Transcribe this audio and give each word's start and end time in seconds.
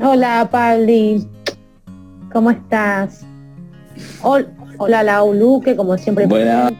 Hola, 0.00 0.48
Pabli. 0.50 1.26
¿Cómo 2.32 2.50
estás? 2.50 3.22
Hol- 4.22 4.48
Hola, 4.80 5.02
Lau 5.02 5.34
Luque, 5.34 5.74
como 5.74 5.98
siempre. 5.98 6.26
Buenas. 6.26 6.72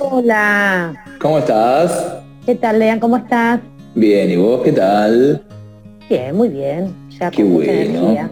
Hola. 0.00 0.94
¿Cómo 1.20 1.38
estás? 1.38 2.18
¿Qué 2.46 2.54
tal, 2.54 2.78
Lean? 2.78 3.00
¿Cómo 3.00 3.16
estás? 3.16 3.60
Bien, 3.96 4.30
¿y 4.30 4.36
vos 4.36 4.60
qué 4.62 4.70
tal? 4.72 5.42
Bien, 6.08 6.36
muy 6.36 6.48
bien. 6.48 6.94
Ya 7.18 7.30
Qué 7.30 7.42
bueno. 7.42 8.28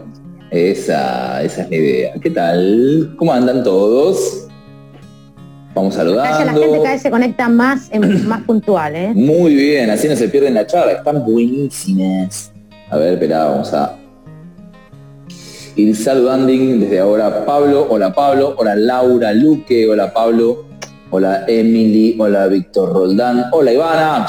Esa, 0.51 1.43
esa 1.43 1.63
es 1.63 1.69
la 1.69 1.75
idea. 1.75 2.13
¿Qué 2.21 2.29
tal? 2.31 3.13
¿Cómo 3.17 3.33
andan 3.33 3.61
todos? 3.63 4.47
Vamos 5.75 5.95
ya 5.95 6.03
la 6.05 6.09
saludando. 6.15 6.61
gente 6.61 6.77
cada 6.77 6.91
vez 6.93 7.01
se 7.01 7.11
conecta 7.11 7.49
más, 7.49 7.89
en- 7.91 8.25
más 8.27 8.41
puntual, 8.43 8.95
¿eh? 8.95 9.11
Muy 9.13 9.53
bien, 9.53 9.89
así 9.89 10.07
no 10.07 10.15
se 10.15 10.29
pierden 10.29 10.53
la 10.53 10.65
charla. 10.65 10.93
Están 10.93 11.25
buenísimas. 11.25 12.53
A 12.89 12.95
ver, 12.97 13.13
espera, 13.15 13.43
vamos 13.45 13.73
a 13.73 13.95
ir 15.79 15.95
saludando 15.95 16.47
desde 16.47 16.99
ahora 16.99 17.45
Pablo. 17.45 17.87
Hola 17.89 18.13
Pablo. 18.13 18.55
Hola 18.57 18.75
Laura 18.75 19.33
Luque. 19.33 19.87
Hola 19.89 20.13
Pablo. 20.13 20.65
Hola 21.11 21.45
Emily. 21.47 22.15
Hola 22.19 22.47
Víctor 22.47 22.93
Roldán. 22.93 23.45
Hola 23.51 23.73
Ivana. 23.73 24.27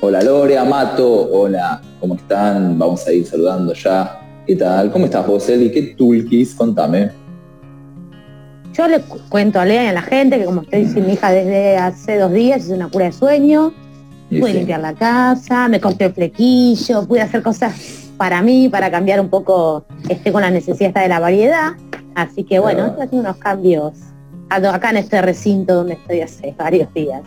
Hola 0.00 0.22
Lore 0.22 0.56
Amato. 0.56 1.28
Hola, 1.32 1.80
¿cómo 2.00 2.14
están? 2.14 2.78
Vamos 2.78 3.06
a 3.06 3.12
ir 3.12 3.26
saludando 3.26 3.72
ya. 3.74 4.20
¿Qué 4.46 4.56
tal? 4.56 4.90
¿Cómo 4.90 5.06
estás 5.06 5.26
vos, 5.26 5.48
Eli? 5.48 5.70
¿Qué 5.70 5.94
tulkis? 5.98 6.54
Contame. 6.54 7.10
Yo 8.72 8.86
le 8.86 9.00
cu- 9.00 9.18
cuento 9.28 9.58
a 9.58 9.64
Lean 9.64 9.86
y 9.86 9.88
a 9.88 9.92
la 9.92 10.02
gente 10.02 10.38
que 10.38 10.44
como 10.44 10.62
estoy 10.62 10.86
sin 10.86 11.04
mi 11.06 11.14
hija 11.14 11.32
desde 11.32 11.76
hace 11.76 12.16
dos 12.18 12.32
días, 12.32 12.60
hice 12.64 12.74
una 12.74 12.88
cura 12.88 13.06
de 13.06 13.12
sueño, 13.12 13.72
pude 14.30 14.52
sí. 14.52 14.58
limpiar 14.58 14.80
la 14.80 14.94
casa, 14.94 15.66
me 15.68 15.80
corté 15.80 16.04
el 16.06 16.12
flequillo, 16.12 17.04
pude 17.06 17.20
hacer 17.22 17.42
cosas 17.42 17.74
para 18.18 18.42
mí, 18.42 18.68
para 18.68 18.90
cambiar 18.90 19.20
un 19.20 19.30
poco 19.30 19.84
este 20.08 20.32
con 20.32 20.42
la 20.42 20.50
necesidad 20.50 20.92
de 20.92 21.08
la 21.08 21.20
variedad. 21.20 21.72
Así 22.14 22.44
que 22.44 22.58
bueno, 22.58 22.86
estoy 22.86 23.04
haciendo 23.04 23.30
unos 23.30 23.36
cambios 23.38 23.92
acá 24.50 24.90
en 24.90 24.98
este 24.98 25.22
recinto 25.22 25.74
donde 25.74 25.94
estoy 25.94 26.20
hace 26.20 26.54
varios 26.58 26.92
días. 26.92 27.22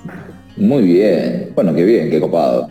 Muy 0.58 0.84
bien. 0.84 1.52
Bueno, 1.56 1.74
qué 1.74 1.84
bien, 1.84 2.10
qué 2.10 2.20
copado. 2.20 2.70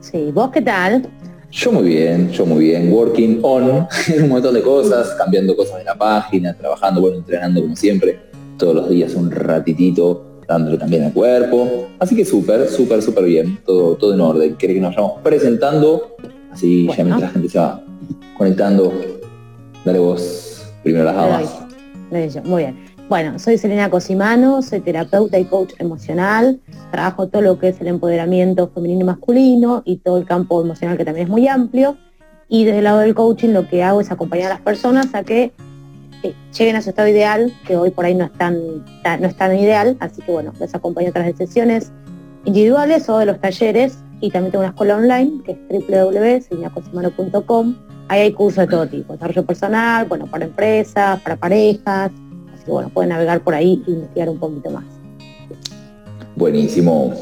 Sí, 0.00 0.30
¿vos 0.32 0.50
qué 0.50 0.62
tal? 0.62 1.06
Yo 1.50 1.70
muy 1.70 1.82
bien, 1.82 2.30
yo 2.30 2.46
muy 2.46 2.64
bien, 2.64 2.90
working 2.90 3.40
on 3.42 3.86
un 4.22 4.28
montón 4.28 4.54
de 4.54 4.62
cosas, 4.62 5.10
cambiando 5.18 5.54
cosas 5.54 5.78
de 5.78 5.84
la 5.84 5.94
página, 5.94 6.56
trabajando, 6.56 7.02
bueno, 7.02 7.18
entrenando 7.18 7.60
como 7.60 7.76
siempre, 7.76 8.18
todos 8.56 8.74
los 8.74 8.88
días 8.88 9.14
un 9.14 9.30
ratitito, 9.30 10.40
dándole 10.48 10.78
también 10.78 11.04
al 11.04 11.12
cuerpo. 11.12 11.88
Así 11.98 12.16
que 12.16 12.24
súper, 12.24 12.68
súper, 12.68 13.02
súper 13.02 13.24
bien, 13.24 13.58
todo, 13.66 13.96
todo 13.96 14.14
en 14.14 14.20
orden. 14.20 14.56
¿Querés 14.56 14.76
que 14.76 14.80
nos 14.80 14.96
vayamos 14.96 15.20
presentando? 15.22 16.16
Así 16.52 16.86
ya 16.86 17.04
mientras 17.04 17.20
la 17.20 17.28
gente 17.30 17.48
se 17.48 17.58
va 17.58 17.82
conectando, 18.36 18.92
dale 19.84 19.98
vos 19.98 20.66
primero 20.82 21.04
las 21.04 21.14
damas. 21.14 21.50
Muy 22.44 22.62
bien. 22.62 22.92
Bueno, 23.08 23.38
soy 23.38 23.58
Selena 23.58 23.90
Cosimano, 23.90 24.62
soy 24.62 24.80
terapeuta 24.80 25.38
y 25.38 25.44
coach 25.44 25.72
emocional. 25.78 26.60
Trabajo 26.90 27.28
todo 27.28 27.42
lo 27.42 27.58
que 27.58 27.68
es 27.68 27.80
el 27.80 27.88
empoderamiento 27.88 28.68
femenino 28.74 29.00
y 29.00 29.04
masculino 29.04 29.82
y 29.84 29.96
todo 29.98 30.18
el 30.18 30.24
campo 30.24 30.62
emocional 30.62 30.96
que 30.96 31.04
también 31.04 31.26
es 31.26 31.30
muy 31.30 31.46
amplio. 31.48 31.96
Y 32.48 32.64
desde 32.64 32.78
el 32.78 32.84
lado 32.84 33.00
del 33.00 33.14
coaching 33.14 33.50
lo 33.50 33.68
que 33.68 33.82
hago 33.82 34.00
es 34.00 34.10
acompañar 34.10 34.46
a 34.50 34.54
las 34.54 34.60
personas 34.62 35.14
a 35.14 35.24
que 35.24 35.52
eh, 36.22 36.34
lleguen 36.56 36.76
a 36.76 36.82
su 36.82 36.90
estado 36.90 37.08
ideal, 37.08 37.52
que 37.66 37.76
hoy 37.76 37.90
por 37.90 38.04
ahí 38.04 38.14
no 38.14 38.24
es 38.24 38.32
tan, 38.32 38.56
tan- 39.02 39.20
no 39.20 39.26
es 39.28 39.36
tan 39.36 39.58
ideal. 39.58 39.96
Así 40.00 40.22
que 40.22 40.32
bueno, 40.32 40.52
les 40.60 40.74
acompaño 40.74 41.08
a 41.08 41.12
través 41.12 41.36
de 41.36 41.46
sesiones 41.46 41.90
individuales 42.44 43.08
o 43.08 43.18
de 43.18 43.26
los 43.26 43.40
talleres. 43.40 43.98
Y 44.22 44.30
también 44.30 44.52
tengo 44.52 44.62
una 44.62 44.70
escuela 44.70 44.96
online 44.96 45.42
que 45.44 45.52
es 45.52 45.58
www.selinacosimano.com. 45.68 47.74
Ahí 48.06 48.20
hay 48.20 48.32
cursos 48.32 48.64
de 48.64 48.70
todo 48.70 48.86
tipo, 48.86 49.14
desarrollo 49.14 49.44
personal, 49.44 50.06
bueno, 50.06 50.26
para 50.26 50.44
empresas, 50.44 51.20
para 51.22 51.34
parejas, 51.36 52.12
así 52.54 52.64
que 52.64 52.70
bueno, 52.70 52.88
pueden 52.88 53.08
navegar 53.08 53.42
por 53.42 53.54
ahí 53.54 53.82
e 53.86 53.90
investigar 53.90 54.28
un 54.28 54.38
poquito 54.38 54.70
más. 54.70 54.84
Buenísimo. 56.36 57.12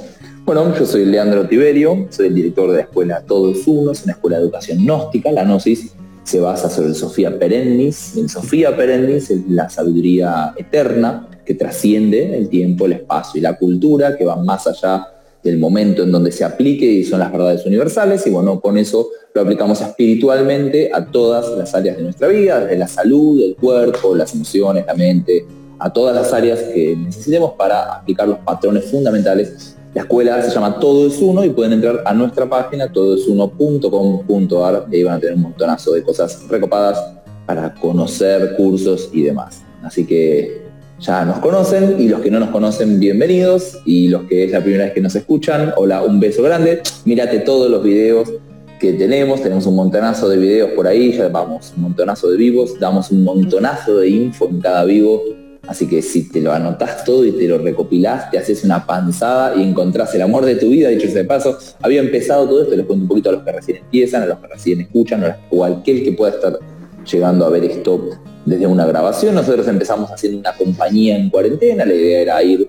Bueno, 0.44 0.76
yo 0.76 0.84
soy 0.84 1.06
Leandro 1.06 1.48
Tiberio, 1.48 2.06
soy 2.10 2.26
el 2.26 2.34
director 2.34 2.70
de 2.70 2.76
la 2.76 2.82
escuela 2.82 3.22
Todo 3.22 3.50
es 3.50 3.66
Uno, 3.66 3.92
es 3.92 4.04
una 4.04 4.12
escuela 4.12 4.36
de 4.36 4.42
educación 4.42 4.84
gnóstica. 4.84 5.32
La 5.32 5.44
gnosis 5.44 5.94
se 6.22 6.40
basa 6.40 6.68
sobre 6.68 6.88
el 6.88 6.94
Sofía 6.94 7.38
Perennis. 7.38 8.18
El 8.18 8.28
Sofía 8.28 8.76
Perennis 8.76 9.30
es 9.30 9.48
la 9.48 9.70
sabiduría 9.70 10.52
eterna 10.56 11.28
que 11.46 11.54
trasciende 11.54 12.36
el 12.36 12.50
tiempo, 12.50 12.84
el 12.84 12.92
espacio 12.92 13.38
y 13.38 13.42
la 13.42 13.56
cultura, 13.56 14.18
que 14.18 14.26
va 14.26 14.36
más 14.36 14.66
allá 14.66 15.06
del 15.42 15.58
momento 15.58 16.02
en 16.02 16.12
donde 16.12 16.32
se 16.32 16.44
aplique 16.44 16.84
y 16.84 17.04
son 17.04 17.20
las 17.20 17.32
verdades 17.32 17.64
universales. 17.66 18.26
Y 18.26 18.30
bueno, 18.30 18.60
con 18.60 18.76
eso 18.76 19.08
lo 19.34 19.42
aplicamos 19.42 19.80
espiritualmente 19.80 20.90
a 20.92 21.06
todas 21.06 21.56
las 21.56 21.74
áreas 21.74 21.96
de 21.96 22.02
nuestra 22.02 22.28
vida, 22.28 22.60
desde 22.60 22.78
la 22.78 22.88
salud, 22.88 23.42
el 23.42 23.56
cuerpo, 23.56 24.14
las 24.14 24.34
emociones, 24.34 24.84
la 24.86 24.94
mente, 24.94 25.46
a 25.78 25.92
todas 25.92 26.14
las 26.14 26.32
áreas 26.32 26.60
que 26.74 26.94
necesitemos 26.96 27.52
para 27.52 27.94
aplicar 27.94 28.28
los 28.28 28.38
patrones 28.38 28.84
fundamentales. 28.84 29.76
La 29.94 30.02
escuela 30.02 30.40
se 30.42 30.50
llama 30.50 30.78
Todo 30.78 31.08
es 31.08 31.18
Uno 31.20 31.44
y 31.44 31.50
pueden 31.50 31.72
entrar 31.72 32.02
a 32.04 32.14
nuestra 32.14 32.48
página 32.48 32.92
todoesuno.com.ar 32.92 34.86
y 34.90 34.96
ahí 34.96 35.02
van 35.02 35.14
a 35.14 35.20
tener 35.20 35.34
un 35.34 35.42
montonazo 35.42 35.92
de 35.92 36.04
cosas 36.04 36.46
recopadas 36.48 37.16
para 37.46 37.74
conocer 37.74 38.54
cursos 38.56 39.08
y 39.12 39.22
demás. 39.22 39.62
Así 39.82 40.06
que 40.06 40.69
ya 41.00 41.24
nos 41.24 41.38
conocen 41.38 41.96
y 41.98 42.08
los 42.08 42.20
que 42.20 42.30
no 42.30 42.38
nos 42.38 42.50
conocen, 42.50 43.00
bienvenidos. 43.00 43.78
Y 43.84 44.08
los 44.08 44.24
que 44.24 44.44
es 44.44 44.52
la 44.52 44.60
primera 44.62 44.84
vez 44.84 44.92
que 44.92 45.00
nos 45.00 45.14
escuchan, 45.16 45.72
hola, 45.76 46.02
un 46.02 46.20
beso 46.20 46.42
grande. 46.42 46.82
Mírate 47.04 47.38
todos 47.40 47.70
los 47.70 47.82
videos 47.82 48.30
que 48.78 48.92
tenemos, 48.94 49.42
tenemos 49.42 49.66
un 49.66 49.76
montonazo 49.76 50.28
de 50.28 50.36
videos 50.38 50.70
por 50.70 50.86
ahí, 50.86 51.12
ya 51.12 51.28
vamos, 51.28 51.72
un 51.76 51.82
montonazo 51.82 52.30
de 52.30 52.38
vivos, 52.38 52.78
damos 52.78 53.10
un 53.10 53.24
montonazo 53.24 53.98
de 53.98 54.08
info 54.08 54.48
en 54.48 54.58
cada 54.58 54.84
vivo, 54.84 55.22
así 55.68 55.86
que 55.86 56.00
si 56.00 56.30
te 56.30 56.40
lo 56.40 56.50
anotás 56.50 57.04
todo 57.04 57.26
y 57.26 57.32
te 57.32 57.46
lo 57.46 57.58
recopilás, 57.58 58.30
te 58.30 58.38
haces 58.38 58.64
una 58.64 58.86
panzada 58.86 59.54
y 59.54 59.62
encontrás 59.62 60.14
el 60.14 60.22
amor 60.22 60.46
de 60.46 60.54
tu 60.54 60.70
vida, 60.70 60.88
dicho 60.88 61.08
ese 61.08 61.24
paso, 61.24 61.58
había 61.82 62.00
empezado 62.00 62.48
todo 62.48 62.62
esto, 62.62 62.74
les 62.74 62.86
cuento 62.86 63.02
un 63.02 63.08
poquito 63.08 63.28
a 63.28 63.32
los 63.34 63.42
que 63.42 63.52
recién 63.52 63.76
empiezan, 63.76 64.22
a 64.22 64.26
los 64.26 64.38
que 64.38 64.46
recién 64.46 64.80
escuchan, 64.80 65.36
o 65.50 65.62
a 65.62 65.68
aquel 65.68 66.02
que 66.02 66.12
pueda 66.12 66.32
estar 66.32 66.58
llegando 67.04 67.44
a 67.44 67.50
ver 67.50 67.64
esto 67.64 68.00
desde 68.44 68.66
una 68.66 68.86
grabación. 68.86 69.34
Nosotros 69.34 69.66
empezamos 69.68 70.10
haciendo 70.10 70.38
una 70.38 70.54
compañía 70.54 71.16
en 71.16 71.30
cuarentena, 71.30 71.84
la 71.84 71.94
idea 71.94 72.20
era 72.20 72.42
ir 72.42 72.68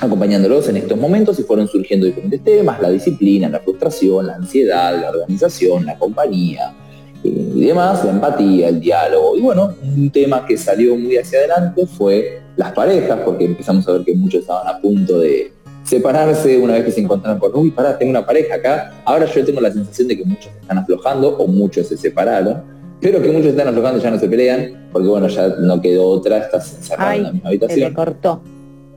acompañándolos 0.00 0.68
en 0.68 0.78
estos 0.78 0.98
momentos 0.98 1.38
y 1.38 1.42
fueron 1.42 1.68
surgiendo 1.68 2.06
diferentes 2.06 2.42
temas, 2.42 2.80
la 2.80 2.88
disciplina, 2.90 3.48
la 3.48 3.60
frustración, 3.60 4.26
la 4.26 4.36
ansiedad, 4.36 4.98
la 4.98 5.10
organización, 5.10 5.84
la 5.84 5.98
compañía 5.98 6.74
eh, 7.22 7.52
y 7.54 7.66
demás, 7.66 8.02
la 8.04 8.12
empatía, 8.12 8.68
el 8.68 8.80
diálogo. 8.80 9.36
Y 9.36 9.42
bueno, 9.42 9.74
un 9.82 10.10
tema 10.10 10.46
que 10.46 10.56
salió 10.56 10.96
muy 10.96 11.18
hacia 11.18 11.40
adelante 11.40 11.86
fue 11.86 12.40
las 12.56 12.72
parejas, 12.72 13.20
porque 13.24 13.44
empezamos 13.44 13.86
a 13.88 13.92
ver 13.92 14.04
que 14.04 14.14
muchos 14.14 14.40
estaban 14.40 14.68
a 14.68 14.80
punto 14.80 15.18
de 15.18 15.52
separarse 15.84 16.58
una 16.58 16.74
vez 16.74 16.84
que 16.84 16.92
se 16.92 17.00
encontraron 17.00 17.38
con, 17.38 17.54
uy, 17.54 17.70
pará, 17.70 17.98
tengo 17.98 18.10
una 18.10 18.24
pareja 18.24 18.54
acá. 18.54 19.02
Ahora 19.04 19.26
yo 19.26 19.44
tengo 19.44 19.60
la 19.60 19.70
sensación 19.70 20.08
de 20.08 20.16
que 20.16 20.24
muchos 20.24 20.50
están 20.60 20.78
aflojando 20.78 21.36
o 21.36 21.46
muchos 21.46 21.88
se 21.88 21.96
separaron, 21.96 22.62
pero 23.00 23.22
que 23.22 23.30
muchos 23.30 23.46
están 23.50 23.68
aflojando 23.68 23.98
y 23.98 24.02
ya 24.02 24.10
no 24.10 24.18
se 24.18 24.28
pelean, 24.28 24.88
porque 24.92 25.08
bueno, 25.08 25.26
ya 25.28 25.48
no 25.58 25.80
quedó 25.80 26.06
otra, 26.08 26.38
estás 26.38 26.74
encerrado 26.76 27.12
en 27.12 27.22
la 27.22 27.32
misma 27.32 27.48
se 27.50 27.56
le 27.56 27.64
habitación. 27.66 27.94
cortó. 27.94 28.42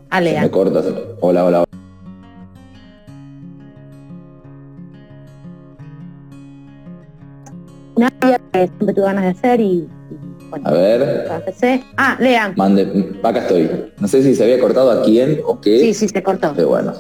A 0.10 0.18
Se 0.20 0.24
Lea. 0.26 0.42
me 0.42 0.52
corta. 0.52 0.82
se- 0.84 0.94
Hola, 1.22 1.46
hola. 1.46 1.64
Una 7.96 8.12
área 8.22 8.40
que 8.52 8.60
siempre 8.68 8.94
tuve 8.94 9.06
ganas 9.06 9.24
de 9.24 9.30
hacer 9.30 9.62
y, 9.62 9.88
bueno, 10.50 10.68
A 10.68 10.72
ver. 10.74 11.30
Ah, 11.98 12.18
Lea. 12.20 12.54
mande, 12.56 13.12
acá 13.22 13.40
estoy. 13.40 13.70
No 14.00 14.08
sé 14.08 14.24
si 14.24 14.36
se 14.36 14.44
había 14.44 14.60
cortado 14.60 14.92
a 14.92 15.04
quién 15.04 15.40
o 15.46 15.62
qué, 15.62 15.80
Sí, 15.80 15.94
sí, 15.94 16.08
se 16.10 16.24
cortó. 16.24 16.54
pero 16.56 16.70
bueno. 16.70 16.94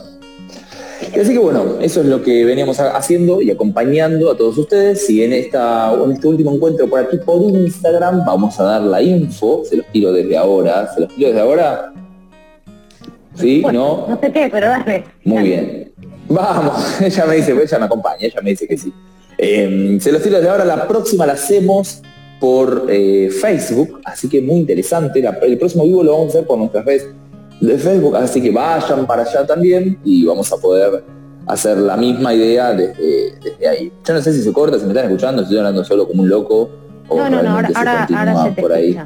Y 1.15 1.19
así 1.19 1.33
que 1.33 1.39
bueno, 1.39 1.77
eso 1.81 2.01
es 2.01 2.07
lo 2.07 2.21
que 2.21 2.45
veníamos 2.45 2.79
ha- 2.79 2.95
haciendo 2.95 3.41
y 3.41 3.51
acompañando 3.51 4.31
a 4.31 4.37
todos 4.37 4.57
ustedes. 4.57 5.09
Y 5.09 5.23
en, 5.23 5.33
esta, 5.33 5.93
en 5.93 6.11
este 6.11 6.27
último 6.27 6.53
encuentro 6.53 6.87
por 6.89 6.99
aquí 7.01 7.17
por 7.17 7.41
Instagram 7.41 8.25
vamos 8.25 8.59
a 8.59 8.63
dar 8.63 8.81
la 8.81 9.01
info, 9.01 9.63
se 9.65 9.77
los 9.77 9.85
tiro 9.91 10.11
desde 10.11 10.37
ahora, 10.37 10.89
se 10.93 11.01
los 11.01 11.09
tiro 11.15 11.27
desde 11.29 11.41
ahora. 11.41 11.93
¿Sí? 13.35 13.61
Bueno, 13.61 14.05
¿No? 14.07 14.15
no 14.15 14.19
sé 14.21 14.31
qué, 14.31 14.49
pero 14.51 14.67
dale. 14.67 15.03
Muy 15.23 15.43
bien. 15.43 15.91
Vamos, 16.29 17.01
ella 17.01 17.25
me 17.25 17.35
dice, 17.35 17.51
ella 17.51 17.79
me 17.79 17.85
acompaña, 17.85 18.17
ella 18.21 18.39
me 18.41 18.51
dice 18.51 18.67
que 18.67 18.77
sí. 18.77 18.93
Eh, 19.37 19.97
se 19.99 20.11
los 20.11 20.21
tiro 20.21 20.37
desde 20.37 20.49
ahora, 20.49 20.63
la 20.65 20.87
próxima 20.87 21.25
la 21.25 21.33
hacemos 21.33 22.01
por 22.39 22.85
eh, 22.89 23.29
Facebook, 23.29 23.99
así 24.05 24.29
que 24.29 24.41
muy 24.41 24.57
interesante. 24.57 25.21
La- 25.21 25.37
el 25.41 25.57
próximo 25.57 25.83
vivo 25.85 26.03
lo 26.03 26.11
vamos 26.11 26.27
a 26.27 26.29
hacer 26.37 26.47
por 26.47 26.57
nuestras 26.59 26.85
redes 26.85 27.07
de 27.67 27.77
Facebook, 27.77 28.15
así 28.15 28.41
que 28.41 28.51
vayan 28.51 29.05
para 29.05 29.23
allá 29.23 29.45
también 29.45 29.97
y 30.03 30.25
vamos 30.25 30.51
a 30.51 30.57
poder 30.57 31.03
hacer 31.45 31.77
la 31.77 31.97
misma 31.97 32.33
idea 32.33 32.73
desde, 32.73 33.35
desde 33.41 33.67
ahí. 33.67 33.91
Yo 34.05 34.13
no 34.13 34.21
sé 34.21 34.33
si 34.33 34.41
se 34.41 34.53
corta, 34.53 34.77
si 34.77 34.85
me 34.85 34.91
están 34.91 35.05
escuchando, 35.05 35.41
si 35.41 35.45
estoy 35.45 35.57
hablando 35.59 35.83
solo 35.83 36.07
como 36.07 36.23
un 36.23 36.29
loco 36.29 36.69
o 37.07 37.17
No, 37.17 37.29
no, 37.29 37.43
no, 37.43 37.49
ahora, 37.51 37.67
se 37.69 37.77
ahora, 37.77 38.07
ahora 38.15 38.43
se 38.43 38.51
te 38.51 38.61
por 38.61 38.73
ahí. 38.73 38.97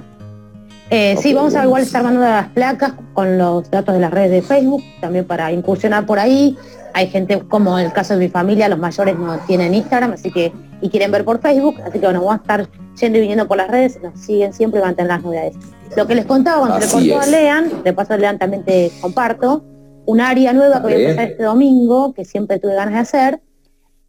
Eh, 0.89 1.17
sí, 1.21 1.33
vamos 1.33 1.53
a 1.55 1.65
igual 1.65 1.83
estar 1.83 2.01
mandando 2.01 2.29
las 2.29 2.47
placas 2.49 2.93
con 3.13 3.37
los 3.37 3.69
datos 3.69 3.93
de 3.93 3.99
las 3.99 4.11
redes 4.11 4.31
de 4.31 4.41
Facebook, 4.41 4.81
también 5.01 5.25
para 5.25 5.51
incursionar 5.51 6.05
por 6.05 6.17
ahí. 6.17 6.57
Hay 6.93 7.07
gente, 7.07 7.39
como 7.49 7.77
en 7.77 7.87
el 7.87 7.93
caso 7.93 8.13
de 8.13 8.19
mi 8.21 8.29
familia, 8.29 8.69
los 8.69 8.79
mayores 8.79 9.17
no 9.19 9.37
tienen 9.39 9.73
Instagram, 9.73 10.13
así 10.13 10.31
que, 10.31 10.53
y 10.81 10.89
quieren 10.89 11.11
ver 11.11 11.25
por 11.25 11.41
Facebook, 11.41 11.75
así 11.81 11.99
que 11.99 12.05
bueno, 12.05 12.21
vamos 12.21 12.35
a 12.35 12.37
estar 12.37 12.69
yendo 12.99 13.17
y 13.17 13.21
viniendo 13.21 13.47
por 13.47 13.57
las 13.57 13.67
redes, 13.67 13.99
nos 14.01 14.17
siguen 14.19 14.53
siempre 14.53 14.79
y 14.79 14.81
van 14.81 14.93
a 14.93 14.95
tener 14.95 15.09
las 15.09 15.21
novedades. 15.21 15.55
Lo 15.95 16.07
que 16.07 16.15
les 16.15 16.25
contaba 16.25 16.59
cuando 16.59 16.79
le 16.79 16.87
contó 16.91 17.19
a 17.19 17.25
Lean, 17.25 17.83
de 17.83 17.93
paso 17.93 18.13
a 18.13 18.17
Lean 18.17 18.37
también 18.37 18.63
te 18.63 18.91
comparto, 19.01 19.63
un 20.05 20.21
área 20.21 20.53
nueva 20.53 20.77
que 20.77 20.83
voy 20.83 20.93
a 20.93 20.99
empezar 20.99 21.29
este 21.31 21.43
domingo, 21.43 22.13
que 22.13 22.25
siempre 22.25 22.59
tuve 22.59 22.75
ganas 22.75 22.93
de 22.93 22.99
hacer, 22.99 23.41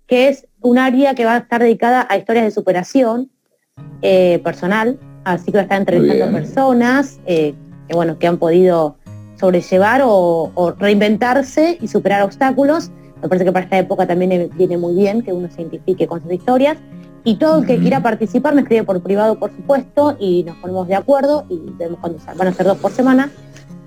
que 0.07 0.29
es 0.29 0.47
un 0.61 0.79
área 0.79 1.15
que 1.15 1.25
va 1.25 1.35
a 1.35 1.39
estar 1.39 1.61
dedicada 1.61 2.07
a 2.09 2.17
historias 2.17 2.45
de 2.45 2.51
superación 2.51 3.31
eh, 4.03 4.41
personal, 4.45 4.99
así 5.25 5.47
que 5.47 5.59
va 5.59 5.61
a 5.61 5.63
estar 5.65 5.79
entrevistando 5.79 6.39
personas 6.39 7.21
eh, 7.27 7.55
que, 7.89 7.95
bueno, 7.95 8.19
que 8.19 8.27
han 8.27 8.39
podido 8.39 8.97
sobrellevar 9.39 10.03
o, 10.05 10.75
reinventarse 10.79 11.79
y 11.81 11.89
superar 11.89 12.23
obstáculos. 12.23 12.91
Me 13.23 13.29
parece 13.29 13.45
que 13.45 13.53
para 13.53 13.65
esta 13.65 13.79
época 13.79 14.07
también 14.07 14.51
viene 14.55 14.77
muy 14.77 14.95
bien 14.95 15.23
que 15.23 15.33
uno 15.33 15.49
se 15.51 15.63
identifique 15.63 16.07
con 16.07 16.23
sus 16.23 16.33
historias. 16.33 16.79
Y 17.25 17.37
todo 17.37 17.61
el 17.61 17.67
que 17.67 17.79
quiera 17.79 18.03
participar 18.03 18.55
me 18.55 18.63
escribe 18.63 18.85
por 18.85 19.03
privado, 19.03 19.39
por 19.39 19.51
supuesto, 19.55 20.17
y 20.19 20.45
nos 20.45 20.57
ponemos 20.57 20.89
de 20.89 20.95
acuerdo 20.95 21.45
y 21.49 21.59
vemos 21.79 21.99
cuándo 22.01 22.19
van 22.37 22.49
a 22.49 22.53
ser 22.53 22.67
dos 22.67 22.79
por 22.79 22.93
semana 22.93 23.31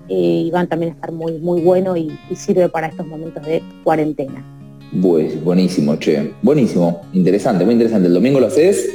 eh, 0.10 0.44
y 0.46 0.52
van 0.52 0.68
también 0.68 0.92
a 0.92 0.96
estar 0.96 1.12
muy, 1.12 1.40
muy 1.40 1.62
bueno 1.62 1.96
y, 1.96 2.12
sirve 2.36 2.70
para 2.70 2.88
estos 2.88 3.08
momentos 3.08 3.44
de 3.46 3.64
cuarentena. 3.84 4.44
Pues 5.02 5.42
buenísimo, 5.44 5.96
che. 5.96 6.34
Buenísimo, 6.42 7.02
interesante, 7.14 7.64
muy 7.64 7.74
interesante. 7.74 8.08
¿El 8.08 8.14
domingo 8.14 8.40
lo 8.40 8.48
haces? 8.48 8.90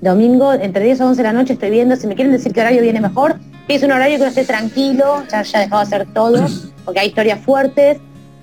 Domingo, 0.00 0.52
entre 0.52 0.84
10 0.84 1.00
o 1.00 1.06
11 1.08 1.16
de 1.16 1.22
la 1.22 1.32
noche 1.32 1.54
estoy 1.54 1.70
viendo, 1.70 1.96
si 1.96 2.06
me 2.06 2.14
quieren 2.14 2.32
decir 2.32 2.52
qué 2.52 2.60
horario 2.60 2.82
viene 2.82 3.00
mejor, 3.00 3.36
es 3.66 3.82
un 3.82 3.90
horario 3.90 4.16
que 4.18 4.24
no 4.24 4.28
esté 4.28 4.44
tranquilo, 4.44 5.22
ya, 5.30 5.42
ya 5.42 5.58
he 5.58 5.64
dejado 5.64 5.80
de 5.80 5.86
hacer 5.86 6.12
todo, 6.12 6.46
porque 6.84 7.00
hay 7.00 7.08
historias 7.08 7.40
fuertes, 7.40 7.98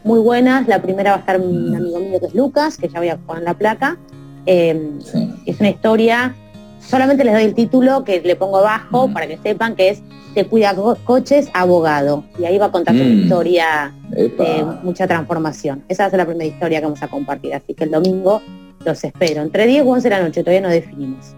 muy 0.05 0.19
buenas. 0.19 0.67
La 0.67 0.81
primera 0.81 1.11
va 1.11 1.17
a 1.17 1.19
estar 1.19 1.41
un 1.41 1.75
amigo 1.75 1.99
mío 1.99 2.19
que 2.19 2.27
es 2.27 2.35
Lucas, 2.35 2.77
que 2.77 2.87
ya 2.87 2.99
voy 2.99 3.09
a 3.09 3.17
poner 3.17 3.43
la 3.43 3.55
placa. 3.55 3.97
Em, 4.45 4.99
es 5.45 5.59
una 5.59 5.69
historia, 5.69 6.35
solamente 6.79 7.23
les 7.23 7.33
doy 7.33 7.43
el 7.43 7.55
título 7.55 8.03
que 8.03 8.21
le 8.21 8.35
pongo 8.35 8.57
abajo 8.57 9.11
para 9.11 9.27
que 9.27 9.37
sepan 9.37 9.75
que 9.75 9.89
es 9.89 10.01
Te 10.33 10.45
cuida 10.45 10.75
coches, 11.05 11.49
abogado. 11.53 12.25
Y 12.37 12.45
ahí 12.45 12.57
va 12.57 12.65
a 12.65 12.71
contar 12.71 12.93
una 12.93 13.05
mm. 13.05 13.19
historia 13.21 13.93
de 14.09 14.65
mucha 14.83 15.07
transformación. 15.07 15.83
Esa 15.87 16.03
va 16.03 16.07
a 16.07 16.09
ser 16.09 16.17
la 16.19 16.25
primera 16.25 16.45
historia 16.45 16.79
que 16.79 16.85
vamos 16.85 17.01
a 17.01 17.07
compartir. 17.07 17.53
Así 17.53 17.73
que 17.73 17.85
el 17.85 17.91
domingo 17.91 18.41
los 18.83 19.03
espero. 19.03 19.41
Entre 19.41 19.65
10 19.65 19.85
y 19.85 19.87
11 19.87 20.09
de 20.09 20.15
la 20.15 20.21
noche, 20.21 20.41
todavía 20.41 20.61
no 20.61 20.69
definimos. 20.69 21.35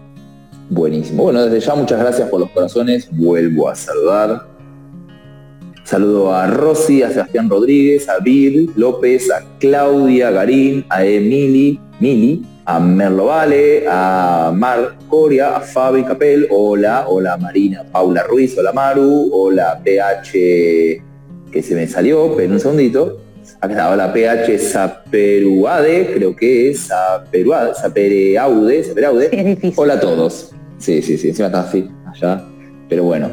Buenísimo. 0.70 1.22
Bueno, 1.22 1.44
desde 1.44 1.64
ya 1.66 1.74
muchas 1.74 1.98
gracias 1.98 2.28
por 2.28 2.40
los 2.40 2.50
corazones. 2.50 3.08
Vuelvo 3.12 3.68
a 3.68 3.74
saludar. 3.74 4.46
Saludo 5.84 6.34
a 6.34 6.46
Rosy, 6.46 7.02
a 7.02 7.10
Sebastián 7.10 7.48
Rodríguez, 7.48 8.08
a 8.10 8.18
Bill 8.18 8.70
López, 8.76 9.30
a 9.30 9.42
Claudia 9.58 10.30
Garín, 10.30 10.84
a 10.90 11.02
Emily, 11.02 11.80
Mili, 11.98 12.44
a 12.68 12.78
Merlo 12.78 13.24
Vale, 13.24 13.86
a 13.88 14.52
Mar 14.54 14.98
Coria, 15.08 15.56
a 15.56 15.60
Fabi 15.60 16.04
Capel, 16.04 16.46
hola, 16.50 17.06
hola 17.08 17.38
Marina 17.38 17.82
Paula 17.82 18.24
Ruiz, 18.24 18.58
hola 18.58 18.74
Maru, 18.74 19.30
hola 19.32 19.80
PH 19.82 21.02
que 21.50 21.62
se 21.62 21.74
me 21.74 21.86
salió, 21.88 22.34
pero 22.36 22.52
un 22.52 22.60
segundito. 22.60 23.22
Acá 23.62 23.72
está, 23.72 23.90
hola 23.90 24.12
PH 24.12 24.58
Saperuade, 24.58 26.12
creo 26.12 26.36
que 26.36 26.68
es 26.68 26.80
Saperuade, 26.80 27.74
Sapereaude, 27.74 28.84
Sapereaude. 28.84 29.72
Hola 29.74 29.94
a 29.94 30.00
todos. 30.00 30.52
Sí, 30.76 31.00
sí, 31.00 31.16
sí, 31.16 31.30
encima 31.30 31.46
está 31.46 31.60
así, 31.60 31.88
allá. 32.06 32.44
Pero 32.86 33.04
bueno. 33.04 33.30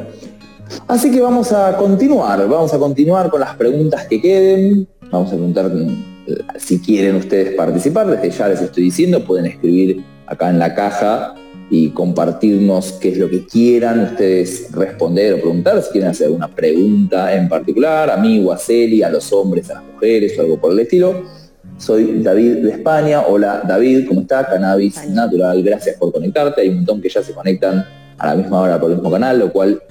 Así 0.88 1.10
que 1.10 1.20
vamos 1.20 1.52
a 1.52 1.76
continuar, 1.76 2.48
vamos 2.48 2.72
a 2.72 2.78
continuar 2.78 3.28
con 3.28 3.40
las 3.40 3.54
preguntas 3.54 4.06
que 4.06 4.18
queden. 4.18 4.88
Vamos 5.10 5.28
a 5.28 5.32
preguntar 5.32 5.70
si 6.58 6.80
quieren 6.80 7.16
ustedes 7.16 7.54
participar, 7.54 8.06
desde 8.06 8.30
ya 8.30 8.48
les 8.48 8.60
estoy 8.60 8.84
diciendo, 8.84 9.24
pueden 9.24 9.46
escribir 9.46 10.04
acá 10.26 10.50
en 10.50 10.58
la 10.58 10.74
caja 10.74 11.34
y 11.70 11.90
compartirnos 11.90 12.92
qué 12.92 13.10
es 13.10 13.18
lo 13.18 13.28
que 13.28 13.44
quieran 13.44 14.00
ustedes 14.00 14.70
responder 14.72 15.34
o 15.34 15.40
preguntar, 15.40 15.82
si 15.82 15.90
quieren 15.90 16.10
hacer 16.10 16.26
alguna 16.26 16.48
pregunta 16.48 17.34
en 17.34 17.48
particular, 17.48 18.10
a 18.10 18.16
mí 18.16 18.44
o 18.44 18.52
a 18.52 18.58
Celi, 18.58 19.02
a 19.02 19.10
los 19.10 19.32
hombres, 19.32 19.70
a 19.70 19.74
las 19.74 19.84
mujeres 19.84 20.38
o 20.38 20.42
algo 20.42 20.60
por 20.60 20.72
el 20.72 20.80
estilo. 20.80 21.24
Soy 21.78 22.22
David 22.22 22.58
de 22.58 22.70
España. 22.70 23.22
Hola 23.26 23.62
David, 23.66 24.06
¿cómo 24.08 24.22
está? 24.22 24.46
Cannabis 24.46 25.08
Natural, 25.10 25.62
gracias 25.62 25.96
por 25.96 26.12
conectarte. 26.12 26.62
Hay 26.62 26.68
un 26.68 26.76
montón 26.76 27.02
que 27.02 27.08
ya 27.08 27.22
se 27.22 27.32
conectan 27.32 27.84
a 28.16 28.28
la 28.28 28.34
misma 28.36 28.60
hora 28.60 28.80
por 28.80 28.90
el 28.90 28.96
mismo 28.96 29.10
canal, 29.10 29.38
lo 29.38 29.52
cual 29.52 29.82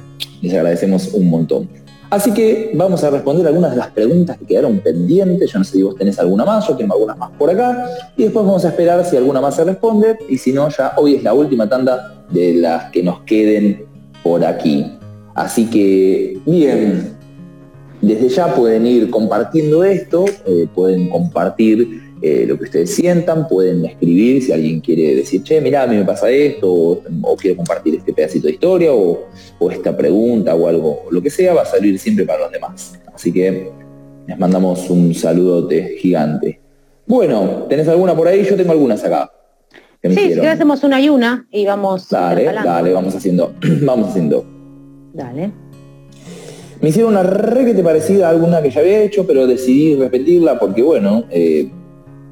les 0.42 0.54
agradecemos 0.54 1.14
un 1.14 1.30
montón. 1.30 1.85
Así 2.10 2.32
que 2.32 2.72
vamos 2.74 3.04
a 3.04 3.10
responder 3.10 3.48
algunas 3.48 3.72
de 3.72 3.78
las 3.78 3.90
preguntas 3.90 4.38
que 4.38 4.46
quedaron 4.46 4.80
pendientes. 4.80 5.52
Yo 5.52 5.60
no 5.60 5.66
sé 5.66 5.74
si 5.74 5.84
vos 5.84 5.96
tenés 5.96 6.20
alguna 6.20 6.46
más, 6.46 6.68
yo 6.68 6.76
tengo 6.76 6.94
algunas 6.94 7.18
más 7.18 7.32
por 7.32 7.50
acá. 7.50 7.90
Y 8.16 8.24
después 8.24 8.46
vamos 8.46 8.64
a 8.66 8.70
esperar 8.70 9.04
si 9.06 9.18
alguna 9.18 9.42
más 9.42 9.56
se 9.56 9.64
responde. 9.64 10.18
Y 10.30 10.38
si 10.38 10.54
no, 10.54 10.70
ya 10.70 10.94
hoy 10.98 11.16
es 11.16 11.24
la 11.24 11.34
última 11.34 11.68
tanda 11.68 12.16
de 12.30 12.56
las 12.56 12.92
que 12.92 13.04
nos 13.04 13.22
queden 13.22 13.86
por 14.24 14.44
aquí. 14.46 14.98
Así 15.34 15.70
que, 15.70 16.40
bien, 16.46 17.18
desde 18.02 18.30
ya 18.30 18.54
pueden 18.54 18.86
ir 18.86 19.10
compartiendo 19.10 19.84
esto, 19.84 20.26
eh, 20.46 20.68
pueden 20.74 21.10
compartir 21.10 22.05
eh, 22.28 22.44
lo 22.48 22.58
que 22.58 22.64
ustedes 22.64 22.96
sientan, 22.96 23.48
pueden 23.48 23.86
escribir 23.86 24.42
si 24.42 24.52
alguien 24.52 24.82
quiere 24.82 25.14
decir, 25.14 25.44
che, 25.44 25.62
mira, 25.62 25.84
a 25.84 25.88
mí 25.88 25.96
me 25.96 26.06
pasa 26.06 26.28
esto, 26.28 26.72
o, 26.72 27.36
quiero 27.38 27.58
compartir 27.58 27.94
este 27.94 28.14
pedacito 28.14 28.48
de 28.48 28.54
historia, 28.54 28.92
o, 28.92 29.28
esta 29.70 29.96
pregunta, 29.96 30.56
o 30.56 30.68
algo, 30.68 31.04
lo 31.12 31.22
que 31.22 31.30
sea, 31.30 31.54
va 31.54 31.62
a 31.62 31.66
salir 31.66 32.00
siempre 32.00 32.26
para 32.26 32.40
los 32.40 32.52
demás. 32.52 33.00
Así 33.14 33.32
que 33.32 33.72
les 34.26 34.40
mandamos 34.40 34.90
un 34.90 35.14
saludote 35.14 35.98
gigante. 36.00 36.60
Bueno, 37.06 37.68
¿tenés 37.70 37.88
alguna 37.90 38.16
por 38.16 38.28
ahí? 38.28 38.44
Yo 38.44 38.56
tengo 38.56 38.72
algunas 38.72 39.04
acá. 39.04 39.32
sí, 40.02 40.34
si 40.34 40.40
hacemos 40.40 40.84
una 40.84 41.00
y 41.00 41.10
una 41.10 41.48
y 41.52 41.64
vamos. 41.68 42.10
Dale, 42.10 42.46
dale, 42.46 42.92
vamos 42.92 43.14
haciendo, 43.14 43.54
vamos 43.84 44.10
haciendo. 44.10 44.44
Dale. 45.14 45.52
Me 46.82 46.90
hicieron 46.90 47.12
una 47.12 47.22
requete 47.22 47.84
parecida 47.84 48.28
a 48.28 48.32
alguna 48.32 48.64
que 48.64 48.72
ya 48.72 48.82
había 48.82 49.04
hecho, 49.04 49.28
pero 49.28 49.46
decidí 49.46 49.96
repetirla 49.96 50.58
porque, 50.58 50.82
bueno, 50.82 51.26
eh, 51.30 51.70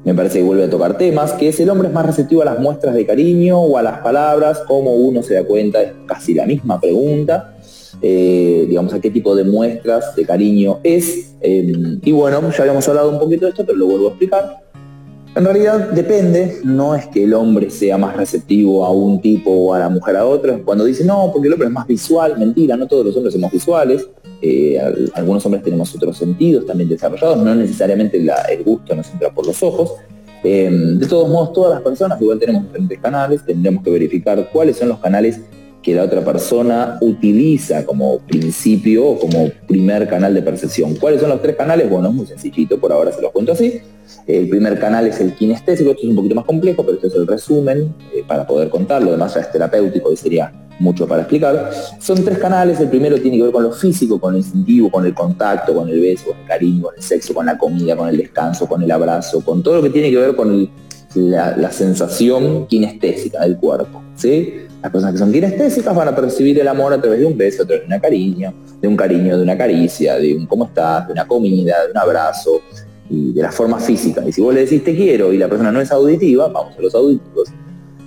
me 0.04 0.14
parece 0.14 0.38
que 0.38 0.44
vuelve 0.44 0.64
a 0.64 0.70
tocar 0.70 0.98
temas, 0.98 1.32
que 1.32 1.48
es 1.48 1.58
el 1.60 1.70
hombre 1.70 1.88
es 1.88 1.94
más 1.94 2.04
receptivo 2.04 2.42
a 2.42 2.44
las 2.44 2.58
muestras 2.58 2.94
de 2.94 3.06
cariño 3.06 3.58
o 3.58 3.78
a 3.78 3.82
las 3.82 4.00
palabras, 4.00 4.60
como 4.66 4.94
uno 4.94 5.22
se 5.22 5.34
da 5.34 5.44
cuenta, 5.44 5.82
es 5.82 5.92
casi 6.06 6.34
la 6.34 6.44
misma 6.44 6.78
pregunta, 6.78 7.56
eh, 8.02 8.66
digamos, 8.68 8.92
a 8.92 9.00
qué 9.00 9.10
tipo 9.10 9.34
de 9.34 9.44
muestras 9.44 10.14
de 10.14 10.26
cariño 10.26 10.80
es. 10.82 11.34
Eh, 11.40 11.98
y 12.02 12.12
bueno, 12.12 12.42
ya 12.50 12.64
habíamos 12.64 12.86
hablado 12.88 13.10
un 13.10 13.18
poquito 13.18 13.46
de 13.46 13.52
esto, 13.52 13.64
pero 13.64 13.78
lo 13.78 13.86
vuelvo 13.86 14.06
a 14.06 14.10
explicar. 14.10 14.64
En 15.36 15.44
realidad 15.44 15.90
depende, 15.90 16.58
no 16.62 16.94
es 16.94 17.06
que 17.06 17.24
el 17.24 17.34
hombre 17.34 17.68
sea 17.68 17.98
más 17.98 18.16
receptivo 18.16 18.84
a 18.84 18.90
un 18.90 19.20
tipo 19.20 19.50
o 19.50 19.74
a 19.74 19.80
la 19.80 19.88
mujer 19.88 20.16
a 20.16 20.26
otro. 20.26 20.62
Cuando 20.64 20.84
dice 20.84 21.04
no, 21.04 21.30
porque 21.32 21.48
el 21.48 21.54
hombre 21.54 21.68
es 21.68 21.74
más 21.74 21.86
visual, 21.86 22.38
mentira, 22.38 22.76
no 22.76 22.86
todos 22.86 23.06
los 23.06 23.16
hombres 23.16 23.34
somos 23.34 23.50
visuales. 23.50 24.06
Eh, 24.46 24.78
algunos 25.14 25.46
hombres 25.46 25.64
tenemos 25.64 25.94
otros 25.94 26.18
sentidos 26.18 26.66
también 26.66 26.86
desarrollados, 26.90 27.38
no 27.38 27.54
necesariamente 27.54 28.18
el 28.18 28.62
gusto 28.62 28.94
nos 28.94 29.10
entra 29.10 29.30
por 29.32 29.46
los 29.46 29.62
ojos. 29.62 29.92
Eh, 30.42 30.68
de 30.70 31.06
todos 31.06 31.30
modos, 31.30 31.54
todas 31.54 31.72
las 31.72 31.80
personas 31.80 32.20
igual 32.20 32.38
tenemos 32.38 32.64
diferentes 32.64 32.98
canales, 32.98 33.40
tendremos 33.46 33.82
que 33.82 33.90
verificar 33.90 34.50
cuáles 34.52 34.76
son 34.76 34.90
los 34.90 34.98
canales 34.98 35.40
que 35.82 35.94
la 35.94 36.02
otra 36.02 36.22
persona 36.22 36.98
utiliza 37.00 37.86
como 37.86 38.18
principio 38.18 39.06
o 39.06 39.18
como 39.18 39.48
primer 39.66 40.06
canal 40.08 40.34
de 40.34 40.42
percepción. 40.42 40.94
¿Cuáles 40.96 41.22
son 41.22 41.30
los 41.30 41.40
tres 41.40 41.56
canales? 41.56 41.88
Bueno, 41.88 42.10
es 42.10 42.14
muy 42.14 42.26
sencillito, 42.26 42.78
por 42.78 42.92
ahora 42.92 43.12
se 43.12 43.22
los 43.22 43.32
cuento 43.32 43.52
así. 43.52 43.80
El 44.26 44.50
primer 44.50 44.78
canal 44.78 45.06
es 45.06 45.20
el 45.20 45.34
kinestésico, 45.34 45.92
esto 45.92 46.02
es 46.02 46.08
un 46.10 46.16
poquito 46.16 46.34
más 46.34 46.44
complejo, 46.44 46.82
pero 46.82 46.96
esto 46.96 47.06
es 47.06 47.14
el 47.14 47.26
resumen 47.26 47.94
eh, 48.14 48.22
para 48.28 48.46
poder 48.46 48.68
contarlo, 48.68 49.08
además 49.08 49.34
ya 49.34 49.40
es 49.40 49.50
terapéutico 49.50 50.12
y 50.12 50.16
sería 50.16 50.52
mucho 50.78 51.06
para 51.06 51.22
explicar. 51.22 51.70
Son 51.98 52.22
tres 52.24 52.38
canales, 52.38 52.80
el 52.80 52.88
primero 52.88 53.20
tiene 53.20 53.36
que 53.36 53.44
ver 53.44 53.52
con 53.52 53.62
lo 53.62 53.72
físico, 53.72 54.20
con 54.20 54.32
lo 54.32 54.38
instintivo, 54.38 54.90
con 54.90 55.06
el 55.06 55.14
contacto, 55.14 55.74
con 55.74 55.88
el 55.88 56.00
beso, 56.00 56.26
con 56.26 56.38
el 56.38 56.46
cariño, 56.46 56.82
con 56.84 56.94
el 56.96 57.02
sexo, 57.02 57.34
con 57.34 57.46
la 57.46 57.56
comida, 57.56 57.96
con 57.96 58.08
el 58.08 58.16
descanso, 58.16 58.66
con 58.66 58.82
el 58.82 58.90
abrazo, 58.90 59.40
con 59.44 59.62
todo 59.62 59.76
lo 59.76 59.82
que 59.82 59.90
tiene 59.90 60.10
que 60.10 60.16
ver 60.16 60.34
con 60.34 60.68
la, 61.14 61.70
sensación 61.70 62.66
kinestésica 62.66 63.40
del 63.42 63.56
cuerpo. 63.56 64.02
¿sí? 64.14 64.54
Las 64.82 64.90
personas 64.90 65.14
que 65.14 65.18
son 65.18 65.32
kinestésicas 65.32 65.94
van 65.94 66.08
a 66.08 66.16
percibir 66.16 66.58
el 66.58 66.68
amor 66.68 66.92
a 66.92 67.00
través 67.00 67.20
de 67.20 67.26
un 67.26 67.36
beso, 67.36 67.62
a 67.62 67.66
través 67.66 67.82
de 67.82 67.86
una 67.86 68.00
cariño, 68.00 68.52
de 68.80 68.88
un 68.88 68.96
cariño, 68.96 69.36
de 69.36 69.42
una 69.42 69.56
caricia, 69.56 70.16
de 70.16 70.36
un 70.36 70.46
cómo 70.46 70.66
estás, 70.66 71.06
de 71.06 71.12
una 71.12 71.26
comida, 71.26 71.84
de 71.84 71.92
un 71.92 71.98
abrazo 71.98 72.60
y 73.08 73.32
de 73.32 73.42
la 73.42 73.52
forma 73.52 73.78
física. 73.78 74.22
Y 74.26 74.32
si 74.32 74.40
vos 74.40 74.52
le 74.54 74.60
decís 74.60 74.82
te 74.82 74.94
quiero 74.94 75.32
y 75.32 75.38
la 75.38 75.48
persona 75.48 75.72
no 75.72 75.80
es 75.80 75.90
auditiva, 75.90 76.48
vamos 76.48 76.76
a 76.76 76.82
los 76.82 76.94
auditivos. 76.94 77.48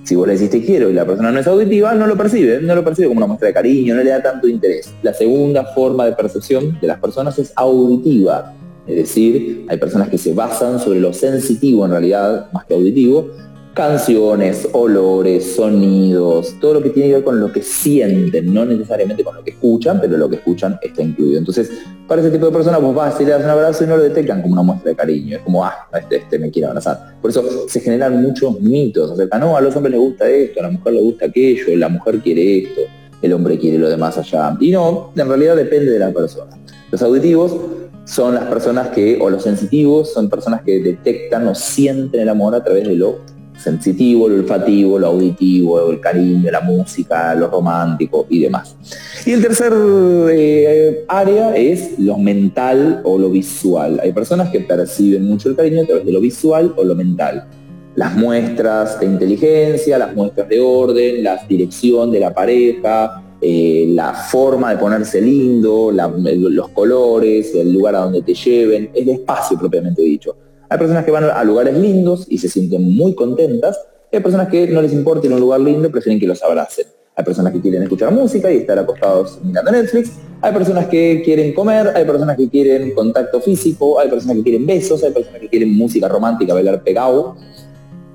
Si 0.07 0.15
vos 0.15 0.25
le 0.25 0.35
decís 0.35 0.49
te 0.49 0.63
quiero 0.63 0.89
y 0.89 0.93
la 0.93 1.05
persona 1.05 1.33
no 1.33 1.39
es 1.41 1.47
auditiva, 1.47 1.93
no 1.93 2.07
lo 2.07 2.15
percibe, 2.15 2.61
no 2.61 2.73
lo 2.73 2.81
percibe 2.81 3.09
como 3.09 3.17
una 3.17 3.27
muestra 3.27 3.49
de 3.49 3.53
cariño, 3.53 3.93
no 3.93 4.01
le 4.01 4.09
da 4.09 4.23
tanto 4.23 4.47
interés. 4.47 4.93
La 5.01 5.13
segunda 5.13 5.65
forma 5.65 6.05
de 6.05 6.13
percepción 6.13 6.79
de 6.79 6.87
las 6.87 6.97
personas 6.97 7.37
es 7.39 7.51
auditiva. 7.57 8.53
Es 8.87 8.95
decir, 8.95 9.65
hay 9.67 9.77
personas 9.77 10.07
que 10.07 10.17
se 10.17 10.33
basan 10.33 10.79
sobre 10.79 11.01
lo 11.01 11.11
sensitivo 11.11 11.83
en 11.83 11.91
realidad, 11.91 12.49
más 12.53 12.63
que 12.63 12.75
auditivo, 12.75 13.31
canciones, 13.77 14.67
olores, 14.71 15.55
sonidos, 15.55 16.55
todo 16.59 16.73
lo 16.73 16.81
que 16.81 16.89
tiene 16.89 17.09
que 17.09 17.15
ver 17.17 17.23
con 17.23 17.39
lo 17.39 17.53
que 17.53 17.61
sienten, 17.61 18.51
no 18.51 18.65
necesariamente 18.65 19.23
con 19.23 19.35
lo 19.35 19.43
que 19.43 19.51
escuchan, 19.51 20.01
pero 20.01 20.17
lo 20.17 20.27
que 20.27 20.37
escuchan 20.37 20.79
está 20.81 21.03
incluido. 21.03 21.37
Entonces, 21.37 21.69
para 22.07 22.21
ese 22.21 22.31
tipo 22.31 22.47
de 22.47 22.53
personas, 22.53 22.81
vos 22.81 22.95
vas 22.95 23.21
y 23.21 23.25
le 23.25 23.29
das 23.29 23.43
un 23.43 23.51
abrazo 23.51 23.83
y 23.83 23.87
no 23.87 23.97
lo 23.97 24.01
detectan 24.01 24.41
como 24.41 24.53
una 24.53 24.63
muestra 24.63 24.89
de 24.89 24.95
cariño, 24.95 25.37
es 25.37 25.43
como, 25.43 25.63
ah, 25.63 25.75
este, 25.93 26.15
este 26.15 26.39
me 26.39 26.49
quiere 26.49 26.69
abrazar. 26.69 27.17
Por 27.21 27.29
eso 27.29 27.67
se 27.67 27.79
generan 27.79 28.19
muchos 28.19 28.59
mitos 28.59 29.11
acerca, 29.11 29.37
no, 29.37 29.55
a 29.55 29.61
los 29.61 29.75
hombres 29.75 29.91
les 29.91 30.01
gusta 30.01 30.27
esto, 30.27 30.59
a 30.59 30.63
la 30.63 30.71
mujer 30.71 30.93
le 30.93 31.01
gusta 31.01 31.25
aquello, 31.27 31.63
la 31.75 31.89
mujer 31.89 32.19
quiere 32.21 32.57
esto, 32.57 32.81
el 33.21 33.31
hombre 33.31 33.59
quiere 33.59 33.77
lo 33.77 33.89
demás 33.89 34.17
allá. 34.17 34.57
Y 34.59 34.71
no, 34.71 35.11
en 35.15 35.27
realidad 35.27 35.55
depende 35.55 35.91
de 35.91 35.99
la 35.99 36.11
persona. 36.11 36.49
Los 36.89 37.03
auditivos 37.03 37.55
son 38.05 38.33
las 38.33 38.45
personas 38.45 38.87
que, 38.87 39.19
o 39.21 39.29
los 39.29 39.43
sensitivos, 39.43 40.13
son 40.13 40.31
personas 40.31 40.63
que 40.63 40.79
detectan 40.79 41.47
o 41.47 41.53
sienten 41.53 42.21
el 42.21 42.29
amor 42.29 42.55
a 42.55 42.63
través 42.63 42.87
de 42.87 42.95
lo 42.95 43.36
sensitivo, 43.57 44.29
lo 44.29 44.35
olfativo, 44.35 44.99
lo 44.99 45.07
auditivo, 45.07 45.91
el 45.91 45.99
cariño, 45.99 46.51
la 46.51 46.61
música, 46.61 47.35
lo 47.35 47.47
romántico 47.49 48.25
y 48.29 48.41
demás. 48.41 48.75
Y 49.25 49.31
el 49.31 49.41
tercer 49.41 49.73
eh, 50.31 51.05
área 51.07 51.55
es 51.55 51.99
lo 51.99 52.17
mental 52.17 53.01
o 53.03 53.17
lo 53.17 53.29
visual. 53.29 53.99
Hay 54.01 54.13
personas 54.13 54.49
que 54.49 54.61
perciben 54.61 55.25
mucho 55.25 55.49
el 55.49 55.55
cariño 55.55 55.83
a 55.83 55.85
través 55.85 56.05
de 56.05 56.11
lo 56.11 56.21
visual 56.21 56.73
o 56.77 56.83
lo 56.83 56.95
mental. 56.95 57.47
Las 57.95 58.15
muestras 58.15 58.99
de 58.99 59.07
inteligencia, 59.07 59.97
las 59.97 60.15
muestras 60.15 60.47
de 60.47 60.59
orden, 60.59 61.23
la 61.23 61.43
dirección 61.47 62.11
de 62.11 62.19
la 62.19 62.33
pareja, 62.33 63.23
eh, 63.41 63.85
la 63.89 64.13
forma 64.13 64.71
de 64.71 64.77
ponerse 64.77 65.21
lindo, 65.21 65.91
los 65.91 66.69
colores, 66.69 67.53
el 67.53 67.73
lugar 67.73 67.95
a 67.95 67.99
donde 67.99 68.21
te 68.21 68.33
lleven, 68.33 68.89
el 68.93 69.09
espacio 69.09 69.57
propiamente 69.57 70.01
dicho. 70.01 70.35
Hay 70.69 70.77
personas 70.77 71.05
que 71.05 71.11
van 71.11 71.23
a 71.23 71.43
lugares 71.43 71.77
lindos 71.77 72.25
y 72.29 72.37
se 72.37 72.49
sienten 72.49 72.95
muy 72.95 73.15
contentas. 73.15 73.79
hay 74.11 74.19
personas 74.19 74.49
que 74.49 74.67
no 74.67 74.81
les 74.81 74.93
importa 74.93 75.27
ir 75.27 75.33
a 75.33 75.35
un 75.35 75.41
lugar 75.41 75.59
lindo 75.59 75.87
y 75.87 75.91
prefieren 75.91 76.19
que 76.19 76.27
los 76.27 76.43
abracen. 76.43 76.85
Hay 77.15 77.25
personas 77.25 77.51
que 77.51 77.61
quieren 77.61 77.81
escuchar 77.83 78.11
música 78.11 78.51
y 78.51 78.57
estar 78.57 78.77
acostados 78.77 79.39
mirando 79.43 79.71
Netflix. 79.71 80.11
Hay 80.41 80.53
personas 80.53 80.87
que 80.87 81.21
quieren 81.25 81.53
comer, 81.53 81.91
hay 81.95 82.05
personas 82.05 82.37
que 82.37 82.47
quieren 82.47 82.93
contacto 82.93 83.41
físico, 83.41 83.99
hay 83.99 84.09
personas 84.09 84.37
que 84.37 84.43
quieren 84.43 84.65
besos, 84.67 85.03
hay 85.03 85.11
personas 85.11 85.41
que 85.41 85.49
quieren 85.49 85.75
música 85.75 86.07
romántica, 86.07 86.53
bailar 86.53 86.83
pegado. 86.83 87.35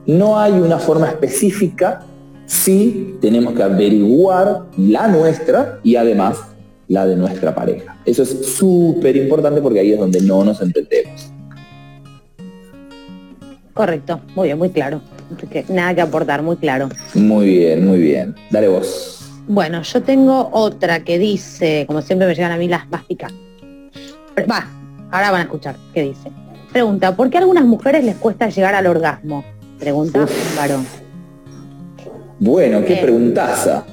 No 0.06 0.38
hay 0.38 0.52
una 0.52 0.78
forma 0.78 1.09
específica, 1.09 2.04
sí 2.47 3.16
tenemos 3.21 3.54
que 3.54 3.62
averiguar 3.62 4.66
la 4.76 5.09
nuestra 5.09 5.80
y 5.82 5.97
además 5.97 6.38
la 6.87 7.06
de 7.06 7.16
nuestra 7.16 7.54
pareja. 7.54 7.99
Eso 8.04 8.23
es 8.23 8.47
súper 8.54 9.16
importante 9.16 9.61
porque 9.61 9.80
ahí 9.80 9.92
es 9.92 9.99
donde 9.99 10.21
no 10.21 10.44
nos 10.44 10.61
entendemos. 10.61 11.31
Correcto, 13.74 14.20
muy 14.34 14.48
bien, 14.48 14.58
muy 14.58 14.70
claro. 14.70 15.00
Nada 15.68 15.94
que 15.94 16.00
aportar, 16.02 16.42
muy 16.42 16.56
claro. 16.56 16.88
Muy 17.14 17.46
bien, 17.46 17.86
muy 17.86 17.98
bien. 17.98 18.34
Dale 18.50 18.68
vos. 18.68 19.30
Bueno, 19.48 19.82
yo 19.82 20.02
tengo 20.02 20.50
otra 20.52 21.00
que 21.04 21.18
dice, 21.18 21.84
como 21.86 22.02
siempre 22.02 22.28
me 22.28 22.34
llegan 22.34 22.52
a 22.52 22.56
mí 22.56 22.68
las 22.68 22.88
más 22.90 23.02
Va, 24.50 24.66
ahora 25.10 25.30
van 25.30 25.40
a 25.40 25.44
escuchar 25.44 25.76
qué 25.94 26.02
dice. 26.02 26.30
Pregunta, 26.72 27.14
¿por 27.16 27.28
qué 27.28 27.38
a 27.38 27.40
algunas 27.40 27.64
mujeres 27.64 28.04
les 28.04 28.16
cuesta 28.16 28.48
llegar 28.48 28.74
al 28.74 28.86
orgasmo? 28.86 29.44
Pregunta 29.78 30.20
un 30.20 30.56
varón. 30.56 30.86
Bueno, 32.38 32.84
qué 32.84 32.96
preguntaza. 32.96 33.84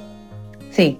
Sí. 0.72 0.98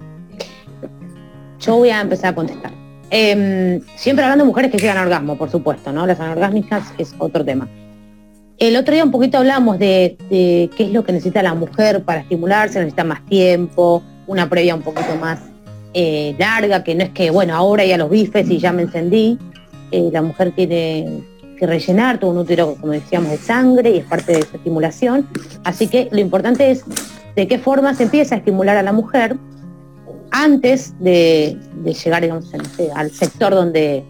Yo 1.58 1.76
voy 1.76 1.90
a 1.90 2.00
empezar 2.00 2.32
a 2.32 2.34
contestar. 2.34 2.72
Em, 3.10 3.80
siempre 3.96 4.24
hablando 4.24 4.44
de 4.44 4.48
mujeres 4.48 4.70
que 4.70 4.78
llegan 4.78 4.96
al 4.96 5.04
orgasmo, 5.04 5.36
por 5.36 5.50
supuesto, 5.50 5.92
¿no? 5.92 6.06
Las 6.06 6.20
anorgásmicas 6.20 6.92
es 6.98 7.14
otro 7.18 7.44
tema. 7.44 7.68
El 8.60 8.76
otro 8.76 8.92
día 8.92 9.02
un 9.02 9.10
poquito 9.10 9.38
hablamos 9.38 9.78
de, 9.78 10.18
qué 10.28 10.70
es 10.76 10.90
lo 10.90 11.02
que 11.02 11.12
necesita 11.12 11.42
la 11.42 11.54
mujer 11.54 12.02
para 12.04 12.20
estimularse, 12.20 12.78
necesita 12.78 13.04
más 13.04 13.24
tiempo, 13.24 14.02
una 14.26 14.50
previa 14.50 14.74
un 14.74 14.82
poquito 14.82 15.16
más 15.18 15.40
eh, 15.94 16.36
larga, 16.38 16.84
que 16.84 16.94
no 16.94 17.02
es 17.02 17.08
que, 17.08 17.30
bueno, 17.30 17.54
ahora 17.54 17.86
ya 17.86 17.96
los 17.96 18.10
bifes 18.10 18.50
y 18.50 18.58
ya 18.58 18.70
me 18.70 18.82
encendí. 18.82 19.38
Eh, 19.92 20.10
la 20.12 20.20
mujer 20.20 20.52
tiene 20.54 21.22
que 21.58 21.66
rellenar 21.66 22.20
todo 22.20 22.32
un 22.32 22.36
útero, 22.36 22.76
como 22.78 22.92
decíamos, 22.92 23.30
de 23.30 23.38
sangre 23.38 23.92
y 23.92 23.96
es 24.00 24.04
parte 24.04 24.32
de 24.32 24.40
esa 24.40 24.58
estimulación. 24.58 25.26
Así 25.64 25.88
que 25.88 26.10
lo 26.12 26.18
importante 26.20 26.70
es 26.70 26.84
de 27.36 27.48
qué 27.48 27.58
forma 27.58 27.94
se 27.94 28.02
empieza 28.02 28.34
a 28.34 28.38
estimular 28.38 28.76
a 28.76 28.82
la 28.82 28.92
mujer 28.92 29.38
antes 30.32 30.92
de, 31.00 31.56
llegar 31.82 32.28
al 32.94 33.10
sector 33.10 33.54
donde 33.54 34.04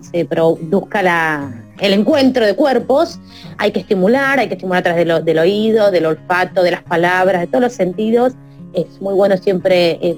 se 0.00 0.24
produzca 0.26 1.02
la, 1.02 1.50
el 1.80 1.92
encuentro 1.92 2.44
de 2.44 2.54
cuerpos, 2.54 3.18
hay 3.58 3.72
que 3.72 3.80
estimular, 3.80 4.38
hay 4.38 4.48
que 4.48 4.54
estimular 4.54 4.80
a 4.80 4.94
través 4.94 5.24
del 5.24 5.38
oído, 5.38 5.90
del 5.90 6.06
olfato, 6.06 6.62
de 6.62 6.72
las 6.72 6.82
palabras, 6.82 7.40
de 7.40 7.46
todos 7.46 7.62
los 7.62 7.72
sentidos. 7.72 8.34
Es 8.72 9.00
muy 9.00 9.14
bueno 9.14 9.36
siempre 9.36 9.98
eh, 10.02 10.16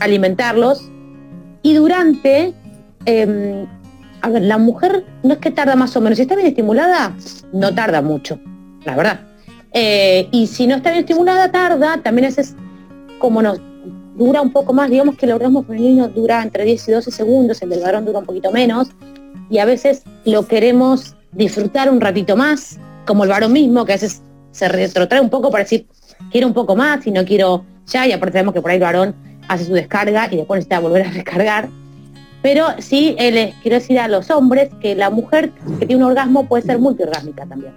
alimentarlos. 0.00 0.90
Y 1.62 1.74
durante, 1.74 2.54
em, 3.04 3.66
a 4.22 4.28
ver, 4.28 4.42
la 4.42 4.58
mujer 4.58 5.04
no 5.22 5.34
es 5.34 5.38
que 5.38 5.50
tarda 5.50 5.76
más 5.76 5.96
o 5.96 6.00
menos, 6.00 6.16
si 6.16 6.22
está 6.22 6.34
bien 6.34 6.48
estimulada, 6.48 7.14
no 7.52 7.74
tarda 7.74 8.02
mucho, 8.02 8.40
la 8.84 8.96
verdad. 8.96 9.20
Eh, 9.72 10.28
y 10.32 10.46
si 10.46 10.66
no 10.66 10.76
está 10.76 10.90
bien 10.90 11.00
estimulada, 11.00 11.50
tarda, 11.50 11.98
también 12.02 12.26
es 12.26 12.56
como 13.18 13.40
nos 13.40 13.60
dura 14.16 14.42
un 14.42 14.52
poco 14.52 14.72
más, 14.72 14.90
digamos 14.90 15.16
que 15.16 15.26
el 15.26 15.32
orgasmo 15.32 15.62
femenino 15.62 16.08
dura 16.08 16.42
entre 16.42 16.64
10 16.64 16.88
y 16.88 16.92
12 16.92 17.10
segundos, 17.10 17.62
el 17.62 17.70
del 17.70 17.80
varón 17.80 18.04
dura 18.04 18.18
un 18.18 18.26
poquito 18.26 18.50
menos, 18.50 18.88
y 19.50 19.58
a 19.58 19.64
veces 19.64 20.02
lo 20.24 20.46
queremos 20.46 21.16
disfrutar 21.32 21.90
un 21.90 22.00
ratito 22.00 22.36
más, 22.36 22.78
como 23.06 23.24
el 23.24 23.30
varón 23.30 23.52
mismo, 23.52 23.84
que 23.84 23.92
a 23.92 23.96
veces 23.96 24.22
se 24.50 24.68
retrotrae 24.68 25.20
un 25.20 25.30
poco 25.30 25.50
para 25.50 25.64
decir, 25.64 25.86
quiero 26.30 26.46
un 26.46 26.54
poco 26.54 26.76
más 26.76 27.06
y 27.06 27.10
no 27.10 27.24
quiero 27.24 27.64
ya, 27.86 28.06
y 28.06 28.12
aparte 28.12 28.34
sabemos 28.34 28.54
que 28.54 28.62
por 28.62 28.70
ahí 28.70 28.76
el 28.76 28.82
varón 28.82 29.14
hace 29.48 29.64
su 29.64 29.72
descarga 29.72 30.28
y 30.30 30.36
después 30.36 30.58
necesita 30.58 30.80
volver 30.80 31.06
a 31.06 31.10
descargar. 31.10 31.68
Pero 32.42 32.66
sí, 32.78 33.16
les 33.18 33.54
quiero 33.56 33.76
decir 33.76 33.98
a 33.98 34.08
los 34.08 34.30
hombres 34.30 34.70
que 34.80 34.94
la 34.94 35.10
mujer 35.10 35.52
que 35.78 35.86
tiene 35.86 36.04
un 36.04 36.10
orgasmo 36.10 36.46
puede 36.46 36.64
ser 36.64 36.78
multiorgásmica 36.78 37.46
también. 37.46 37.72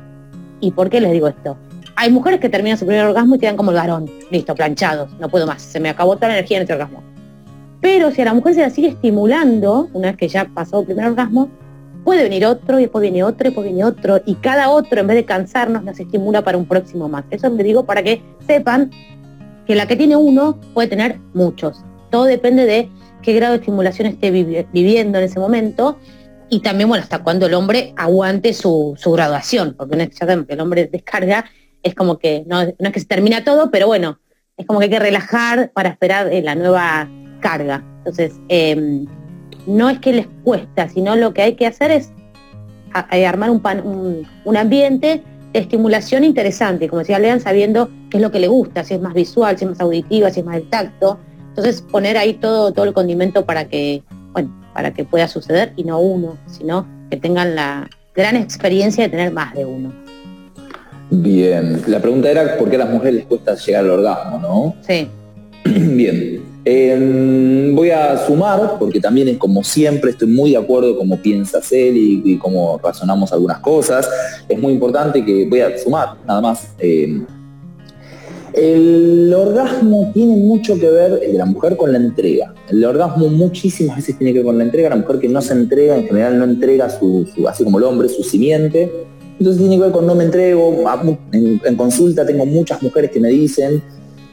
¿Y 0.59 0.71
por 0.71 0.89
qué 0.89 1.01
les 1.01 1.11
digo 1.11 1.27
esto? 1.27 1.57
Hay 1.95 2.11
mujeres 2.11 2.39
que 2.39 2.49
terminan 2.49 2.77
su 2.77 2.85
primer 2.85 3.05
orgasmo 3.05 3.35
y 3.35 3.39
quedan 3.39 3.57
como 3.57 3.71
el 3.71 3.77
varón, 3.77 4.09
listo, 4.31 4.53
planchados, 4.55 5.11
no 5.19 5.29
puedo 5.29 5.47
más, 5.47 5.61
se 5.61 5.79
me 5.79 5.89
acabó 5.89 6.15
toda 6.15 6.29
la 6.29 6.35
energía 6.35 6.57
en 6.57 6.63
este 6.63 6.73
orgasmo. 6.73 7.03
Pero 7.85 8.09
si 8.09 8.19
a 8.23 8.25
la 8.25 8.33
mujer 8.33 8.55
se 8.55 8.61
la 8.61 8.71
sigue 8.71 8.87
estimulando, 8.87 9.91
una 9.93 10.07
vez 10.07 10.17
que 10.17 10.27
ya 10.27 10.45
pasó 10.45 10.79
el 10.79 10.87
primer 10.87 11.05
orgasmo, 11.05 11.51
puede 12.03 12.23
venir 12.23 12.43
otro 12.43 12.79
y 12.79 12.81
después 12.81 13.03
viene 13.03 13.23
otro 13.23 13.45
y 13.45 13.49
después 13.51 13.63
viene 13.63 13.83
otro 13.83 14.23
y 14.25 14.33
cada 14.33 14.71
otro 14.71 15.01
en 15.01 15.05
vez 15.05 15.17
de 15.17 15.25
cansarnos 15.25 15.83
nos 15.83 15.99
estimula 15.99 16.43
para 16.43 16.57
un 16.57 16.65
próximo 16.65 17.07
más. 17.07 17.25
Eso 17.29 17.47
le 17.47 17.63
digo 17.63 17.85
para 17.85 18.01
que 18.01 18.23
sepan 18.47 18.89
que 19.67 19.75
la 19.75 19.87
que 19.87 19.95
tiene 19.95 20.15
uno 20.15 20.59
puede 20.73 20.87
tener 20.87 21.19
muchos. 21.35 21.83
Todo 22.09 22.23
depende 22.23 22.65
de 22.65 22.89
qué 23.21 23.33
grado 23.33 23.53
de 23.53 23.59
estimulación 23.59 24.07
esté 24.07 24.31
viviendo 24.31 25.19
en 25.19 25.23
ese 25.23 25.39
momento 25.39 25.99
y 26.49 26.61
también, 26.61 26.89
bueno, 26.89 27.03
hasta 27.03 27.21
cuando 27.21 27.45
el 27.45 27.53
hombre 27.53 27.93
aguante 27.97 28.53
su, 28.53 28.97
graduación, 29.05 29.75
porque 29.77 29.95
ya 29.95 30.09
sabemos 30.11 30.47
que 30.47 30.55
el 30.55 30.59
hombre 30.59 30.87
descarga, 30.87 31.45
es 31.83 31.93
como 31.93 32.17
que 32.17 32.45
no, 32.47 32.61
es 32.61 32.73
que 32.91 32.99
se 32.99 33.05
termina 33.05 33.43
todo, 33.43 33.69
pero 33.69 33.85
bueno, 33.85 34.19
es 34.57 34.65
como 34.65 34.79
que 34.79 34.85
hay 34.85 34.89
que 34.89 34.99
relajar 34.99 35.69
para 35.71 35.89
esperar 35.89 36.33
eh, 36.33 36.41
la 36.41 36.55
nueva 36.55 37.07
carga. 37.45 37.83
Entonces, 37.99 38.33
em, 38.49 39.05
no 39.67 39.87
es 39.87 39.99
que 39.99 40.13
les 40.13 40.27
cuesta, 40.43 40.89
sino 40.89 41.15
lo 41.15 41.31
que 41.31 41.43
hay 41.43 41.53
que 41.53 41.67
hacer 41.67 41.91
es 41.91 42.11
armar 42.91 43.51
un, 43.51 43.61
un, 44.45 44.57
ambiente 44.57 45.21
de 45.53 45.59
estimulación 45.59 46.23
interesante, 46.23 46.87
como 46.87 46.99
decía 46.99 47.19
Lean, 47.19 47.39
sabiendo 47.39 47.89
qué 48.09 48.17
es 48.17 48.23
lo 48.23 48.31
que 48.31 48.39
le 48.39 48.47
gusta, 48.47 48.83
si 48.83 48.95
es 48.95 49.01
más 49.01 49.13
visual, 49.13 49.59
si 49.59 49.65
es 49.65 49.69
más 49.69 49.79
auditiva, 49.79 50.31
si 50.31 50.39
es 50.39 50.45
más 50.45 50.55
del 50.55 50.69
tacto. 50.69 51.19
Entonces 51.49 51.83
poner 51.83 52.17
ahí 52.17 52.33
todo, 52.33 52.71
todo 52.71 52.85
el 52.85 52.93
condimento 52.93 53.45
para 53.45 53.65
que, 53.65 54.01
bueno, 54.33 54.51
para 54.73 54.91
que 54.91 55.03
pueda 55.03 55.27
suceder 55.27 55.73
y 55.75 55.83
no 55.83 55.99
uno, 55.99 56.37
sino 56.47 56.87
que 57.11 57.17
tengan 57.17 57.53
la 57.53 57.87
gran 58.15 58.37
experiencia 58.37 59.03
de 59.03 59.09
tener 59.09 59.31
más 59.31 59.53
de 59.53 59.65
uno. 59.65 59.93
Bien, 61.11 61.83
la 61.85 61.99
pregunta 61.99 62.31
era 62.31 62.57
por 62.57 62.69
qué 62.69 62.77
a 62.77 62.79
las 62.79 62.89
mujeres 62.89 63.15
les 63.15 63.25
cuesta 63.25 63.53
llegar 63.55 63.83
al 63.83 63.91
orgasmo, 63.91 64.39
¿no? 64.39 64.75
Sí. 64.81 65.07
Bien, 65.65 66.54
Em, 66.67 67.75
voy 67.75 67.91
a 67.91 68.17
sumar, 68.25 68.77
porque 68.79 68.99
también 68.99 69.27
es 69.27 69.37
como 69.37 69.63
siempre, 69.63 70.09
estoy 70.09 70.27
muy 70.27 70.49
de 70.49 70.57
acuerdo 70.57 70.97
con 70.97 71.07
cómo 71.07 71.21
piensas 71.21 71.71
él 71.71 71.95
y, 71.95 72.37
cómo 72.39 72.79
razonamos 72.83 73.31
algunas 73.31 73.59
cosas. 73.59 74.09
Es 74.49 74.59
muy 74.59 74.73
importante 74.73 75.23
que 75.23 75.45
voy 75.47 75.59
a 75.59 75.77
sumar, 75.77 76.15
nada 76.25 76.41
más. 76.41 76.67
Em, 76.79 77.23
el 78.51 79.31
orgasmo 79.31 80.09
tiene 80.11 80.37
mucho 80.37 80.79
que 80.79 80.89
ver, 80.89 81.19
el 81.23 81.33
de 81.33 81.37
la 81.37 81.45
mujer, 81.45 81.77
con 81.77 81.91
la 81.91 81.99
entrega. 81.99 82.51
El 82.67 82.83
orgasmo 82.83 83.27
muchísimas 83.27 83.97
veces 83.97 84.17
tiene 84.17 84.33
que 84.33 84.39
ver 84.39 84.47
con 84.47 84.57
la 84.57 84.63
entrega. 84.63 84.89
La 84.89 84.95
mujer 84.95 85.19
que 85.19 85.29
no 85.29 85.43
se 85.43 85.53
entrega, 85.53 85.95
en 85.95 86.07
general 86.07 86.39
no 86.39 86.45
entrega 86.45 86.89
su, 86.89 87.27
así 87.47 87.63
como 87.63 87.77
el 87.77 87.83
hombre, 87.83 88.09
su 88.09 88.23
simiente. 88.23 88.91
Entonces 89.37 89.61
tiene 89.61 89.75
que 89.75 89.83
ver 89.83 89.91
con 89.91 90.07
no 90.07 90.15
me 90.15 90.23
entrego. 90.23 90.83
En, 91.31 91.61
en 91.63 91.75
consulta 91.75 92.25
tengo 92.25 92.47
muchas 92.47 92.81
mujeres 92.81 93.11
que 93.11 93.19
me 93.19 93.29
dicen, 93.29 93.83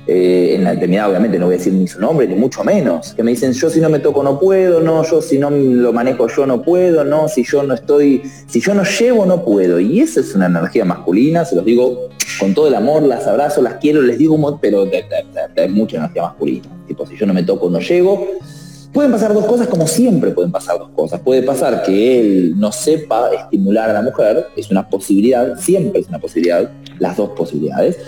eh, 0.04 0.56
en 0.56 0.64
la 0.64 0.74
intimidad 0.74 1.08
obviamente 1.08 1.38
no 1.38 1.46
voy 1.46 1.54
a 1.54 1.58
decir 1.58 1.72
ni 1.72 1.86
su 1.86 2.00
nombre, 2.00 2.26
ni 2.26 2.34
mucho 2.34 2.64
menos, 2.64 3.14
que 3.14 3.22
me 3.22 3.30
dicen 3.30 3.52
yo 3.52 3.70
si 3.70 3.80
no 3.80 3.88
me 3.88 4.00
toco 4.00 4.24
no 4.24 4.40
puedo, 4.40 4.80
no, 4.80 5.04
yo 5.04 5.22
si 5.22 5.38
no 5.38 5.48
lo 5.48 5.92
manejo 5.92 6.26
yo 6.26 6.44
no 6.44 6.60
puedo, 6.60 7.04
no, 7.04 7.28
si 7.28 7.44
yo 7.44 7.62
no 7.62 7.74
estoy, 7.74 8.22
si 8.48 8.60
yo 8.60 8.74
no 8.74 8.82
llevo 8.82 9.26
no 9.26 9.44
puedo. 9.44 9.78
Y 9.78 10.00
esa 10.00 10.20
es 10.20 10.34
una 10.34 10.46
energía 10.46 10.84
masculina, 10.84 11.44
se 11.44 11.54
los 11.54 11.64
digo 11.64 12.08
con 12.40 12.52
todo 12.52 12.66
el 12.66 12.74
amor, 12.74 13.04
las 13.04 13.28
abrazo, 13.28 13.62
las 13.62 13.74
quiero, 13.74 14.02
les 14.02 14.18
digo, 14.18 14.58
pero 14.60 14.86
es 14.90 15.70
mucha 15.70 15.98
energía 15.98 16.22
masculina. 16.22 16.66
Tipo, 16.88 17.06
si 17.06 17.16
yo 17.16 17.26
no 17.26 17.34
me 17.34 17.44
toco 17.44 17.70
no 17.70 17.78
llego. 17.78 18.26
Pueden 18.92 19.10
pasar 19.10 19.32
dos 19.32 19.46
cosas 19.46 19.68
como 19.68 19.86
siempre 19.86 20.32
pueden 20.32 20.52
pasar 20.52 20.78
dos 20.78 20.90
cosas. 20.90 21.20
Puede 21.20 21.42
pasar 21.42 21.82
que 21.82 22.20
él 22.20 22.54
no 22.58 22.72
sepa 22.72 23.30
estimular 23.32 23.88
a 23.88 23.94
la 23.94 24.02
mujer, 24.02 24.48
es 24.54 24.70
una 24.70 24.86
posibilidad, 24.86 25.56
siempre 25.58 26.00
es 26.00 26.08
una 26.08 26.18
posibilidad, 26.18 26.70
las 26.98 27.16
dos 27.16 27.30
posibilidades 27.30 27.98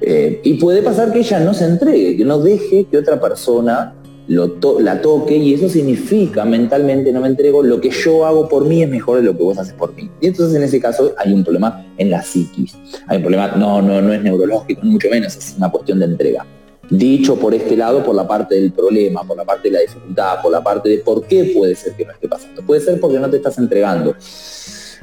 eh, 0.00 0.40
y 0.42 0.54
puede 0.54 0.82
pasar 0.82 1.12
que 1.12 1.20
ella 1.20 1.40
no 1.40 1.54
se 1.54 1.64
entregue, 1.64 2.16
que 2.16 2.24
no 2.24 2.38
deje 2.38 2.86
que 2.90 2.96
otra 2.96 3.20
persona 3.20 3.94
la 4.30 5.02
toque 5.02 5.36
y 5.36 5.54
eso 5.54 5.68
significa 5.68 6.44
mentalmente 6.44 7.12
no 7.12 7.20
me 7.20 7.26
entrego, 7.26 7.64
lo 7.64 7.80
que 7.80 7.90
yo 7.90 8.24
hago 8.24 8.48
por 8.48 8.64
mí 8.64 8.82
es 8.82 8.88
mejor 8.88 9.18
de 9.18 9.24
lo 9.24 9.36
que 9.36 9.42
vos 9.42 9.58
haces 9.58 9.74
por 9.74 9.92
mí. 9.94 10.08
Y 10.20 10.28
entonces 10.28 10.54
en 10.56 10.62
ese 10.62 10.80
caso 10.80 11.12
hay 11.18 11.32
un 11.32 11.42
problema 11.42 11.84
en 11.98 12.10
la 12.10 12.22
psiquis. 12.22 12.76
Hay 13.08 13.16
un 13.16 13.22
problema, 13.24 13.48
no, 13.56 13.82
no, 13.82 14.00
no 14.00 14.12
es 14.12 14.22
neurológico, 14.22 14.82
mucho 14.84 15.08
menos, 15.10 15.36
es 15.36 15.54
una 15.58 15.70
cuestión 15.70 15.98
de 15.98 16.04
entrega. 16.04 16.46
Dicho 16.88 17.36
por 17.36 17.54
este 17.54 17.76
lado, 17.76 18.04
por 18.04 18.14
la 18.14 18.26
parte 18.26 18.54
del 18.54 18.72
problema, 18.72 19.24
por 19.24 19.36
la 19.36 19.44
parte 19.44 19.68
de 19.68 19.74
la 19.74 19.80
dificultad, 19.80 20.40
por 20.42 20.52
la 20.52 20.62
parte 20.62 20.88
de 20.88 20.98
por 20.98 21.24
qué 21.24 21.52
puede 21.54 21.74
ser 21.74 21.94
que 21.94 22.04
no 22.04 22.12
esté 22.12 22.28
pasando. 22.28 22.62
Puede 22.62 22.80
ser 22.80 23.00
porque 23.00 23.18
no 23.18 23.28
te 23.28 23.36
estás 23.36 23.58
entregando. 23.58 24.14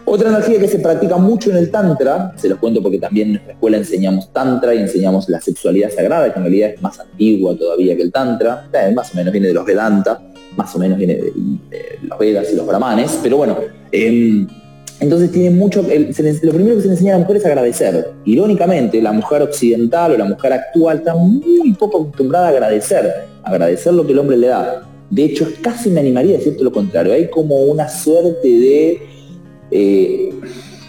Otra 0.10 0.30
energía 0.30 0.58
que 0.58 0.70
se 0.70 0.80
practica 0.80 1.18
mucho 1.18 1.50
en 1.50 1.58
el 1.58 1.70
Tantra, 1.70 2.34
se 2.38 2.48
los 2.48 2.60
cuento 2.60 2.82
porque 2.82 2.98
también 2.98 3.28
en 3.28 3.34
nuestra 3.34 3.52
escuela 3.52 3.76
enseñamos 3.76 4.32
Tantra 4.32 4.74
y 4.74 4.78
enseñamos 4.78 5.28
la 5.28 5.42
sexualidad 5.42 5.92
sagrada, 5.92 6.32
que 6.32 6.40
en 6.40 6.46
realidad 6.46 6.70
es 6.70 6.82
más 6.82 6.98
antigua 6.98 7.58
todavía 7.58 7.94
que 7.94 8.04
el 8.04 8.12
Tantra, 8.14 8.70
eh, 8.72 8.94
más 8.96 9.14
o 9.14 9.18
menos 9.18 9.34
viene 9.34 9.50
de 9.50 9.54
los 9.54 9.66
Vedanta, 9.66 10.22
más 10.56 10.74
o 10.74 10.80
menos 10.80 10.98
viene 10.98 11.16
de, 11.16 11.34
los 12.04 12.18
Vedas 12.18 12.48
y 12.54 12.56
los 12.56 12.66
Brahmanes, 12.66 13.20
pero 13.22 13.36
bueno, 13.36 13.58
em, 13.92 14.48
entonces 15.02 15.30
tiene 15.30 15.50
mucho, 15.50 15.82
lo 15.82 16.54
primero 16.54 16.76
que 16.78 16.82
se 16.84 16.88
le 16.88 16.94
enseña 16.94 17.16
a 17.16 17.18
la 17.18 17.24
mujer 17.24 17.38
es 17.38 17.46
agradecer. 17.46 18.12
Irónicamente, 18.24 19.02
la 19.02 19.12
mujer 19.12 19.42
occidental 19.42 20.14
o 20.14 20.18
la 20.18 20.24
mujer 20.24 20.54
actual 20.54 21.00
está 21.00 21.16
muy 21.16 21.74
poco 21.74 22.04
acostumbrada 22.04 22.46
a 22.48 22.50
agradecer, 22.52 23.14
agradecer 23.44 23.94
lo 23.94 24.06
que 24.06 24.14
el 24.14 24.20
hombre 24.20 24.38
le 24.38 24.48
da. 24.48 24.88
De 25.10 25.26
hecho, 25.26 25.50
casi 25.62 25.90
me 25.90 26.00
animaría 26.00 26.36
a 26.36 26.38
decirte 26.38 26.64
lo 26.64 26.72
contrario, 26.72 27.12
hay 27.12 27.30
como 27.30 27.58
una 27.64 27.90
suerte 27.90 28.48
de 28.48 29.17
eh, 29.72 30.34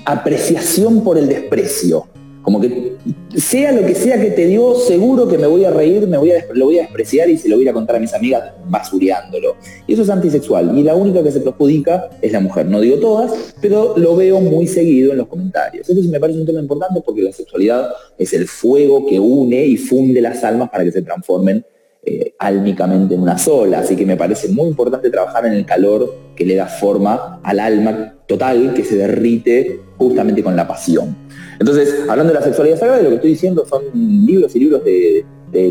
apreciación 0.05 1.03
por 1.03 1.19
el 1.19 1.29
desprecio. 1.29 2.07
Como 2.43 2.61
que 2.61 2.97
sea 3.37 3.73
lo 3.73 3.87
que 3.87 3.95
sea 3.95 4.19
que 4.19 4.31
te 4.31 4.47
dio, 4.47 4.75
seguro 4.75 5.29
que 5.29 5.37
me 5.37 5.47
voy 5.47 5.67
a 5.67 5.71
reír, 5.71 6.07
me 6.07 6.17
voy 6.17 6.31
a, 6.31 6.47
lo 6.55 6.67
voy 6.67 6.79
a 6.79 6.83
despreciar 6.83 7.29
y 7.29 7.37
se 7.37 7.47
lo 7.47 7.57
voy 7.57 7.69
a 7.69 7.75
contar 7.75 7.97
a 7.97 7.99
mis 7.99 8.15
amigas 8.15 8.53
basureándolo. 8.69 9.57
Y 9.87 9.93
eso 9.93 10.03
es 10.03 10.09
antisexual. 10.09 10.77
Y 10.79 10.83
la 10.83 10.95
única 10.95 11.23
que 11.23 11.31
se 11.31 11.41
perjudica 11.41 12.09
es 12.23 12.33
la 12.33 12.41
mujer. 12.41 12.67
No 12.67 12.81
digo 12.81 12.97
todas, 12.99 13.55
pero 13.61 13.99
lo 13.99 14.17
veo 14.17 14.41
muy 14.41 14.67
seguido 14.67 15.13
en 15.13 15.19
los 15.19 15.27
comentarios. 15.27 15.91
Eso 15.91 16.09
me 16.09 16.19
parece 16.19 16.41
un 16.41 16.47
tema 16.47 16.61
importante 16.61 17.03
porque 17.05 17.23
la 17.23 17.33
sexualidad 17.33 17.91
es 18.17 18.33
el 18.33 18.49
fuego 18.49 19.05
que 19.07 19.21
une 19.21 19.67
y 19.67 19.77
funde 19.77 20.21
las 20.23 20.43
almas 20.43 20.71
para 20.71 20.85
que 20.85 20.93
se 20.93 21.03
transformen 21.03 21.65
eh, 22.09 22.35
álmicamente 22.39 23.15
en 23.15 23.23
una 23.23 23.39
sola. 23.39 23.81
Así 23.81 23.97
que 23.97 24.07
me 24.07 24.17
parece 24.17 24.49
muy 24.49 24.69
importante 24.69 25.11
trabajar 25.11 25.47
en 25.47 25.53
el 25.53 25.67
calor 25.67 26.15
que 26.35 26.45
le 26.45 26.55
da 26.55 26.67
forma 26.67 27.41
al 27.43 27.61
alma 27.61 28.15
total 28.27 28.75
que 28.75 28.85
se 28.85 28.97
derrite 28.97 29.81
justamente 29.97 30.43
con 30.43 30.57
la 30.57 30.67
pasión. 30.67 31.17
Entonces, 31.59 32.05
hablando 32.09 32.33
de 32.33 32.39
la 32.39 32.45
sexualidad 32.45 32.79
sagrada, 32.79 33.03
lo 33.03 33.09
que 33.11 33.15
estoy 33.17 33.31
diciendo 33.31 33.67
son 33.67 33.83
libros 33.95 34.55
y 34.55 34.61
libros 34.61 34.83
de, 34.85 35.25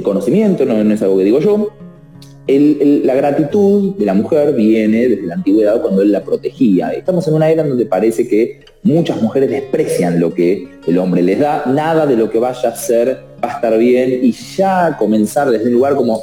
conocimiento, 0.03 0.65
no, 0.65 0.93
es 0.93 1.01
algo 1.01 1.17
que 1.17 1.23
digo 1.23 1.39
yo. 1.39 1.69
la 2.47 3.15
gratitud 3.15 3.95
de 3.95 4.05
la 4.05 4.13
mujer 4.13 4.53
viene 4.53 5.07
desde 5.07 5.27
la 5.27 5.35
antigüedad 5.35 5.81
cuando 5.81 6.01
él 6.01 6.11
la 6.11 6.23
protegía. 6.23 6.89
Estamos 6.89 7.27
en 7.27 7.35
una 7.35 7.49
era 7.49 7.63
donde 7.63 7.85
parece 7.85 8.27
que 8.27 8.59
muchas 8.83 9.21
mujeres 9.21 9.49
desprecian 9.49 10.19
lo 10.19 10.33
que 10.33 10.67
el 10.85 10.97
hombre 10.97 11.21
les 11.21 11.39
da, 11.39 11.63
nada 11.67 12.05
de 12.05 12.17
lo 12.17 12.29
que 12.29 12.39
vaya 12.39 12.69
a 12.69 12.75
ser 12.75 13.26
va 13.43 13.51
a 13.51 13.55
estar 13.55 13.77
bien 13.77 14.19
y 14.23 14.31
ya 14.31 14.95
comenzar 14.97 15.49
desde 15.49 15.65
un 15.65 15.73
lugar 15.73 15.95
como 15.95 16.21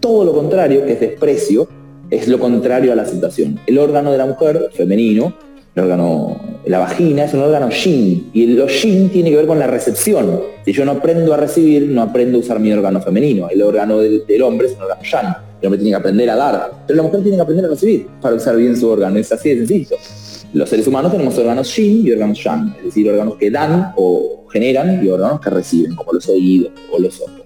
todo 0.00 0.24
lo 0.24 0.32
contrario, 0.32 0.84
que 0.84 0.92
es 0.92 1.00
desprecio, 1.00 1.68
es 2.10 2.28
lo 2.28 2.38
contrario 2.38 2.92
a 2.92 2.94
la 2.94 3.02
aceptación. 3.02 3.60
El 3.66 3.78
órgano 3.78 4.12
de 4.12 4.18
la 4.18 4.26
mujer, 4.26 4.70
femenino, 4.72 5.34
el 5.74 5.84
órgano, 5.84 6.40
la 6.66 6.78
vagina 6.80 7.24
es 7.24 7.34
un 7.34 7.40
órgano 7.40 7.68
yin 7.70 8.30
y 8.32 8.46
lo 8.46 8.66
yin 8.66 9.10
tiene 9.10 9.30
que 9.30 9.36
ver 9.36 9.46
con 9.46 9.58
la 9.58 9.66
recepción. 9.66 10.40
Si 10.64 10.72
yo 10.72 10.84
no 10.84 10.92
aprendo 10.92 11.32
a 11.34 11.36
recibir, 11.36 11.88
no 11.88 12.02
aprendo 12.02 12.38
a 12.38 12.40
usar 12.40 12.58
mi 12.58 12.72
órgano 12.72 13.00
femenino. 13.00 13.48
El 13.48 13.62
órgano 13.62 13.98
del, 13.98 14.42
hombre 14.42 14.68
es 14.68 14.74
un 14.74 14.82
órgano 14.82 15.02
yang. 15.02 15.36
El 15.60 15.66
hombre 15.66 15.78
tiene 15.78 15.90
que 15.90 15.96
aprender 15.96 16.30
a 16.30 16.36
dar, 16.36 16.70
pero 16.86 16.96
la 16.96 17.02
mujer 17.02 17.22
tiene 17.22 17.36
que 17.36 17.42
aprender 17.42 17.66
a 17.66 17.68
recibir 17.68 18.06
para 18.20 18.34
usar 18.36 18.56
bien 18.56 18.76
su 18.76 18.88
órgano. 18.88 19.18
Es 19.18 19.30
así 19.30 19.50
de 19.50 19.66
sencillo. 19.66 19.96
Los 20.52 20.68
seres 20.68 20.86
humanos 20.86 21.12
tenemos 21.12 21.36
órganos 21.36 21.76
yin 21.76 22.06
y 22.06 22.12
órganos 22.12 22.42
yang, 22.42 22.74
es 22.78 22.84
decir, 22.86 23.08
órganos 23.10 23.36
que 23.36 23.50
dan 23.50 23.92
o 23.96 24.37
generan 24.48 25.04
y 25.04 25.08
órganos 25.08 25.40
que 25.40 25.50
reciben, 25.50 25.94
como 25.94 26.12
los 26.12 26.28
oídos 26.28 26.72
o 26.92 26.98
los 26.98 27.20
ojos. 27.20 27.42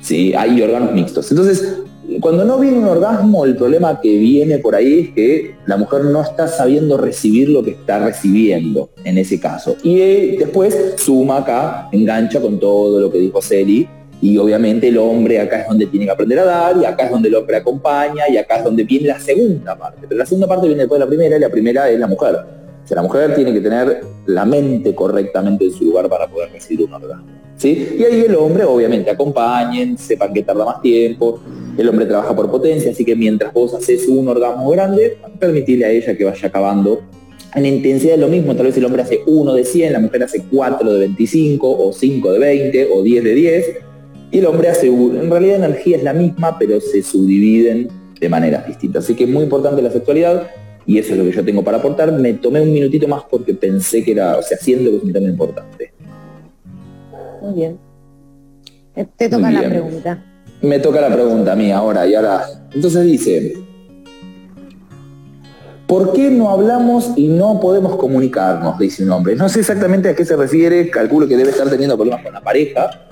¿Sí? 0.00 0.34
Hay 0.34 0.60
órganos 0.60 0.92
mixtos. 0.92 1.30
Entonces, 1.30 1.78
cuando 2.20 2.44
no 2.44 2.58
viene 2.58 2.78
un 2.78 2.84
orgasmo, 2.84 3.44
el 3.44 3.56
problema 3.56 4.00
que 4.00 4.16
viene 4.16 4.58
por 4.58 4.74
ahí 4.74 5.00
es 5.00 5.10
que 5.14 5.54
la 5.66 5.76
mujer 5.76 6.04
no 6.04 6.22
está 6.22 6.48
sabiendo 6.48 6.98
recibir 6.98 7.48
lo 7.48 7.62
que 7.62 7.70
está 7.70 8.04
recibiendo 8.04 8.90
en 9.04 9.18
ese 9.18 9.40
caso. 9.40 9.76
Y 9.82 10.00
eh, 10.00 10.36
después 10.38 10.94
suma 10.96 11.38
acá, 11.38 11.88
engancha 11.92 12.40
con 12.40 12.60
todo 12.60 13.00
lo 13.00 13.10
que 13.10 13.18
dijo 13.18 13.40
Celi, 13.40 13.88
y 14.20 14.38
obviamente 14.38 14.88
el 14.88 14.98
hombre 14.98 15.40
acá 15.40 15.62
es 15.62 15.68
donde 15.68 15.86
tiene 15.86 16.06
que 16.06 16.12
aprender 16.12 16.38
a 16.40 16.44
dar, 16.44 16.76
y 16.76 16.84
acá 16.84 17.04
es 17.04 17.10
donde 17.10 17.28
el 17.28 17.34
hombre 17.34 17.56
acompaña, 17.56 18.24
y 18.30 18.36
acá 18.36 18.56
es 18.56 18.64
donde 18.64 18.84
viene 18.84 19.08
la 19.08 19.18
segunda 19.18 19.76
parte. 19.76 20.06
Pero 20.08 20.18
la 20.18 20.26
segunda 20.26 20.46
parte 20.46 20.66
viene 20.66 20.82
después 20.82 20.98
de 20.98 21.04
la 21.04 21.08
primera, 21.08 21.36
y 21.36 21.40
la 21.40 21.48
primera 21.48 21.90
es 21.90 21.98
la 21.98 22.06
mujer. 22.06 22.63
O 22.84 22.86
sea, 22.86 22.96
la 22.96 23.02
mujer 23.02 23.34
tiene 23.34 23.52
que 23.52 23.60
tener 23.60 24.02
la 24.26 24.44
mente 24.44 24.94
correctamente 24.94 25.64
en 25.64 25.72
su 25.72 25.84
lugar 25.84 26.08
para 26.08 26.28
poder 26.28 26.52
recibir 26.52 26.86
un 26.86 26.92
orgasmo. 26.92 27.26
¿sí? 27.56 27.96
Y 27.98 28.04
ahí 28.04 28.24
el 28.28 28.34
hombre, 28.34 28.64
obviamente, 28.64 29.10
acompañen, 29.10 29.96
sepan 29.96 30.34
que 30.34 30.42
tarda 30.42 30.66
más 30.66 30.82
tiempo, 30.82 31.40
el 31.78 31.88
hombre 31.88 32.04
trabaja 32.04 32.36
por 32.36 32.50
potencia, 32.50 32.90
así 32.90 33.04
que 33.04 33.16
mientras 33.16 33.52
vos 33.54 33.72
haces 33.74 34.06
un 34.06 34.28
orgasmo 34.28 34.70
grande, 34.70 35.16
permitirle 35.38 35.86
a 35.86 35.90
ella 35.90 36.16
que 36.16 36.24
vaya 36.24 36.48
acabando. 36.48 37.02
En 37.54 37.64
intensidad 37.64 38.14
es 38.14 38.20
lo 38.20 38.28
mismo, 38.28 38.54
tal 38.54 38.66
vez 38.66 38.76
el 38.76 38.84
hombre 38.84 39.02
hace 39.02 39.20
uno 39.26 39.54
de 39.54 39.64
100, 39.64 39.92
la 39.92 40.00
mujer 40.00 40.22
hace 40.24 40.44
4 40.50 40.92
de 40.92 40.98
25, 40.98 41.86
o 41.86 41.92
5 41.92 42.32
de 42.32 42.38
20, 42.38 42.88
o 42.92 43.02
10 43.02 43.24
de 43.24 43.34
10, 43.34 43.66
y 44.30 44.38
el 44.38 44.46
hombre 44.46 44.68
hace, 44.68 44.88
en 44.88 45.30
realidad 45.30 45.60
la 45.60 45.66
energía 45.66 45.96
es 45.96 46.02
la 46.02 46.12
misma, 46.12 46.58
pero 46.58 46.80
se 46.80 47.02
subdividen 47.02 47.88
de 48.20 48.28
maneras 48.28 48.66
distintas. 48.66 49.04
Así 49.04 49.14
que 49.14 49.24
es 49.24 49.30
muy 49.30 49.44
importante 49.44 49.80
la 49.80 49.90
sexualidad, 49.90 50.50
y 50.86 50.98
eso 50.98 51.12
es 51.12 51.18
lo 51.18 51.24
que 51.24 51.32
yo 51.32 51.44
tengo 51.44 51.62
para 51.62 51.78
aportar. 51.78 52.12
Me 52.12 52.34
tomé 52.34 52.60
un 52.60 52.72
minutito 52.72 53.08
más 53.08 53.22
porque 53.30 53.54
pensé 53.54 54.04
que 54.04 54.12
era, 54.12 54.36
o 54.36 54.42
sea, 54.42 54.58
siendo 54.58 54.90
que 54.90 54.96
es 54.98 55.02
un 55.02 55.12
tema 55.12 55.28
importante. 55.28 55.92
Muy 57.42 57.54
bien. 57.54 57.78
Te 59.16 59.28
toca 59.28 59.50
la 59.50 59.68
pregunta. 59.68 60.24
Me 60.62 60.78
toca 60.78 61.00
la 61.00 61.12
pregunta 61.12 61.52
a 61.52 61.56
mí 61.56 61.70
ahora, 61.70 62.06
y 62.06 62.14
ahora. 62.14 62.44
Entonces 62.72 63.04
dice, 63.04 63.54
¿por 65.86 66.12
qué 66.12 66.30
no 66.30 66.50
hablamos 66.50 67.12
y 67.16 67.28
no 67.28 67.60
podemos 67.60 67.96
comunicarnos? 67.96 68.78
Dice 68.78 69.04
un 69.04 69.10
hombre. 69.10 69.36
No 69.36 69.48
sé 69.48 69.60
exactamente 69.60 70.08
a 70.08 70.14
qué 70.14 70.24
se 70.24 70.36
refiere, 70.36 70.90
calculo 70.90 71.26
que 71.26 71.36
debe 71.36 71.50
estar 71.50 71.68
teniendo 71.68 71.96
problemas 71.96 72.22
con 72.22 72.32
la 72.32 72.40
pareja, 72.40 73.08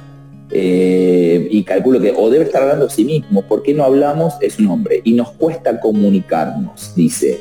eh, 0.50 1.48
y 1.50 1.64
calculo 1.64 1.98
que 2.00 2.14
o 2.16 2.28
debe 2.28 2.44
estar 2.44 2.62
hablando 2.62 2.86
a 2.86 2.90
sí 2.90 3.04
mismo, 3.04 3.42
¿por 3.42 3.62
qué 3.62 3.72
no 3.72 3.84
hablamos? 3.84 4.34
Es 4.40 4.58
un 4.58 4.68
hombre, 4.68 5.00
y 5.02 5.14
nos 5.14 5.32
cuesta 5.32 5.80
comunicarnos, 5.80 6.94
dice 6.94 7.40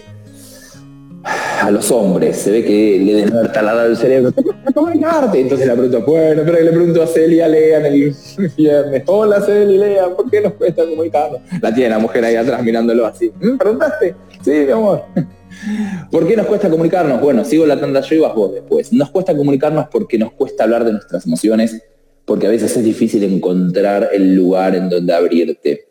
a 1.23 1.69
los 1.71 1.91
hombres, 1.91 2.37
se 2.37 2.51
ve 2.51 2.63
que 2.63 2.99
le 2.99 3.13
deben 3.13 3.51
talada 3.51 3.85
el 3.85 3.95
cerebro, 3.95 4.33
comunicarte. 4.73 5.41
Entonces 5.41 5.67
la 5.67 5.73
pregunta, 5.73 5.99
bueno, 5.99 6.41
pero 6.45 6.59
le 6.59 6.71
pregunto 6.71 7.03
a 7.03 7.07
Celia 7.07 7.47
Lea 7.47 7.79
en 7.79 7.85
el 7.85 8.15
viernes, 8.57 9.03
hola 9.05 9.41
Celia 9.41 9.79
Lea, 9.79 10.09
¿por 10.09 10.29
qué 10.29 10.41
nos 10.41 10.53
cuesta 10.53 10.83
comunicarnos? 10.85 11.41
La 11.61 11.73
tiene 11.73 11.89
la 11.91 11.99
mujer 11.99 12.25
ahí 12.25 12.35
atrás 12.35 12.63
mirándolo 12.63 13.05
así. 13.05 13.31
¿Mm? 13.39 13.57
¿Preguntaste? 13.57 14.15
Sí, 14.43 14.51
mi 14.51 14.71
amor. 14.71 15.03
¿Por 16.09 16.27
qué 16.27 16.35
nos 16.35 16.47
cuesta 16.47 16.69
comunicarnos? 16.69 17.21
Bueno, 17.21 17.45
sigo 17.45 17.65
la 17.65 17.79
tanda 17.79 18.01
yo 18.01 18.15
y 18.15 18.19
vas 18.19 18.33
vos 18.33 18.53
después. 18.53 18.91
Nos 18.93 19.11
cuesta 19.11 19.35
comunicarnos 19.35 19.87
porque 19.91 20.17
nos 20.17 20.31
cuesta 20.31 20.63
hablar 20.63 20.85
de 20.85 20.93
nuestras 20.93 21.25
emociones, 21.25 21.83
porque 22.25 22.47
a 22.47 22.49
veces 22.49 22.75
es 22.75 22.83
difícil 22.83 23.23
encontrar 23.23 24.09
el 24.13 24.33
lugar 24.33 24.75
en 24.75 24.89
donde 24.89 25.13
abrirte. 25.13 25.90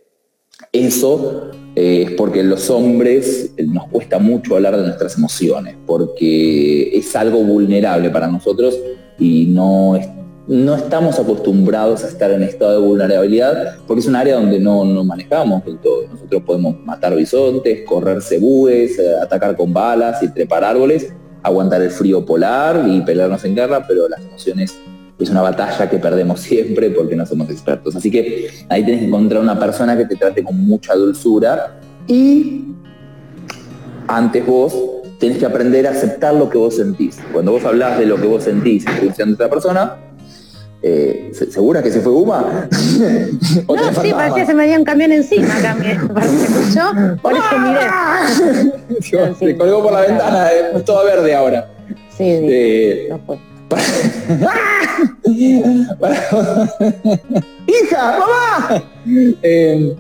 Eso 0.73 1.51
eh, 1.75 2.05
es 2.07 2.11
porque 2.13 2.45
los 2.45 2.71
hombres 2.71 3.53
eh, 3.57 3.67
nos 3.67 3.89
cuesta 3.89 4.21
mucho 4.21 4.55
hablar 4.55 4.77
de 4.77 4.85
nuestras 4.85 5.19
emociones, 5.19 5.75
porque 5.85 6.97
es 6.97 7.17
algo 7.17 7.43
vulnerable 7.43 8.09
para 8.11 8.29
nosotros 8.29 8.79
y 9.19 9.47
no, 9.47 9.99
no 10.47 10.77
estamos 10.77 11.19
acostumbrados 11.19 12.05
a 12.05 12.09
estar 12.09 12.31
en 12.31 12.45
estado 12.45 12.81
de 12.81 12.87
vulnerabilidad, 12.87 13.79
porque 13.89 13.99
es 13.99 14.07
un 14.07 14.15
área 14.15 14.37
donde 14.37 14.61
no, 14.61 14.85
no 14.85 15.03
manejamos 15.03 15.65
del 15.65 15.79
todo. 15.79 16.07
Nosotros 16.07 16.41
podemos 16.47 16.77
matar 16.85 17.17
bisontes, 17.17 17.81
correr 17.85 18.23
cebúes, 18.23 18.97
eh, 18.97 19.17
atacar 19.21 19.57
con 19.57 19.73
balas 19.73 20.23
y 20.23 20.29
trepar 20.29 20.63
árboles, 20.63 21.13
aguantar 21.43 21.83
el 21.83 21.91
frío 21.91 22.25
polar 22.25 22.85
y 22.89 23.01
pelearnos 23.01 23.45
en 23.45 23.57
guerra, 23.57 23.85
pero 23.89 24.09
las 24.09 24.21
emociones 24.21 24.79
es 25.21 25.31
una 25.31 25.43
batalla 25.43 25.89
que 25.89 25.99
perdemos 25.99 26.41
siempre 26.41 26.91
porque 26.91 27.17
no 27.17 27.27
somos 27.27 27.51
expertos. 27.51 27.95
Así 27.97 28.11
que 28.11 28.49
ahí 28.69 28.85
tienes 28.85 29.03
que 29.03 29.07
encontrar 29.09 29.43
una 29.43 29.59
persona 29.59 29.97
que 29.97 30.07
te 30.07 30.17
trate 30.17 30.43
con 30.43 30.57
mucha 30.67 30.95
dulzura 30.95 31.81
y 32.07 32.65
antes 34.09 34.47
vos 34.47 34.75
tenés 35.19 35.39
que 35.39 35.47
aprender 35.47 35.87
a 35.87 35.91
aceptar 35.91 36.35
lo 36.35 36.49
que 36.49 36.59
vos 36.59 36.77
sentís. 36.77 37.19
Cuando 37.33 37.53
vos 37.53 37.65
hablas 37.65 37.99
de 37.99 38.07
lo 38.07 38.17
que 38.17 38.27
vos 38.27 38.45
sentís 38.45 38.87
en 38.87 38.95
función 38.95 39.29
de 39.29 39.35
otra 39.35 39.51
persona, 39.51 39.97
eh, 40.83 41.31
¿Segura 41.51 41.83
que 41.83 41.91
se 41.91 42.01
fue 42.01 42.11
Uma? 42.13 42.41
no, 42.71 42.71
sí, 44.03 44.13
parecía 44.13 44.35
que 44.35 44.47
se 44.47 44.55
me 44.55 44.67
dio 44.67 44.79
un 44.79 44.85
camión 44.85 45.13
encima 45.13 45.55
también. 45.61 45.99
escuchó, 46.23 46.93
por 47.21 47.35
eso 47.35 47.59
miré. 47.59 49.35
se 49.39 49.57
colgó 49.59 49.83
por 49.83 49.93
la 49.93 50.01
ventana, 50.01 50.49
es 50.51 50.85
todo 50.85 51.05
verde 51.05 51.35
ahora. 51.35 51.69
Sí, 52.17 52.25
eh, 52.27 53.09
no 53.11 53.19
fue. 53.27 53.39
¡Hija! 57.67 58.19
¡Mamá! 58.19 58.83
Eh, 59.43 59.97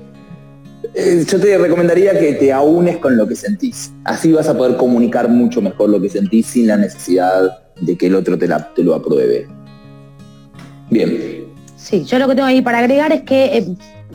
eh, 0.94 1.24
yo 1.26 1.40
te 1.40 1.58
recomendaría 1.58 2.18
que 2.18 2.34
te 2.34 2.52
aunes 2.52 2.98
con 2.98 3.16
lo 3.16 3.26
que 3.26 3.34
sentís. 3.36 3.92
Así 4.04 4.32
vas 4.32 4.48
a 4.48 4.56
poder 4.56 4.76
comunicar 4.76 5.28
mucho 5.28 5.60
mejor 5.60 5.90
lo 5.90 6.00
que 6.00 6.08
sentís 6.08 6.46
sin 6.46 6.66
la 6.66 6.76
necesidad 6.76 7.58
de 7.80 7.96
que 7.96 8.06
el 8.06 8.14
otro 8.14 8.38
te, 8.38 8.48
lo 8.48 8.94
apruebe. 8.94 9.48
Bien. 10.90 11.46
Sí, 11.76 12.04
yo 12.04 12.18
lo 12.18 12.28
que 12.28 12.34
tengo 12.34 12.46
ahí 12.46 12.62
para 12.62 12.78
agregar 12.78 13.12
es 13.12 13.22
que 13.22 13.58
eh, 13.58 13.66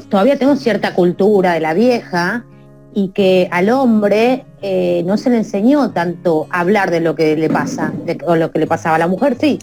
todavía 0.09 0.37
tengo 0.37 0.55
cierta 0.55 0.93
cultura 0.93 1.53
de 1.53 1.59
la 1.59 1.73
vieja 1.73 2.45
y 2.93 3.09
que 3.09 3.49
al 3.51 3.69
hombre 3.69 4.45
eh, 4.61 5.03
no 5.05 5.17
se 5.17 5.29
le 5.29 5.37
enseñó 5.37 5.91
tanto 5.91 6.47
a 6.49 6.61
hablar 6.61 6.91
de 6.91 7.01
lo 7.01 7.15
que 7.15 7.35
le 7.35 7.49
pasa, 7.49 7.93
o 8.25 8.35
lo 8.35 8.51
que 8.51 8.59
le 8.59 8.67
pasaba 8.67 8.95
a 8.95 8.99
la 8.99 9.07
mujer, 9.07 9.37
sí. 9.39 9.59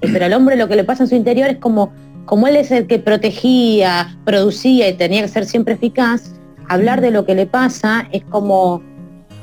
Pero 0.00 0.24
al 0.24 0.32
hombre 0.32 0.56
lo 0.56 0.68
que 0.68 0.76
le 0.76 0.84
pasa 0.84 1.04
en 1.04 1.08
su 1.08 1.14
interior 1.14 1.48
es 1.48 1.58
como, 1.58 1.92
como 2.24 2.46
él 2.46 2.56
es 2.56 2.70
el 2.70 2.86
que 2.86 2.98
protegía, 2.98 4.16
producía 4.24 4.88
y 4.88 4.94
tenía 4.94 5.22
que 5.22 5.28
ser 5.28 5.44
siempre 5.44 5.74
eficaz, 5.74 6.34
hablar 6.68 7.00
de 7.00 7.10
lo 7.10 7.24
que 7.24 7.34
le 7.34 7.46
pasa 7.46 8.06
es 8.12 8.22
como, 8.24 8.82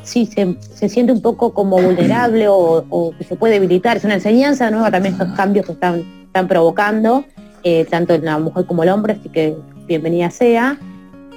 sí, 0.04 0.28
se, 0.28 0.90
siente 0.90 1.12
un 1.12 1.22
poco 1.22 1.54
como 1.54 1.82
vulnerable 1.82 2.48
o, 2.48 3.14
que 3.18 3.24
se 3.24 3.36
puede 3.36 3.56
debilitar. 3.56 3.98
Es 3.98 4.06
una 4.06 4.16
enseñanza 4.16 4.70
nueva 4.72 4.92
también 4.92 5.14
estos 5.14 5.36
cambios 5.36 5.66
que 5.66 5.74
están, 5.74 6.04
están 6.26 6.48
provocando, 6.48 7.26
eh, 7.64 7.86
tanto 7.90 8.14
en 8.14 8.26
la 8.26 8.38
mujer 8.38 8.66
como 8.66 8.84
el 8.84 8.90
hombre, 8.90 9.14
así 9.20 9.30
que 9.30 9.56
bienvenida 9.88 10.30
sea. 10.30 10.78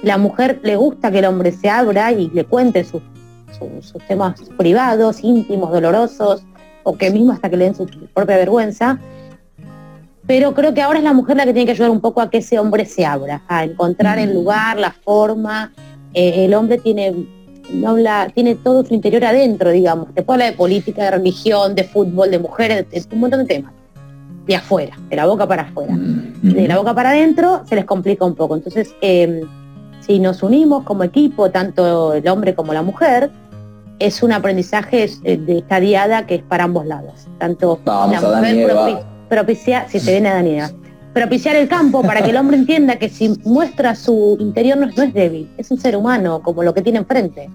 La 0.03 0.17
mujer 0.17 0.59
le 0.63 0.77
gusta 0.77 1.11
que 1.11 1.19
el 1.19 1.25
hombre 1.25 1.51
se 1.51 1.69
abra 1.69 2.11
y 2.11 2.29
le 2.29 2.45
cuente 2.45 2.83
sus, 2.85 3.01
sus, 3.81 4.01
temas 4.07 4.39
privados, 4.57 5.23
íntimos, 5.23 5.71
dolorosos, 5.71 6.43
o 6.89 6.97
que 6.97 7.11
mismo 7.11 7.31
hasta 7.31 7.49
que 7.49 7.57
le 7.57 7.65
den 7.65 7.75
su 7.75 7.85
propia 8.13 8.37
vergüenza 8.37 8.99
pero 10.29 10.53
creo 10.53 10.75
que 10.75 10.81
ahora 10.83 10.99
es 10.99 11.03
la 11.03 11.13
mujer 11.13 11.37
la 11.37 11.43
que 11.43 11.53
tiene 11.53 11.65
que 11.65 11.71
ayudar 11.71 11.89
un 11.89 12.01
poco 12.01 12.21
a 12.21 12.29
que 12.29 12.37
ese 12.37 12.59
hombre 12.59 12.85
se 12.85 13.03
abra, 13.03 13.41
a 13.47 13.63
encontrar 13.63 14.19
el 14.19 14.31
lugar, 14.31 14.77
la 14.77 14.91
forma. 14.91 15.73
Eh, 16.13 16.45
el 16.45 16.53
hombre 16.53 16.77
tiene, 16.77 17.25
no 17.73 17.89
habla, 17.89 18.31
tiene 18.35 18.53
todo 18.53 18.85
su 18.85 18.93
interior 18.93 19.25
adentro, 19.25 19.71
digamos. 19.71 20.13
Después 20.13 20.35
habla 20.35 20.45
de 20.45 20.51
política, 20.51 21.05
de 21.05 21.11
religión, 21.17 21.73
de 21.73 21.83
fútbol, 21.83 22.29
de 22.29 22.37
mujeres, 22.37 22.87
de, 22.91 23.03
un 23.11 23.21
montón 23.21 23.39
de 23.39 23.45
temas. 23.45 23.73
De 24.45 24.55
afuera, 24.55 24.95
de 25.09 25.15
la 25.15 25.25
boca 25.25 25.47
para 25.47 25.63
afuera. 25.63 25.95
De 25.97 26.67
la 26.67 26.77
boca 26.77 26.93
para 26.93 27.09
adentro 27.09 27.63
se 27.67 27.75
les 27.75 27.85
complica 27.85 28.23
un 28.23 28.35
poco. 28.35 28.55
Entonces, 28.55 28.93
em, 29.01 29.41
si 30.01 30.19
nos 30.19 30.43
unimos 30.43 30.83
como 30.83 31.03
equipo, 31.03 31.49
tanto 31.49 32.13
el 32.13 32.27
hombre 32.27 32.53
como 32.53 32.71
la 32.71 32.83
mujer, 32.83 33.31
es 33.99 34.23
un 34.23 34.31
aprendizaje 34.31 35.09
eh, 35.23 35.37
de 35.37 35.59
esta 35.59 35.79
diada 35.79 36.25
que 36.25 36.35
es 36.35 36.43
para 36.43 36.63
ambos 36.63 36.85
lados. 36.85 37.27
Tanto 37.37 37.79
la 37.85 38.21
mujer 38.21 39.05
propiciar, 39.29 39.89
si 39.89 39.99
te 39.99 40.11
viene 40.11 40.29
Daniela, 40.29 40.71
propiciar 41.13 41.55
el 41.55 41.67
campo 41.67 42.01
para 42.01 42.21
que 42.21 42.31
el 42.31 42.37
hombre 42.37 42.57
entienda 42.57 42.97
que 42.97 43.09
si 43.09 43.29
muestra 43.43 43.95
su 43.95 44.37
interior 44.39 44.77
no, 44.77 44.87
es 44.87 45.13
débil, 45.13 45.49
es 45.57 45.69
un 45.69 45.79
ser 45.79 45.95
humano 45.95 46.41
como 46.41 46.63
lo 46.63 46.73
que 46.73 46.81
tiene 46.81 46.99
enfrente. 46.99 47.49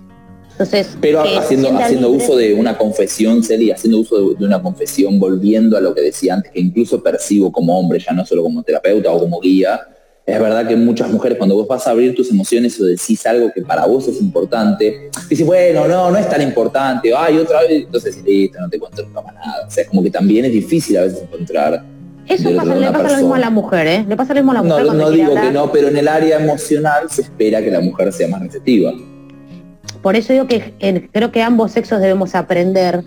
Entonces, 0.52 0.96
pero 1.00 1.22
haciendo, 1.22 1.76
haciendo 1.76 2.10
uso 2.10 2.36
de 2.36 2.54
una 2.54 2.78
confesión, 2.78 3.42
Celia, 3.42 3.74
haciendo 3.74 3.98
uso 3.98 4.34
de, 4.34 4.44
una 4.44 4.62
confesión, 4.62 5.18
volviendo 5.18 5.76
a 5.76 5.80
lo 5.80 5.92
que 5.92 6.00
decía 6.00 6.34
antes, 6.34 6.52
que 6.52 6.60
incluso 6.60 7.02
percibo 7.02 7.50
como 7.50 7.76
hombre, 7.76 7.98
ya 7.98 8.12
no 8.12 8.24
solo 8.24 8.44
como 8.44 8.62
terapeuta 8.62 9.10
o 9.10 9.18
como 9.18 9.40
guía, 9.40 9.80
es 10.26 10.40
verdad 10.40 10.66
que 10.66 10.74
muchas 10.74 11.10
mujeres 11.10 11.36
cuando 11.36 11.54
vos 11.54 11.68
vas 11.68 11.86
a 11.86 11.90
abrir 11.90 12.14
tus 12.14 12.30
emociones 12.30 12.80
o 12.80 12.84
decís 12.86 13.26
algo 13.26 13.52
que 13.52 13.60
para 13.60 13.84
vos 13.86 14.08
es 14.08 14.20
importante, 14.22 15.10
dices, 15.28 15.46
bueno, 15.46 15.86
no, 15.86 16.10
no 16.10 16.16
es 16.16 16.28
tan 16.28 16.40
importante, 16.40 17.12
ay, 17.14 17.36
otra 17.36 17.60
vez, 17.60 17.84
entonces 17.84 18.22
listo, 18.24 18.58
no 18.58 18.70
te 18.70 18.78
cuento 18.78 19.02
nunca 19.02 19.20
nada. 19.20 19.66
O 19.66 19.70
sea, 19.70 19.82
es 19.82 19.88
como 19.88 20.02
que 20.02 20.10
también 20.10 20.46
es 20.46 20.52
difícil 20.52 20.96
a 20.96 21.02
veces 21.02 21.22
encontrar. 21.22 21.84
Eso 22.26 22.56
pasa, 22.56 22.74
le 22.74 22.90
pasa 22.90 23.10
lo 23.10 23.16
mismo 23.18 23.34
a 23.34 23.38
la 23.38 23.50
mujer, 23.50 23.86
¿eh? 23.86 24.04
Le 24.08 24.16
pasa 24.16 24.32
lo 24.32 24.40
mismo 24.40 24.52
a 24.52 24.54
la 24.54 24.62
mujer. 24.62 24.86
No, 24.86 24.94
no 24.94 25.10
digo 25.10 25.34
que 25.34 25.50
no, 25.50 25.70
pero 25.70 25.88
en 25.88 25.96
el 25.98 26.08
área 26.08 26.38
emocional 26.38 27.10
se 27.10 27.20
espera 27.20 27.60
que 27.60 27.70
la 27.70 27.80
mujer 27.80 28.10
sea 28.10 28.28
más 28.28 28.40
receptiva. 28.40 28.94
Por 30.00 30.16
eso 30.16 30.32
digo 30.32 30.46
que 30.46 30.72
creo 31.12 31.32
que 31.32 31.42
ambos 31.42 31.72
sexos 31.72 32.00
debemos 32.00 32.34
aprender 32.34 33.04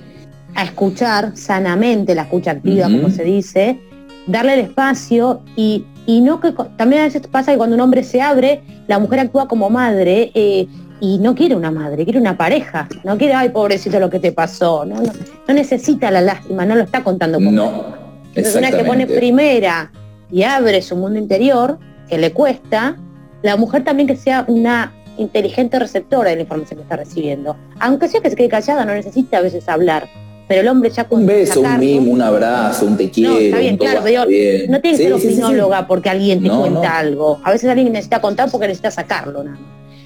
a 0.54 0.64
escuchar 0.64 1.36
sanamente, 1.36 2.14
la 2.14 2.24
escucha 2.24 2.52
activa, 2.52 2.86
como 2.86 3.10
se 3.10 3.24
dice, 3.24 3.80
darle 4.28 4.54
el 4.54 4.60
espacio 4.60 5.42
y 5.56 5.86
y 6.08 6.22
no 6.22 6.40
que 6.40 6.54
también 6.78 7.02
a 7.02 7.06
veces 7.06 7.28
pasa 7.28 7.52
que 7.52 7.58
cuando 7.58 7.76
un 7.76 7.82
hombre 7.82 8.02
se 8.02 8.22
abre, 8.22 8.64
la 8.88 8.98
mujer 8.98 9.20
actúa 9.20 9.48
como 9.50 9.70
madre 9.70 10.32
eh, 10.34 10.66
y 11.02 11.20
no 11.20 11.36
quiere 11.36 11.54
una 11.54 11.70
madre, 11.70 12.06
quiere 12.06 12.18
una 12.18 12.38
pareja. 12.38 12.88
No 13.04 13.18
quiere, 13.18 13.34
ay, 13.34 13.50
pobrecito 13.50 14.00
lo 14.00 14.10
que 14.10 14.20
te 14.20 14.32
pasó. 14.32 14.86
No, 14.86 14.96
no, 15.02 15.54
necesita 15.54 16.10
la 16.10 16.22
lástima, 16.22 16.66
no 16.66 16.76
lo 16.76 16.84
está 16.84 17.04
contando 17.04 17.40
como. 17.40 17.52
No. 17.52 17.86
Entonces 18.30 18.56
una 18.56 18.72
que 18.72 18.86
pone 18.86 19.06
primera 19.06 19.92
y 20.32 20.44
abre 20.44 20.82
su 20.82 20.96
mundo 20.96 21.20
interior, 21.20 21.78
que 22.08 22.18
le 22.18 22.32
cuesta, 22.32 22.98
la 23.42 23.58
mujer 23.58 23.84
también 23.84 24.08
que 24.08 24.16
sea 24.16 24.46
una 24.48 24.94
inteligente 25.18 25.78
receptora 25.78 26.30
de 26.30 26.38
la 26.38 26.42
información 26.44 26.78
que 26.78 26.84
está 26.84 26.96
recibiendo. 26.96 27.58
Aunque 27.80 28.08
sea 28.08 28.22
que 28.22 28.30
se 28.30 28.38
quede 28.38 28.48
callada, 28.48 28.86
no 28.86 28.94
necesita 28.94 29.40
a 29.40 29.42
veces 29.42 29.68
hablar 29.68 30.08
pero 30.48 30.62
el 30.62 30.68
hombre 30.70 30.90
ya 30.90 31.04
con 31.04 31.22
un 31.22 31.26
beso, 31.26 31.60
un 31.60 31.80
mimo, 31.80 32.12
un 32.12 32.22
abrazo, 32.22 32.86
un 32.86 32.96
te 32.96 33.10
quiero. 33.10 33.34
No, 33.34 33.40
está 33.40 33.58
bien, 33.60 33.78
claro, 33.78 34.02
pero 34.04 34.24
no 34.26 34.82
tiene 34.82 34.98
que 34.98 35.04
ser 35.04 35.14
opinóloga 35.14 35.88
porque 35.88 36.10
alguien 36.10 36.42
te 36.42 36.50
cuenta 36.50 36.98
algo. 36.98 37.40
A 37.44 37.52
veces 37.52 37.70
alguien 37.70 37.92
necesita 37.92 38.22
contar 38.22 38.50
porque 38.50 38.68
necesita 38.68 38.92
sacarlo 38.92 39.44
nada 39.44 39.58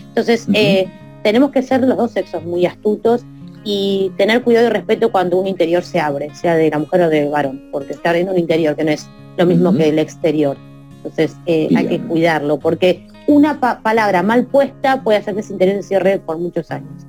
Entonces, 0.08 0.48
eh, 0.54 0.88
tenemos 1.22 1.52
que 1.52 1.62
ser 1.62 1.82
los 1.82 1.96
dos 1.96 2.12
sexos 2.12 2.44
muy 2.44 2.66
astutos 2.66 3.22
y 3.64 4.12
tener 4.18 4.42
cuidado 4.42 4.68
y 4.68 4.70
respeto 4.72 5.12
cuando 5.12 5.38
un 5.38 5.46
interior 5.46 5.84
se 5.84 6.00
abre, 6.00 6.34
sea 6.34 6.56
de 6.56 6.72
la 6.72 6.80
mujer 6.80 7.02
o 7.02 7.10
del 7.10 7.30
varón, 7.30 7.70
porque 7.72 7.94
está 7.94 8.10
abriendo 8.10 8.34
un 8.34 8.40
interior 8.40 8.76
que 8.76 8.84
no 8.84 8.92
es 8.92 9.08
lo 9.38 9.46
mismo 9.46 9.72
que 9.76 9.90
el 9.90 10.00
exterior. 10.00 10.58
Entonces 10.98 11.36
eh, 11.46 11.70
hay 11.76 11.86
que 11.86 12.00
cuidarlo, 12.00 12.58
porque 12.58 13.08
una 13.28 13.60
palabra 13.60 14.24
mal 14.24 14.46
puesta 14.48 15.04
puede 15.04 15.20
hacer 15.20 15.36
que 15.36 15.42
ese 15.42 15.54
interior 15.54 15.78
se 15.84 15.90
cierre 15.90 16.20
por 16.20 16.40
muchos 16.40 16.72
años. 16.72 17.06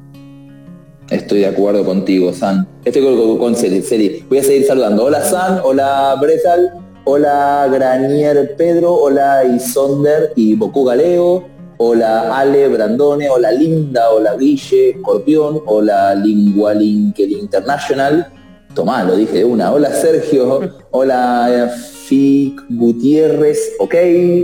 Estoy 1.12 1.40
de 1.40 1.46
acuerdo 1.46 1.85
contigo, 1.85 2.33
San. 2.33 2.66
Estoy 2.87 3.03
con, 3.03 3.37
con 3.37 3.55
Celi, 3.55 4.25
Voy 4.31 4.38
a 4.38 4.42
seguir 4.42 4.64
saludando. 4.64 5.05
Hola, 5.05 5.22
San. 5.22 5.61
Hola, 5.62 6.16
Bretal. 6.18 6.72
Hola, 7.05 7.68
Granier 7.70 8.57
Pedro. 8.57 8.94
Hola, 8.94 9.44
Isonder 9.44 10.33
y 10.37 10.55
Boku 10.55 10.85
Galeo. 10.85 11.44
Hola, 11.77 12.35
Ale 12.38 12.66
Brandone. 12.68 13.29
Hola, 13.29 13.53
Linda. 13.53 14.09
Hola, 14.11 14.37
Guille. 14.37 14.90
Escorpión. 14.92 15.61
Hola, 15.66 16.14
Lingualinkel 16.14 17.33
International. 17.33 18.33
Tomá, 18.75 19.05
lo 19.05 19.14
dije 19.14 19.38
de 19.38 19.44
una. 19.44 19.70
Hola, 19.70 19.92
Sergio. 19.92 20.61
Hola, 20.92 21.70
Fic 22.07 22.59
Gutiérrez. 22.70 23.75
Ok. 23.81 23.94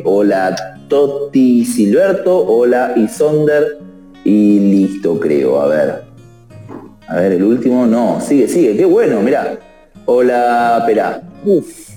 Hola, 0.05 0.55
Toti 0.89 1.65
Silberto. 1.65 2.45
Hola, 2.47 2.93
Isonder. 2.95 3.79
Y 4.23 4.59
listo, 4.59 5.19
creo. 5.19 5.63
A 5.63 5.69
ver. 5.69 6.08
A 7.09 7.17
ver, 7.17 7.33
el 7.33 7.43
último, 7.43 7.87
no, 7.87 8.21
sigue, 8.21 8.47
sigue, 8.47 8.77
qué 8.77 8.85
bueno, 8.85 9.21
mirá. 9.23 9.59
Hola, 10.05 10.77
espera. 10.81 11.23
Uf, 11.43 11.89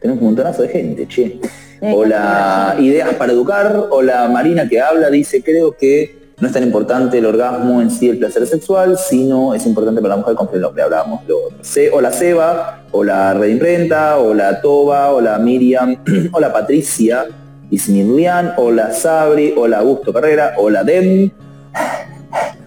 tenemos 0.00 0.20
un 0.20 0.28
montonazo 0.28 0.62
de 0.62 0.68
gente, 0.68 1.06
che. 1.06 1.38
Hola, 1.80 2.74
ideas 2.80 3.14
para 3.14 3.32
educar. 3.32 3.86
Hola, 3.90 4.28
Marina 4.28 4.68
que 4.68 4.80
habla, 4.80 5.08
dice, 5.08 5.40
creo 5.40 5.76
que 5.76 6.32
no 6.40 6.48
es 6.48 6.52
tan 6.52 6.64
importante 6.64 7.18
el 7.18 7.26
orgasmo 7.26 7.80
en 7.80 7.92
sí, 7.92 8.08
el 8.08 8.18
placer 8.18 8.44
sexual, 8.44 8.98
sino 8.98 9.54
es 9.54 9.64
importante 9.66 10.02
para 10.02 10.14
la 10.16 10.20
mujer 10.20 10.34
con 10.34 10.48
el 10.52 10.64
hombre. 10.64 10.82
Hablábamos 10.82 11.24
lo 11.28 11.44
otro. 11.44 11.58
hola 11.92 12.10
Seba, 12.10 12.82
hola 12.90 13.34
Red 13.34 13.50
Imprenta, 13.50 14.18
hola 14.18 14.60
Toba, 14.60 15.12
hola 15.12 15.38
Miriam, 15.38 15.96
hola 16.32 16.52
Patricia, 16.52 17.26
Ismilian, 17.70 18.54
hola 18.56 18.92
Sabri, 18.92 19.54
hola 19.56 19.78
Augusto 19.78 20.12
Carrera, 20.12 20.54
hola 20.56 20.82
Dem, 20.82 21.30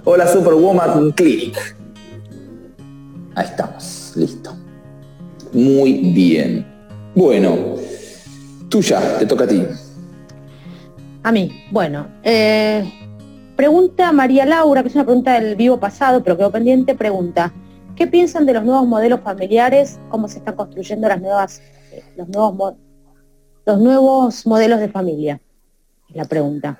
hola 0.05 0.27
Superwoman 0.27 1.11
Click. 1.11 1.78
Ahí 3.35 3.45
estamos, 3.45 4.13
listo. 4.15 4.55
Muy 5.53 5.93
bien. 6.13 6.65
Bueno, 7.15 7.75
tuya, 8.69 9.17
te 9.17 9.25
toca 9.25 9.45
a 9.45 9.47
ti. 9.47 9.65
A 11.23 11.31
mí, 11.31 11.65
bueno. 11.71 12.07
Eh, 12.23 12.83
pregunta 13.55 14.11
María 14.11 14.45
Laura, 14.45 14.81
que 14.81 14.89
es 14.89 14.95
una 14.95 15.05
pregunta 15.05 15.39
del 15.39 15.55
vivo 15.55 15.79
pasado, 15.79 16.23
pero 16.23 16.37
quedó 16.37 16.51
pendiente, 16.51 16.95
pregunta, 16.95 17.53
¿qué 17.95 18.07
piensan 18.07 18.45
de 18.45 18.53
los 18.53 18.63
nuevos 18.63 18.87
modelos 18.87 19.21
familiares? 19.21 19.99
¿Cómo 20.09 20.27
se 20.27 20.37
están 20.39 20.55
construyendo 20.55 21.07
las 21.07 21.21
nuevas 21.21 21.61
los 22.15 22.29
nuevos, 22.29 22.75
los 23.65 23.79
nuevos 23.79 24.45
modelos 24.45 24.79
de 24.79 24.89
familia? 24.89 25.41
Es 26.09 26.15
la 26.15 26.25
pregunta. 26.25 26.79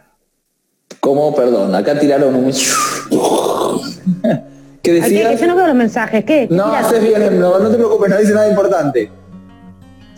¿Cómo? 1.00 1.34
Perdón, 1.34 1.74
acá 1.76 2.00
tiraron 2.00 2.36
un... 2.36 2.52
¿Qué 4.82 4.94
decías? 4.94 5.40
Yo 5.40 5.48
no 5.48 5.56
veo 5.56 5.68
los 5.68 5.76
mensajes, 5.76 6.24
¿qué? 6.26 6.48
no, 6.50 6.66
haces 6.66 7.02
bien, 7.02 7.40
no, 7.40 7.52
te 7.70 7.76
preocupes, 7.76 8.10
no 8.10 8.18
dice 8.18 8.34
nada 8.34 8.50
importante. 8.50 9.12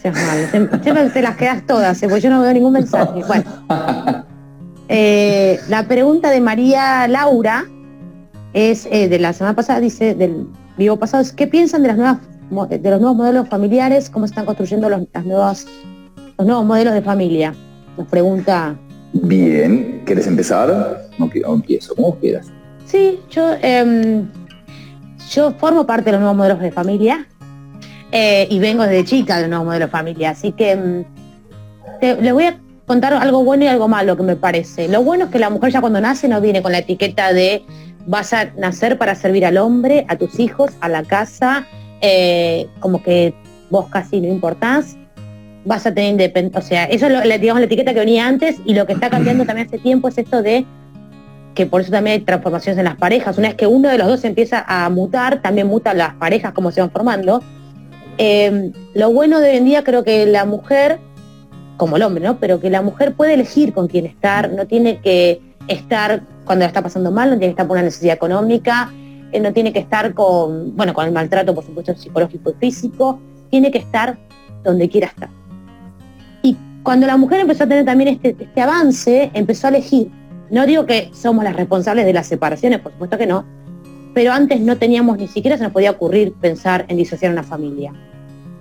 Siempre 0.02 1.10
te 1.13 1.21
las 1.21 1.36
quedas 1.38 1.65
todas, 1.65 2.02
¿eh? 2.02 2.08
porque 2.08 2.21
yo 2.21 2.30
no 2.30 2.41
veo 2.41 2.54
ningún 2.54 2.74
mensaje. 2.74 3.21
Bueno. 3.28 3.43
Eh, 4.93 5.60
la 5.69 5.88
pregunta 5.88 6.30
de 6.30 6.41
María 6.41 7.08
Laura 7.08 7.65
es 8.54 8.88
eh, 8.91 9.08
de 9.08 9.19
la 9.19 9.32
semana 9.32 9.56
pasada, 9.56 9.80
dice, 9.80 10.15
del 10.15 10.47
vivo 10.78 10.97
pasado, 10.97 11.24
es 11.24 11.32
¿qué 11.32 11.47
piensan 11.47 11.84
de 11.84 11.88
las 11.89 11.97
nuevas 11.97 12.17
de 12.69 12.89
los 12.89 13.00
nuevos 13.00 13.15
modelos 13.15 13.47
familiares? 13.47 14.10
¿Cómo 14.10 14.26
están 14.26 14.45
construyendo 14.45 14.89
los, 14.89 15.04
las 15.13 15.26
nuevas, 15.26 15.65
los 16.38 16.45
nuevos 16.45 16.65
modelos 16.65 16.93
de 16.93 17.02
familia? 17.02 17.56
Nos 17.97 18.08
pregunta. 18.08 18.78
Bien, 19.13 20.02
¿quieres 20.06 20.28
empezar? 20.28 21.10
No, 21.17 21.30
empiezo, 21.54 21.95
como 21.95 22.15
quieras. 22.17 22.47
Sí, 22.86 23.19
yo, 23.30 23.54
em, 23.62 24.28
yo 25.32 25.52
formo 25.52 25.86
parte 25.86 26.06
de 26.06 26.12
los 26.12 26.22
nuevos 26.22 26.38
modelos 26.38 26.60
de 26.60 26.72
familia 26.72 27.26
eh, 28.12 28.48
y 28.50 28.60
vengo 28.60 28.84
desde 28.84 29.06
chica 29.06 29.36
de 29.38 29.44
los 29.44 29.50
nuevos 29.50 29.65
modelos 29.67 29.88
de 29.88 29.91
familia, 29.91 30.30
así 30.32 30.52
que 30.52 30.72
em, 30.72 31.06
les 32.02 32.34
voy 32.34 32.46
a 32.46 32.60
contar 32.86 33.13
algo 33.13 33.44
bueno 33.44 33.63
y 33.63 33.67
algo 33.67 33.88
malo 33.88 34.17
que 34.17 34.24
me 34.24 34.36
parece. 34.36 34.89
Lo 34.89 35.02
bueno 35.02 35.26
es 35.26 35.32
que 35.32 35.39
la 35.39 35.50
mujer 35.50 35.72
ya 35.72 35.80
cuando 35.80 36.02
nace 36.02 36.28
no 36.28 36.41
viene 36.41 36.62
con 36.62 36.74
la 36.74 36.80
etiqueta 36.80 37.32
de 37.32 37.63
vas 38.06 38.34
a 38.34 38.46
nacer 38.58 38.98
para 38.98 39.15
servir 39.15 39.46
al 39.46 39.58
hombre, 39.58 40.06
a 40.10 40.17
tus 40.17 40.39
hijos, 40.39 40.72
a 40.82 40.89
la 40.89 41.04
casa, 41.04 41.65
eh, 42.02 42.67
como 42.80 43.02
que 43.02 43.34
vos 43.70 43.88
casi 43.89 44.20
no 44.20 44.28
importás, 44.28 44.98
vas 45.63 45.86
a 45.86 45.94
tener 45.94 46.12
independencia, 46.12 46.60
o 46.60 46.63
sea, 46.63 46.86
eso 46.86 47.06
es 47.08 47.26
la 47.26 47.36
etiqueta 47.36 47.94
que 47.94 48.00
venía 48.00 48.28
antes 48.28 48.58
y 48.65 48.74
lo 48.74 48.86
que 48.86 48.94
está 48.94 49.10
cambiando 49.10 49.46
también 49.46 49.67
hace 49.67 49.78
tiempo 49.78 50.10
es 50.10 50.17
esto 50.17 50.41
de 50.41 50.65
que 51.56 51.66
por 51.66 51.82
eso 51.82 51.92
también 51.92 52.20
hay 52.20 52.26
transformaciones 52.26 52.78
en 52.78 52.86
las 52.86 52.96
parejas. 52.96 53.38
Una 53.38 53.50
vez 53.50 53.58
que 53.58 53.68
uno 53.68 53.90
de 53.90 53.98
los 53.98 54.08
dos 54.08 54.24
empieza 54.24 54.64
a 54.68 54.90
mutar, 54.90 55.42
también 55.42 55.68
mutan 55.68 55.98
las 55.98 56.14
parejas, 56.16 56.54
como 56.54 56.72
se 56.72 56.82
van 56.82 56.92
formando. 56.92 57.42
Eh, 58.18 58.72
lo 58.94 59.12
bueno 59.12 59.40
de 59.40 59.52
hoy 59.52 59.58
en 59.58 59.66
día 59.66 59.84
creo 59.84 60.04
que 60.04 60.26
la 60.26 60.46
mujer 60.46 61.00
como 61.82 61.98
el 61.98 62.04
hombre, 62.04 62.24
¿no? 62.24 62.38
Pero 62.38 62.60
que 62.60 62.70
la 62.70 62.84
mujer 62.84 63.16
puede 63.16 63.34
elegir 63.34 63.74
con 63.74 63.88
quién 63.88 64.06
estar, 64.06 64.52
no 64.52 64.68
tiene 64.68 65.00
que 65.00 65.42
estar 65.68 66.22
cuando 66.46 66.62
la 66.62 66.68
está 66.68 66.84
pasando 66.84 67.10
mal, 67.10 67.32
no 67.32 67.40
tiene 67.40 67.48
que 67.48 67.54
estar 67.54 67.66
por 67.66 67.76
una 67.76 67.86
necesidad 67.86 68.14
económica, 68.14 68.94
eh, 69.32 69.40
no 69.40 69.52
tiene 69.52 69.74
que 69.74 69.80
estar 69.80 70.14
con, 70.14 70.76
bueno, 70.76 70.94
con 70.94 71.08
el 71.08 71.12
maltrato, 71.12 71.56
por 71.56 71.66
supuesto, 71.66 71.96
psicológico 71.96 72.52
y 72.52 72.54
físico, 72.60 73.20
tiene 73.50 73.72
que 73.72 73.80
estar 73.80 74.16
donde 74.64 74.88
quiera 74.90 75.08
estar. 75.08 75.30
Y 76.44 76.56
cuando 76.84 77.08
la 77.08 77.18
mujer 77.18 77.40
empezó 77.40 77.64
a 77.64 77.68
tener 77.68 77.84
también 77.84 78.10
este, 78.10 78.36
este 78.40 78.62
avance, 78.62 79.32
empezó 79.34 79.66
a 79.66 79.72
elegir. 79.72 80.12
No 80.52 80.66
digo 80.68 80.86
que 80.86 81.10
somos 81.14 81.44
las 81.44 81.56
responsables 81.56 82.06
de 82.06 82.14
las 82.14 82.28
separaciones, 82.28 82.80
por 82.80 82.92
supuesto 82.92 83.18
que 83.18 83.26
no, 83.26 83.46
pero 84.14 84.34
antes 84.34 84.60
no 84.60 84.78
teníamos 84.78 85.18
ni 85.18 85.28
siquiera 85.28 85.58
se 85.58 85.64
nos 85.64 85.72
podía 85.72 85.92
ocurrir 85.92 86.34
pensar 86.34 86.86
en 86.90 86.98
disociar 86.98 87.32
una 87.32 87.44
familia 87.44 87.94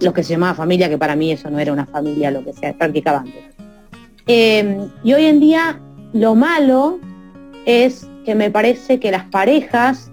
lo 0.00 0.12
que 0.12 0.22
se 0.22 0.32
llamaba 0.32 0.54
familia, 0.54 0.88
que 0.88 0.98
para 0.98 1.14
mí 1.14 1.30
eso 1.30 1.50
no 1.50 1.58
era 1.58 1.72
una 1.72 1.86
familia, 1.86 2.30
lo 2.30 2.44
que 2.44 2.52
se 2.52 2.72
practicaba 2.74 3.18
antes. 3.18 3.44
Eh, 4.26 4.88
y 5.04 5.12
hoy 5.12 5.26
en 5.26 5.40
día 5.40 5.80
lo 6.12 6.34
malo 6.34 6.98
es 7.66 8.06
que 8.24 8.34
me 8.34 8.50
parece 8.50 8.98
que 8.98 9.10
las 9.10 9.24
parejas, 9.24 10.10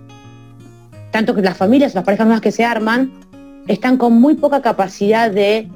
tanto 1.11 1.33
que 1.33 1.41
las 1.41 1.57
familias, 1.57 1.95
las 1.95 2.03
parejas 2.03 2.27
nuevas 2.27 2.41
que 2.41 2.51
se 2.51 2.65
arman, 2.65 3.13
están 3.67 3.97
con 3.97 4.13
muy 4.13 4.35
poca 4.35 4.61
capacidad 4.61 5.31
de 5.31 5.69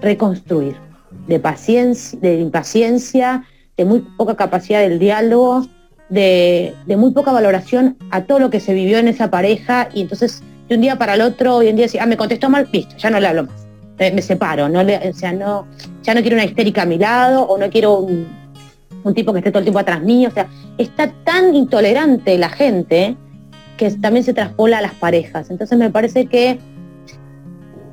reconstruir, 0.00 0.76
de 1.26 1.38
paciencia, 1.38 2.18
de 2.20 2.40
impaciencia, 2.40 3.44
de 3.80 3.86
muy 3.86 4.00
poca 4.00 4.36
capacidad 4.36 4.80
del 4.80 4.98
diálogo, 4.98 5.66
de, 6.10 6.74
de, 6.86 6.96
muy 6.96 7.12
poca 7.12 7.32
valoración 7.32 7.96
a 8.10 8.24
todo 8.24 8.38
lo 8.38 8.50
que 8.50 8.60
se 8.60 8.74
vivió 8.74 8.98
en 8.98 9.08
esa 9.08 9.30
pareja 9.30 9.88
y 9.94 10.02
entonces 10.02 10.42
de 10.68 10.74
un 10.74 10.82
día 10.82 10.96
para 10.96 11.14
el 11.14 11.22
otro, 11.22 11.56
hoy 11.56 11.68
en 11.68 11.76
día 11.76 11.86
decir, 11.86 12.00
ah, 12.00 12.06
me 12.06 12.18
contestó 12.18 12.50
mal, 12.50 12.68
listo, 12.70 12.94
ya 12.98 13.08
no 13.08 13.18
le 13.18 13.26
hablo 13.26 13.44
más. 13.44 13.66
me 13.98 14.20
separo, 14.20 14.68
no 14.68 14.82
le, 14.82 15.08
o 15.08 15.14
sea, 15.14 15.32
no, 15.32 15.66
ya 16.02 16.14
no 16.14 16.20
quiero 16.20 16.36
una 16.36 16.44
histérica 16.44 16.82
a 16.82 16.86
mi 16.86 16.98
lado, 16.98 17.42
o 17.42 17.56
no 17.56 17.70
quiero 17.70 17.98
un, 17.98 18.28
tipo 19.14 19.32
que 19.32 19.38
esté 19.38 19.50
todo 19.50 19.60
el 19.60 19.64
tiempo 19.64 19.80
atrás 19.80 20.02
mío. 20.02 20.28
O 20.28 20.32
sea, 20.32 20.46
está 20.78 21.10
tan 21.24 21.54
intolerante 21.54 22.36
la 22.38 22.50
gente 22.50 23.16
que 23.78 23.90
también 23.92 24.24
se 24.24 24.34
traspola 24.34 24.78
a 24.78 24.82
las 24.82 24.94
parejas. 24.94 25.50
Entonces 25.50 25.78
me 25.78 25.90
parece 25.90 26.26
que 26.26 26.60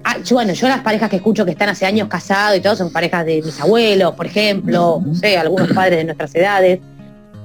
ah, 0.08 0.17
bueno, 0.32 0.54
yo 0.54 0.67
las 0.67 0.82
parejas 0.82 1.10
que 1.10 1.17
escucho 1.17 1.46
que 1.46 1.52
están 1.52 1.70
hace 1.70 1.86
años 1.86 2.08
casados 2.08 2.58
y 2.58 2.62
todo 2.62 2.76
son 2.76 2.91
parejas 2.91 3.26
de 3.26 3.41
mis 3.41 3.60
abuelos, 3.60 4.13
por 4.15 4.26
ejemplo, 4.26 5.02
no 5.06 5.15
sé, 5.15 5.38
algunos 5.38 5.72
padres 5.74 6.00
de 6.00 6.06
nuestras 6.06 6.34
edades, 6.36 6.80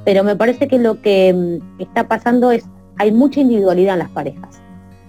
pero 0.05 0.25
me 0.25 0.37
parece 0.37 0.69
que 0.69 0.79
lo 0.79 1.01
que 1.01 1.33
mm, 1.33 1.81
está 1.83 2.09
pasando 2.09 2.51
es, 2.51 2.65
hay 2.99 3.13
mucha 3.13 3.41
individualidad 3.41 3.95
en 3.95 3.99
las 4.01 4.11
parejas 4.11 4.63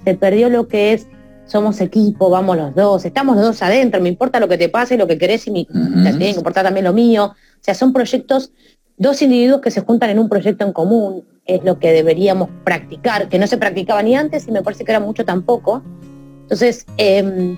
se 0.04 0.16
perdió 0.16 0.50
lo 0.50 0.68
que 0.68 0.94
es 0.94 1.08
somos 1.46 1.82
equipo, 1.82 2.30
vamos 2.30 2.56
los 2.58 2.74
dos, 2.74 3.06
estamos 3.06 3.36
los 3.36 3.46
dos 3.46 3.62
adentro, 3.62 4.02
me 4.02 4.10
importa 4.10 4.40
lo 4.40 4.48
que 4.48 4.58
te 4.58 4.70
pase, 4.70 4.98
lo 4.98 5.08
que 5.08 5.18
querés 5.18 5.46
y 5.48 5.52
me 5.52 5.66
tiene 5.66 6.32
que 6.32 6.38
importar 6.38 6.64
también 6.64 6.86
lo 6.86 6.94
mío. 6.94 7.26
O 7.26 7.60
sea, 7.60 7.76
son 7.76 7.92
proyectos, 7.92 8.54
dos 8.98 9.22
individuos 9.22 9.60
que 9.60 9.70
se 9.70 9.82
juntan 9.82 10.10
en 10.10 10.20
un 10.20 10.30
proyecto 10.30 10.66
en 10.66 10.72
común, 10.72 11.26
es 11.46 11.64
lo 11.64 11.80
que 11.80 11.92
deberíamos 11.92 12.50
practicar, 12.64 13.28
que 13.28 13.38
no 13.40 13.48
se 13.48 13.58
practicaba 13.58 14.02
ni 14.02 14.16
antes 14.16 14.48
y 14.48 14.52
me 14.52 14.64
parece 14.64 14.86
que 14.86 14.92
era 14.94 15.02
mucho 15.02 15.26
tampoco. 15.26 15.84
Entonces, 16.44 16.86
em, 16.98 17.58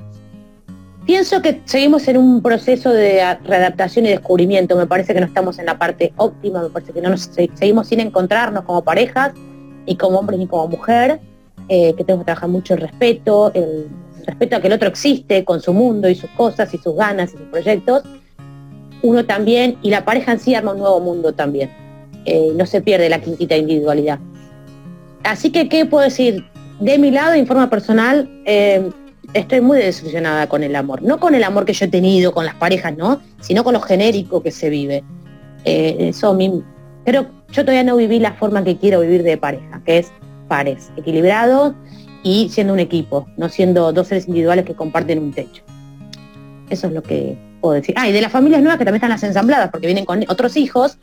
pienso 1.06 1.42
que 1.42 1.62
seguimos 1.66 2.08
en 2.08 2.18
un 2.18 2.42
proceso 2.42 2.92
de 2.92 3.38
readaptación 3.44 4.06
y 4.06 4.10
descubrimiento, 4.10 4.76
me 4.76 4.88
parece 4.88 5.14
que 5.14 5.20
no 5.20 5.26
estamos 5.26 5.60
en 5.60 5.66
la 5.66 5.78
parte 5.78 6.14
óptima, 6.18 6.62
me 6.62 6.70
parece 6.70 6.94
que 6.94 7.02
no 7.02 7.10
nos 7.10 7.30
seguimos 7.56 7.88
sin 7.88 8.00
encontrarnos 8.00 8.64
como 8.64 8.84
parejas, 8.84 9.34
ni 9.86 9.96
como 9.96 10.20
hombres 10.20 10.40
ni 10.40 10.48
como 10.48 10.68
mujer 10.68 11.20
eh, 11.68 11.96
que 11.96 12.04
tenemos 12.04 12.24
que 12.24 12.26
trabajar 12.26 12.50
mucho 12.50 12.76
el 12.76 12.82
respeto, 12.82 13.52
el 13.54 13.88
respeto 14.26 14.56
a 14.56 14.62
que 14.62 14.68
el 14.68 14.74
otro 14.74 14.88
existe 14.88 15.44
con 15.44 15.62
su 15.62 15.74
mundo 15.74 16.08
y 16.08 16.16
sus 16.16 16.30
cosas 16.32 16.72
y 16.74 16.78
sus 16.78 16.96
ganas 16.96 17.34
y 17.34 17.38
sus 17.38 17.48
proyectos. 17.48 18.04
Uno 19.02 19.26
también, 19.26 19.78
y 19.82 19.90
la 19.90 20.06
pareja 20.06 20.32
en 20.32 20.40
sí 20.40 20.54
arma 20.54 20.74
un 20.74 20.80
nuevo 20.80 21.00
mundo 21.00 21.34
también. 21.34 21.72
Eh, 22.26 22.52
no 22.56 22.66
se 22.66 22.82
pierde 22.82 23.10
la 23.10 23.20
quintita 23.20 23.56
individualidad. 23.56 24.20
Así 25.24 25.52
que, 25.52 25.70
¿qué 25.70 25.86
puedo 25.86 26.04
decir? 26.04 26.46
De 26.80 26.98
mi 26.98 27.12
lado, 27.12 27.34
en 27.34 27.48
forma 27.48 27.70
personal, 27.70 28.30
eh, 28.46 28.90
estoy 29.34 29.62
muy 29.62 29.78
desilusionada 29.78 30.48
con 30.48 30.64
el 30.64 30.76
amor. 30.76 31.02
No 31.02 31.20
con 31.20 31.36
el 31.36 31.44
amor 31.44 31.66
que 31.66 31.74
yo 31.74 31.86
he 31.86 31.90
tenido 31.90 32.34
con 32.34 32.46
las 32.46 32.56
parejas, 32.56 32.96
¿no? 32.98 33.22
Sino 33.40 33.64
con 33.64 33.74
lo 33.74 33.82
genérico 33.82 34.44
que 34.44 34.52
se 34.52 34.70
vive. 34.70 35.04
eso 35.64 36.30
a 36.30 36.34
mí, 36.34 36.64
pero 37.06 37.28
yo 37.52 37.64
todavía 37.64 37.84
no 37.84 37.96
viví 37.96 38.20
la 38.20 38.34
forma 38.34 38.64
que 38.64 38.78
quiero 38.78 39.00
vivir 39.00 39.24
de 39.24 39.38
pareja, 39.38 39.82
que 39.86 40.00
es 40.00 40.12
pares, 40.48 40.92
equilibrados 40.98 41.74
y 42.24 42.50
siendo 42.50 42.74
un 42.74 42.80
equipo, 42.80 43.28
no 43.38 43.50
siendo 43.50 43.94
dos 43.94 44.08
seres 44.08 44.28
individuales 44.28 44.66
que 44.66 44.74
comparten 44.74 45.20
un 45.20 45.32
techo. 45.32 45.64
Eso 46.70 46.88
es 46.88 46.94
lo 46.94 47.04
que 47.04 47.38
puedo 47.62 47.76
decir. 47.76 47.94
Ah, 47.98 48.10
y 48.10 48.12
de 48.12 48.22
las 48.22 48.32
familias 48.32 48.62
nuevas 48.62 48.80
que 48.80 48.86
también 48.86 48.98
están 48.98 49.12
las 49.12 49.24
ensambladas, 49.24 49.70
porque 49.70 49.86
vienen 49.86 50.06
con 50.06 50.24
otros 50.28 50.58
hijos. 50.58 50.98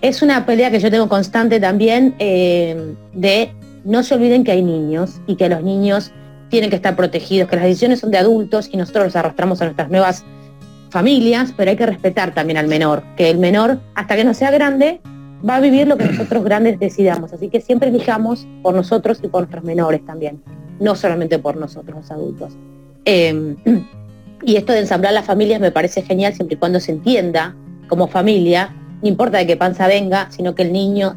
Es 0.00 0.22
una 0.22 0.46
pelea 0.46 0.70
que 0.70 0.78
yo 0.78 0.90
tengo 0.90 1.08
constante 1.08 1.58
también 1.58 2.14
eh, 2.18 2.94
de 3.12 3.52
no 3.84 4.02
se 4.02 4.14
olviden 4.14 4.44
que 4.44 4.52
hay 4.52 4.62
niños 4.62 5.20
y 5.26 5.36
que 5.36 5.48
los 5.48 5.62
niños 5.62 6.12
tienen 6.48 6.70
que 6.70 6.76
estar 6.76 6.96
protegidos, 6.96 7.48
que 7.48 7.56
las 7.56 7.64
decisiones 7.64 8.00
son 8.00 8.10
de 8.10 8.18
adultos 8.18 8.68
y 8.70 8.76
nosotros 8.76 9.06
los 9.06 9.16
arrastramos 9.16 9.60
a 9.62 9.64
nuestras 9.64 9.90
nuevas 9.90 10.24
familias, 10.90 11.54
pero 11.56 11.70
hay 11.70 11.76
que 11.76 11.86
respetar 11.86 12.34
también 12.34 12.58
al 12.58 12.68
menor, 12.68 13.02
que 13.16 13.30
el 13.30 13.38
menor, 13.38 13.80
hasta 13.94 14.16
que 14.16 14.24
no 14.24 14.34
sea 14.34 14.50
grande, 14.50 15.00
va 15.48 15.56
a 15.56 15.60
vivir 15.60 15.88
lo 15.88 15.96
que 15.96 16.04
nosotros 16.04 16.44
grandes 16.44 16.78
decidamos. 16.78 17.32
Así 17.32 17.48
que 17.48 17.60
siempre 17.60 17.88
elijamos 17.88 18.46
por 18.62 18.74
nosotros 18.74 19.18
y 19.22 19.28
por 19.28 19.42
nuestros 19.42 19.64
menores 19.64 20.04
también, 20.04 20.42
no 20.78 20.94
solamente 20.94 21.38
por 21.38 21.56
nosotros 21.56 21.96
los 21.96 22.10
adultos. 22.10 22.52
Em, 23.04 23.56
y 24.44 24.56
esto 24.56 24.72
de 24.72 24.80
ensamblar 24.80 25.14
las 25.14 25.24
familias 25.24 25.60
me 25.60 25.72
parece 25.72 26.02
genial 26.02 26.34
siempre 26.34 26.56
y 26.56 26.58
cuando 26.58 26.80
se 26.80 26.92
entienda 26.92 27.56
como 27.88 28.08
familia, 28.08 28.74
no 29.02 29.08
importa 29.08 29.38
de 29.38 29.46
qué 29.46 29.56
panza 29.56 29.86
venga, 29.86 30.30
sino 30.30 30.54
que 30.54 30.62
el 30.62 30.72
niño 30.72 31.16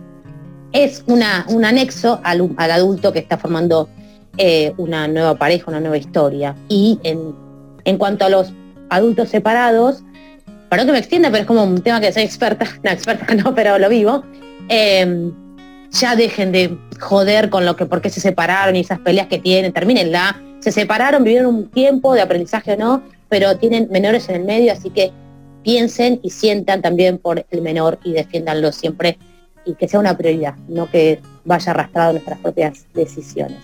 es 0.76 1.06
un 1.08 1.24
anexo 1.24 2.20
al, 2.24 2.52
adulto 2.58 3.14
que 3.14 3.20
está 3.20 3.38
formando 3.38 3.88
eh, 4.38 4.74
una 4.76 5.08
nueva 5.08 5.36
pareja, 5.36 5.72
una 5.72 5.80
nueva 5.80 5.98
historia. 5.98 6.54
Y 6.68 7.00
en, 7.04 7.98
cuanto 7.98 8.26
a 8.26 8.30
los 8.30 8.52
adultos 8.90 9.30
separados, 9.30 10.04
perdón 10.70 10.88
que 10.88 10.92
me 10.92 11.00
extienda, 11.00 11.30
pero 11.32 11.44
es 11.44 11.48
como 11.48 11.64
un 11.64 11.82
tema 11.82 12.02
que 12.02 12.12
soy 12.12 12.24
experta, 12.24 12.68
no 12.84 12.92
experta 12.92 13.34
no, 13.36 13.56
pero 13.56 13.80
lo 13.80 13.88
vivo, 13.88 14.26
em, 14.68 15.32
ya 15.92 16.18
dejen 16.18 16.52
de 16.52 16.78
joder 17.00 17.50
con 17.50 17.66
lo 17.66 17.78
que, 17.78 17.86
por 17.86 18.02
qué 18.02 18.10
se 18.10 18.20
separaron 18.20 18.76
y 18.76 18.82
esas 18.82 19.00
peleas 19.00 19.28
que 19.28 19.40
tienen, 19.40 19.72
termínenla. 19.72 20.42
Se 20.60 20.74
separaron, 20.74 21.24
vivieron 21.24 21.56
un 21.56 21.70
tiempo 21.70 22.14
de 22.14 22.22
aprendizaje 22.22 22.74
o 22.74 22.78
no, 22.78 23.04
pero 23.30 23.58
tienen 23.58 23.88
menores 23.92 24.28
en 24.28 24.36
el 24.36 24.44
medio, 24.44 24.74
así 24.74 24.90
que 24.90 25.14
piensen 25.64 26.20
y 26.22 26.32
sientan 26.32 26.82
también 26.82 27.18
por 27.18 27.46
el 27.50 27.62
menor 27.62 27.98
y 28.04 28.12
defiéndanlo 28.12 28.74
siempre 28.74 29.18
y 29.66 29.74
que 29.76 29.88
sea 29.88 30.00
una 30.00 30.18
prioridad, 30.18 30.56
no 30.68 30.90
que 30.90 31.20
vaya 31.44 31.72
arrastrado 31.72 32.14
nuestras 32.14 32.40
propias 32.40 32.86
decisiones. 32.94 33.60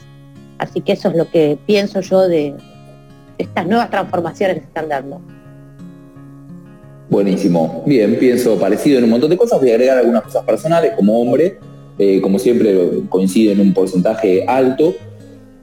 Así 0.58 0.82
que 0.82 0.94
eso 0.94 1.10
es 1.10 1.16
lo 1.16 1.30
que 1.30 1.58
pienso 1.66 2.02
yo 2.02 2.28
de, 2.28 2.56
estas 3.42 3.68
nuevas 3.68 3.90
transformaciones 3.90 4.56
que 4.56 4.62
se 4.62 4.68
están 4.68 4.90
dando. 4.90 5.22
Buenísimo. 7.10 7.84
Bien, 7.86 8.18
pienso 8.18 8.58
parecido 8.58 9.00
en 9.00 9.04
un 9.04 9.10
montón 9.10 9.30
de 9.30 9.38
cosas. 9.38 9.60
Voy 9.60 9.72
a 9.72 9.74
agregar 9.74 9.98
algunas 9.98 10.24
cosas 10.24 10.46
personales 10.46 10.94
como 10.96 11.20
hombre. 11.20 11.58
Eh, 11.98 12.22
como 12.22 12.40
siempre 12.40 13.04
coincide 13.10 13.52
en 13.52 13.60
un 13.60 13.74
porcentaje 13.74 14.46
alto. 14.48 14.94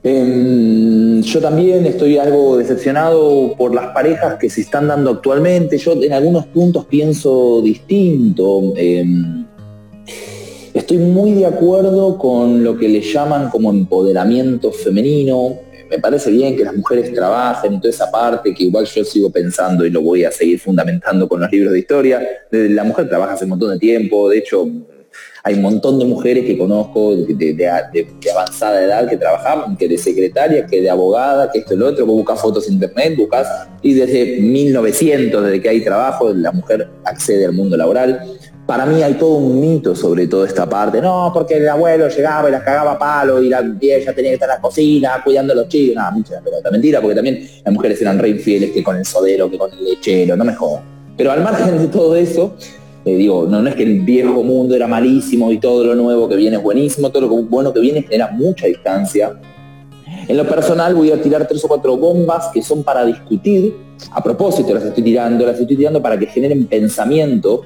Em, 0.03 1.21
yo 1.23 1.41
también 1.41 1.87
estoy 1.87 2.19
algo 2.19 2.57
decepcionado 2.57 3.55
por 3.57 3.75
las 3.75 3.89
parejas 3.89 4.37
que 4.39 4.51
se 4.51 4.61
están 4.61 4.89
dando 4.89 5.11
actualmente. 5.11 5.79
Yo 5.79 5.93
en 6.03 6.13
algunos 6.13 6.47
puntos 6.47 6.85
pienso 6.85 7.63
distinto. 7.63 8.75
Em, 8.77 9.38
estoy 10.79 10.99
muy 10.99 11.33
de 11.33 11.47
acuerdo 11.47 12.17
con 12.19 12.63
lo 12.63 12.79
que 12.79 12.89
le 12.89 13.01
llaman 13.01 13.51
como 13.51 13.71
empoderamiento 13.71 14.71
femenino. 14.73 15.59
Me 15.91 15.99
parece 15.99 16.31
bien 16.31 16.57
que 16.57 16.65
las 16.65 16.77
mujeres 16.77 17.13
trabajen 17.13 17.75
y 17.75 17.79
toda 17.79 17.91
esa 17.91 18.11
parte 18.11 18.55
que 18.55 18.65
igual 18.65 18.85
yo 18.85 19.05
sigo 19.05 19.31
pensando 19.31 19.85
y 19.85 19.91
lo 19.91 20.03
voy 20.03 20.25
a 20.25 20.31
seguir 20.31 20.61
fundamentando 20.61 21.29
con 21.29 21.41
los 21.41 21.51
libros 21.51 21.73
de 21.73 21.79
historia. 21.81 22.21
La 22.51 22.85
mujer 22.85 23.09
trabaja 23.09 23.33
hace 23.33 23.45
un 23.45 23.51
montón 23.51 23.71
de 23.71 23.79
tiempo, 23.79 24.29
de 24.29 24.39
hecho 24.39 24.69
hay 25.43 25.55
un 25.55 25.63
montón 25.63 25.99
de 25.99 26.05
mujeres 26.05 26.45
que 26.45 26.59
conozco 26.59 27.17
de, 27.17 27.69
avanzada 28.33 28.83
edad 28.83 29.09
que 29.09 29.17
trabajaban, 29.17 29.77
que 29.77 29.89
de 29.89 29.97
secretaria, 29.97 30.67
que 30.67 30.83
de 30.83 30.91
abogada, 30.91 31.51
que 31.51 31.61
esto 31.61 31.75
y 31.75 31.79
lo 31.79 31.87
otro, 31.87 32.07
vos 32.07 32.17
buscas 32.17 32.41
fotos 32.41 32.69
en 32.69 32.75
internet, 32.75 33.17
buscas, 33.17 33.49
y 33.81 33.95
desde 33.95 34.41
1900, 34.41 35.45
desde 35.45 35.63
que 35.63 35.69
hay 35.71 35.83
trabajo, 35.83 36.33
la 36.35 36.53
mujer 36.53 36.89
accede 37.05 37.47
al 37.47 37.53
mundo 37.53 37.77
laboral 37.77 38.38
para 38.69 38.85
mí 38.85 39.03
hay 39.03 39.15
todo 39.15 39.37
un 39.37 39.59
mito 39.59 39.97
sobre 39.97 40.27
toda 40.27 40.47
esta 40.47 40.69
parte. 40.69 41.01
No, 41.01 41.31
porque 41.33 41.57
el 41.57 41.67
abuelo 41.71 42.07
llegaba 42.07 42.51
y 42.51 42.53
las 42.53 42.63
cagaba 42.63 42.99
palo 42.99 43.43
y 43.43 43.49
la 43.49 43.63
vieja 43.63 44.13
tenía 44.13 44.33
que 44.33 44.35
estar 44.35 44.51
en 44.51 44.57
la 44.57 44.61
cocina 44.61 45.23
cuidando 45.25 45.55
a 45.55 45.57
los 45.57 45.69
chicos. 45.69 45.97
No, 45.97 46.13
mucha 46.13 46.39
pelota. 46.43 46.71
Mentira, 46.71 47.01
porque 47.01 47.15
también 47.15 47.49
las 47.65 47.73
mujeres 47.73 47.99
eran 48.03 48.19
re 48.19 48.29
infieles 48.29 48.73
que 48.73 48.85
con 48.85 48.97
el 48.97 49.07
sodero, 49.07 49.51
que 49.51 49.57
con 49.57 49.73
el 49.73 49.83
lechero, 49.83 50.37
no 50.37 50.45
me 50.45 50.55
jodas. 50.55 50.83
Pero 51.17 51.33
al 51.33 51.43
margen 51.43 51.79
de 51.79 51.87
todo 51.87 52.15
eso, 52.15 52.57
eh, 53.07 53.17
digo, 53.17 53.47
no 53.49 53.67
es 53.67 53.75
que 53.75 53.85
el 53.85 54.01
viejo 54.01 54.43
mundo 54.43 54.77
era 54.77 54.87
malísimo 54.87 55.51
y 55.51 55.59
todo 55.59 55.83
lo 55.85 55.95
nuevo 55.95 56.29
que 56.29 56.37
viene 56.37 56.59
es 56.59 56.63
buenísimo, 56.63 57.09
todo 57.09 57.23
lo 57.23 57.29
bueno 57.45 57.73
que 57.73 57.81
viene 57.81 58.03
genera 58.03 58.29
mucha 58.33 58.67
distancia. 58.67 59.33
En 60.29 60.37
lo 60.37 60.47
personal 60.47 60.95
voy 60.95 61.11
a 61.11 61.23
tirar 61.23 61.49
tres 61.49 61.65
o 61.65 61.69
cuatro 61.69 61.97
bombas 61.97 62.51
que 62.53 62.61
son 62.61 62.83
para 62.83 63.07
discutir. 63.07 63.75
A 64.11 64.23
propósito 64.23 64.75
las 64.75 64.85
estoy 64.85 65.05
tirando, 65.05 65.47
las 65.47 65.59
estoy 65.59 65.75
tirando 65.75 66.03
para 66.03 66.19
que 66.19 66.27
generen 66.27 66.67
pensamiento 66.67 67.63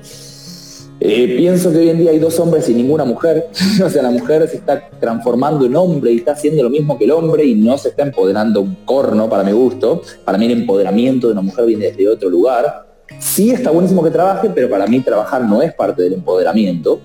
eh, 1.05 1.35
pienso 1.37 1.73
que 1.73 1.79
hoy 1.79 1.89
en 1.89 1.99
día 1.99 2.13
hay 2.13 2.21
dos 2.21 2.39
hombres 2.39 2.69
y 2.69 2.75
ninguna 2.75 3.05
mujer. 3.05 3.49
o 3.85 3.91
sea, 3.91 4.03
la 4.05 4.11
mujer 4.11 4.47
se 4.49 4.57
está 4.57 4.89
transformando 5.01 5.67
en 5.67 5.75
hombre 5.75 6.13
y 6.13 6.19
está 6.19 6.33
haciendo 6.33 6.63
lo 6.63 6.71
mismo 6.71 6.97
que 6.97 7.07
el 7.07 7.11
hombre 7.11 7.45
y 7.45 7.57
no 7.57 7.77
se 7.77 7.89
está 7.89 8.05
empoderando 8.05 8.61
un 8.61 8.77
corno 8.85 9.29
para 9.29 9.43
mi 9.43 9.51
gusto. 9.51 10.03
Para 10.25 10.39
mí 10.39 10.47
el 10.47 10.53
empoderamiento 10.53 11.27
de 11.27 11.33
una 11.33 11.43
mujer 11.43 11.67
viene 11.67 11.87
desde 11.87 12.09
otro 12.09 12.31
lugar. 12.31 12.87
Sí 13.19 13.51
está 13.51 13.73
buenísimo 13.73 14.03
que 14.05 14.11
trabaje, 14.11 14.49
pero 14.55 14.71
para 14.71 14.87
mí 14.87 15.01
trabajar 15.01 15.43
no 15.43 15.61
es 15.61 15.75
parte 15.75 16.03
del 16.03 16.13
empoderamiento. 16.13 17.01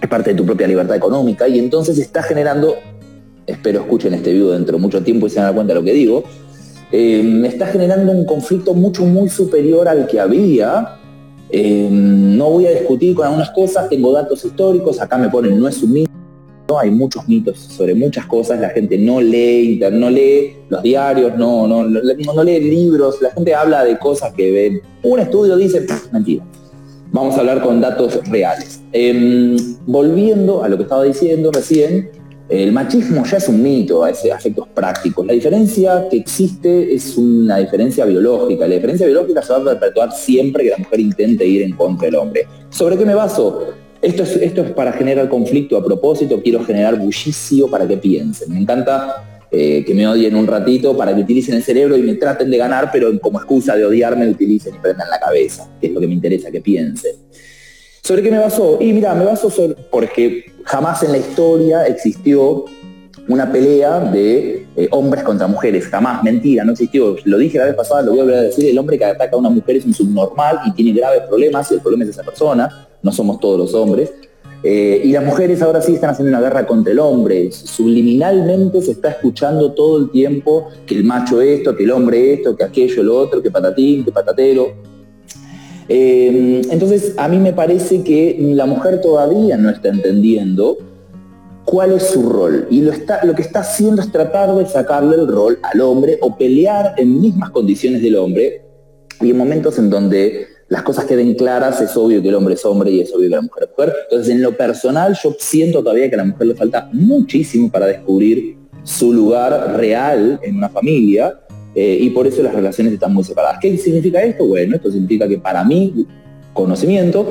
Es 0.00 0.08
parte 0.08 0.30
de 0.30 0.36
tu 0.36 0.46
propia 0.46 0.66
libertad 0.66 0.96
económica 0.96 1.46
y 1.48 1.58
entonces 1.58 1.98
está 1.98 2.22
generando, 2.22 2.76
espero 3.46 3.80
escuchen 3.80 4.14
este 4.14 4.32
video 4.32 4.52
dentro 4.52 4.76
de 4.76 4.82
mucho 4.82 5.02
tiempo 5.02 5.26
y 5.26 5.30
se 5.30 5.40
dan 5.40 5.52
cuenta 5.52 5.74
de 5.74 5.80
lo 5.80 5.84
que 5.84 5.92
digo, 5.92 6.24
eh, 6.92 7.42
está 7.44 7.66
generando 7.66 8.12
un 8.12 8.24
conflicto 8.24 8.72
mucho, 8.72 9.04
muy 9.04 9.28
superior 9.28 9.86
al 9.86 10.06
que 10.06 10.18
había 10.18 10.97
eh, 11.50 11.88
no 11.90 12.50
voy 12.50 12.66
a 12.66 12.70
discutir 12.70 13.14
con 13.14 13.26
algunas 13.26 13.50
cosas, 13.50 13.88
tengo 13.88 14.12
datos 14.12 14.44
históricos, 14.44 15.00
acá 15.00 15.16
me 15.16 15.28
ponen, 15.28 15.58
no 15.58 15.68
es 15.68 15.82
un 15.82 15.92
mito, 15.92 16.10
hay 16.78 16.90
muchos 16.90 17.26
mitos 17.26 17.58
sobre 17.58 17.94
muchas 17.94 18.26
cosas, 18.26 18.60
la 18.60 18.68
gente 18.70 18.98
no 18.98 19.20
lee, 19.20 19.80
no 19.92 20.10
lee 20.10 20.56
los 20.68 20.82
diarios, 20.82 21.36
no, 21.36 21.66
no, 21.66 21.84
no 21.84 22.44
lee 22.44 22.60
libros, 22.60 23.22
la 23.22 23.30
gente 23.30 23.54
habla 23.54 23.84
de 23.84 23.98
cosas 23.98 24.32
que 24.34 24.50
ven. 24.50 24.82
Un 25.02 25.20
estudio 25.20 25.56
dice, 25.56 25.86
mentira. 26.12 26.44
Vamos 27.10 27.36
a 27.36 27.40
hablar 27.40 27.62
con 27.62 27.80
datos 27.80 28.20
reales. 28.28 28.82
Em, 28.92 29.56
volviendo 29.86 30.62
a 30.62 30.68
lo 30.68 30.76
que 30.76 30.82
estaba 30.82 31.04
diciendo 31.04 31.50
recién, 31.50 32.10
el 32.48 32.72
machismo 32.72 33.24
ya 33.26 33.36
es 33.36 33.48
un 33.48 33.62
mito 33.62 34.04
a 34.04 34.10
efectos 34.10 34.68
prácticos. 34.74 35.26
La 35.26 35.34
diferencia 35.34 36.06
que 36.10 36.16
existe 36.16 36.94
es 36.94 37.16
una 37.18 37.58
diferencia 37.58 38.06
biológica. 38.06 38.66
La 38.66 38.76
diferencia 38.76 39.06
biológica 39.06 39.42
se 39.42 39.52
va 39.52 39.58
a 39.58 39.64
perpetuar 39.64 40.12
siempre 40.12 40.64
que 40.64 40.70
la 40.70 40.78
mujer 40.78 41.00
intente 41.00 41.46
ir 41.46 41.62
en 41.62 41.72
contra 41.72 42.06
del 42.06 42.16
hombre. 42.16 42.46
¿Sobre 42.70 42.96
qué 42.96 43.04
me 43.04 43.14
baso? 43.14 43.74
Esto 44.00 44.22
es, 44.22 44.36
esto 44.36 44.62
es 44.62 44.70
para 44.70 44.92
generar 44.92 45.28
conflicto 45.28 45.76
a 45.76 45.84
propósito, 45.84 46.40
quiero 46.40 46.64
generar 46.64 46.98
bullicio 46.98 47.68
para 47.68 47.86
que 47.86 47.96
piensen. 47.96 48.52
Me 48.52 48.60
encanta 48.60 49.42
eh, 49.50 49.84
que 49.84 49.92
me 49.92 50.06
odien 50.06 50.36
un 50.36 50.46
ratito 50.46 50.96
para 50.96 51.14
que 51.14 51.22
utilicen 51.22 51.56
el 51.56 51.62
cerebro 51.62 51.96
y 51.96 52.02
me 52.02 52.14
traten 52.14 52.50
de 52.50 52.56
ganar, 52.56 52.90
pero 52.92 53.18
como 53.20 53.38
excusa 53.38 53.76
de 53.76 53.84
odiarme 53.84 54.28
utilicen 54.28 54.74
y 54.74 54.78
prendan 54.78 55.10
la 55.10 55.18
cabeza, 55.18 55.68
que 55.80 55.88
es 55.88 55.92
lo 55.92 56.00
que 56.00 56.06
me 56.06 56.14
interesa 56.14 56.50
que 56.50 56.60
piensen. 56.60 57.12
¿Sobre 58.08 58.22
qué 58.22 58.30
me 58.30 58.38
basó? 58.38 58.78
Y 58.80 58.90
mira, 58.94 59.14
me 59.14 59.26
baso 59.26 59.50
sobre, 59.50 59.74
porque 59.90 60.46
jamás 60.64 61.02
en 61.02 61.12
la 61.12 61.18
historia 61.18 61.86
existió 61.86 62.64
una 63.28 63.52
pelea 63.52 64.00
de 64.00 64.66
eh, 64.76 64.88
hombres 64.92 65.22
contra 65.22 65.46
mujeres, 65.46 65.88
jamás, 65.88 66.24
mentira, 66.24 66.64
no 66.64 66.72
existió. 66.72 67.16
Lo 67.26 67.36
dije 67.36 67.58
la 67.58 67.66
vez 67.66 67.74
pasada, 67.74 68.00
lo 68.00 68.12
voy 68.12 68.20
a 68.20 68.22
volver 68.22 68.38
a 68.38 68.42
decir, 68.44 68.64
el 68.64 68.78
hombre 68.78 68.96
que 68.96 69.04
ataca 69.04 69.36
a 69.36 69.38
una 69.38 69.50
mujer 69.50 69.76
es 69.76 69.84
un 69.84 69.92
subnormal 69.92 70.58
y 70.64 70.72
tiene 70.72 70.98
graves 70.98 71.24
problemas 71.28 71.70
y 71.70 71.74
el 71.74 71.80
problema 71.82 72.04
es 72.04 72.08
esa 72.08 72.22
persona, 72.22 72.88
no 73.02 73.12
somos 73.12 73.40
todos 73.40 73.58
los 73.58 73.74
hombres. 73.74 74.10
Eh, 74.62 75.02
y 75.04 75.12
las 75.12 75.22
mujeres 75.22 75.60
ahora 75.60 75.82
sí 75.82 75.92
están 75.92 76.08
haciendo 76.08 76.30
una 76.30 76.40
guerra 76.40 76.66
contra 76.66 76.90
el 76.90 77.00
hombre. 77.00 77.52
Subliminalmente 77.52 78.80
se 78.80 78.92
está 78.92 79.10
escuchando 79.10 79.72
todo 79.72 79.98
el 79.98 80.10
tiempo 80.10 80.70
que 80.86 80.94
el 80.94 81.04
macho 81.04 81.42
esto, 81.42 81.76
que 81.76 81.84
el 81.84 81.90
hombre 81.90 82.32
esto, 82.32 82.56
que 82.56 82.64
aquello, 82.64 83.02
lo 83.02 83.18
otro, 83.18 83.42
que 83.42 83.50
patatín, 83.50 84.02
que 84.02 84.12
patatero. 84.12 84.88
Eh, 85.90 86.47
entonces, 86.70 87.14
a 87.16 87.28
mí 87.28 87.38
me 87.38 87.52
parece 87.52 88.02
que 88.02 88.36
la 88.40 88.66
mujer 88.66 89.00
todavía 89.00 89.56
no 89.56 89.70
está 89.70 89.88
entendiendo 89.88 90.78
cuál 91.64 91.92
es 91.92 92.04
su 92.04 92.22
rol. 92.28 92.66
Y 92.70 92.80
lo, 92.80 92.92
está, 92.92 93.24
lo 93.24 93.34
que 93.34 93.42
está 93.42 93.60
haciendo 93.60 94.00
es 94.00 94.10
tratar 94.10 94.54
de 94.54 94.66
sacarle 94.66 95.16
el 95.16 95.28
rol 95.28 95.58
al 95.62 95.80
hombre 95.80 96.18
o 96.20 96.36
pelear 96.36 96.94
en 96.96 97.20
mismas 97.20 97.50
condiciones 97.50 98.02
del 98.02 98.16
hombre. 98.16 98.62
Y 99.20 99.30
en 99.30 99.36
momentos 99.36 99.78
en 99.78 99.90
donde 99.90 100.46
las 100.68 100.82
cosas 100.82 101.04
queden 101.04 101.34
claras, 101.34 101.80
es 101.80 101.96
obvio 101.96 102.22
que 102.22 102.28
el 102.28 102.34
hombre 102.34 102.54
es 102.54 102.64
hombre 102.64 102.90
y 102.90 103.00
es 103.00 103.12
obvio 103.12 103.28
que 103.28 103.36
la 103.36 103.42
mujer 103.42 103.64
es 103.64 103.70
mujer. 103.70 103.94
Entonces, 104.04 104.34
en 104.34 104.42
lo 104.42 104.56
personal, 104.56 105.16
yo 105.22 105.34
siento 105.38 105.82
todavía 105.82 106.08
que 106.08 106.14
a 106.14 106.18
la 106.18 106.24
mujer 106.24 106.46
le 106.46 106.54
falta 106.54 106.88
muchísimo 106.92 107.70
para 107.70 107.86
descubrir 107.86 108.56
su 108.82 109.12
lugar 109.12 109.76
real 109.76 110.40
en 110.42 110.56
una 110.56 110.68
familia 110.68 111.38
eh, 111.74 111.98
y 112.00 112.10
por 112.10 112.26
eso 112.26 112.42
las 112.42 112.54
relaciones 112.54 112.92
están 112.92 113.12
muy 113.12 113.24
separadas. 113.24 113.58
¿Qué 113.60 113.76
significa 113.76 114.22
esto? 114.22 114.46
Bueno, 114.46 114.76
esto 114.76 114.90
significa 114.90 115.28
que 115.28 115.38
para 115.38 115.64
mí, 115.64 116.06
conocimiento, 116.58 117.30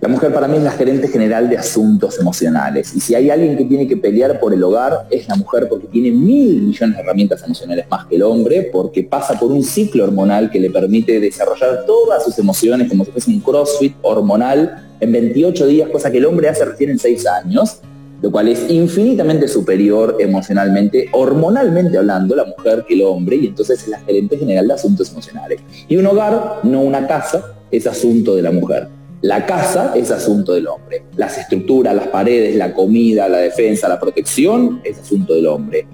la 0.00 0.08
mujer 0.08 0.32
para 0.32 0.46
mí 0.46 0.56
es 0.56 0.62
la 0.62 0.70
gerente 0.70 1.08
general 1.08 1.50
de 1.50 1.58
asuntos 1.58 2.20
emocionales. 2.20 2.94
Y 2.94 3.00
si 3.00 3.16
hay 3.16 3.30
alguien 3.30 3.56
que 3.56 3.64
tiene 3.64 3.88
que 3.88 3.96
pelear 3.96 4.38
por 4.38 4.54
el 4.54 4.62
hogar, 4.62 5.08
es 5.10 5.26
la 5.26 5.34
mujer 5.34 5.66
porque 5.68 5.88
tiene 5.88 6.12
mil 6.12 6.62
millones 6.62 6.96
de 6.96 7.02
herramientas 7.02 7.42
emocionales 7.42 7.86
más 7.90 8.06
que 8.06 8.14
el 8.14 8.22
hombre, 8.22 8.70
porque 8.72 9.02
pasa 9.02 9.36
por 9.36 9.50
un 9.50 9.64
ciclo 9.64 10.04
hormonal 10.04 10.50
que 10.50 10.60
le 10.60 10.70
permite 10.70 11.18
desarrollar 11.18 11.84
todas 11.84 12.24
sus 12.24 12.38
emociones 12.38 12.88
como 12.88 13.04
si 13.04 13.10
fuese 13.10 13.30
un 13.32 13.40
crossfit 13.40 13.96
hormonal 14.02 14.86
en 15.00 15.10
28 15.10 15.66
días, 15.66 15.90
cosa 15.90 16.12
que 16.12 16.18
el 16.18 16.26
hombre 16.26 16.48
hace 16.48 16.64
recién 16.64 16.90
en 16.90 16.98
6 17.00 17.26
años 17.26 17.80
lo 18.20 18.32
cual 18.32 18.48
es 18.48 18.68
infinitamente 18.68 19.46
superior 19.46 20.16
emocionalmente, 20.18 21.08
hormonalmente 21.12 21.98
hablando, 21.98 22.34
la 22.34 22.44
mujer 22.44 22.84
que 22.86 22.94
el 22.94 23.02
hombre, 23.02 23.36
y 23.36 23.46
entonces 23.46 23.80
es 23.82 23.88
la 23.88 24.00
gerente 24.00 24.36
general 24.36 24.66
de 24.66 24.74
asuntos 24.74 25.12
emocionales. 25.12 25.60
Y 25.88 25.96
un 25.96 26.06
hogar, 26.06 26.60
no 26.64 26.80
una 26.80 27.06
casa, 27.06 27.57
es 27.70 27.86
asunto 27.86 28.34
de 28.34 28.42
la 28.42 28.50
mujer. 28.50 28.88
La 29.20 29.46
casa 29.46 29.94
es 29.96 30.10
asunto 30.12 30.54
del 30.54 30.68
hombre. 30.68 31.02
Las 31.16 31.38
estructuras, 31.38 31.94
las 31.94 32.06
paredes, 32.06 32.54
la 32.54 32.72
comida, 32.72 33.28
la 33.28 33.38
defensa, 33.38 33.88
la 33.88 33.98
protección 33.98 34.80
es 34.84 34.98
asunto 34.98 35.34
del 35.34 35.46
hombre. 35.46 35.86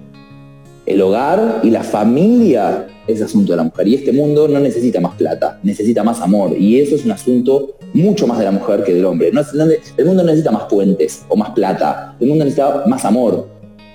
El 0.85 1.01
hogar 1.01 1.61
y 1.63 1.71
la 1.71 1.83
familia 1.83 2.85
es 3.07 3.21
asunto 3.21 3.53
de 3.53 3.57
la 3.57 3.63
mujer. 3.63 3.87
Y 3.87 3.95
este 3.95 4.11
mundo 4.11 4.47
no 4.47 4.59
necesita 4.59 5.01
más 5.01 5.15
plata, 5.15 5.59
necesita 5.63 6.03
más 6.03 6.21
amor. 6.21 6.55
Y 6.55 6.79
eso 6.79 6.95
es 6.95 7.03
un 7.03 7.11
asunto 7.11 7.77
mucho 7.93 8.27
más 8.27 8.37
de 8.37 8.45
la 8.45 8.51
mujer 8.51 8.83
que 8.83 8.93
del 8.93 9.05
hombre. 9.05 9.31
No, 9.31 9.41
el 9.41 10.05
mundo 10.05 10.23
necesita 10.23 10.51
más 10.51 10.65
puentes 10.65 11.25
o 11.27 11.35
más 11.35 11.49
plata. 11.51 12.15
El 12.19 12.27
mundo 12.27 12.45
necesita 12.45 12.83
más 12.85 13.03
amor. 13.05 13.47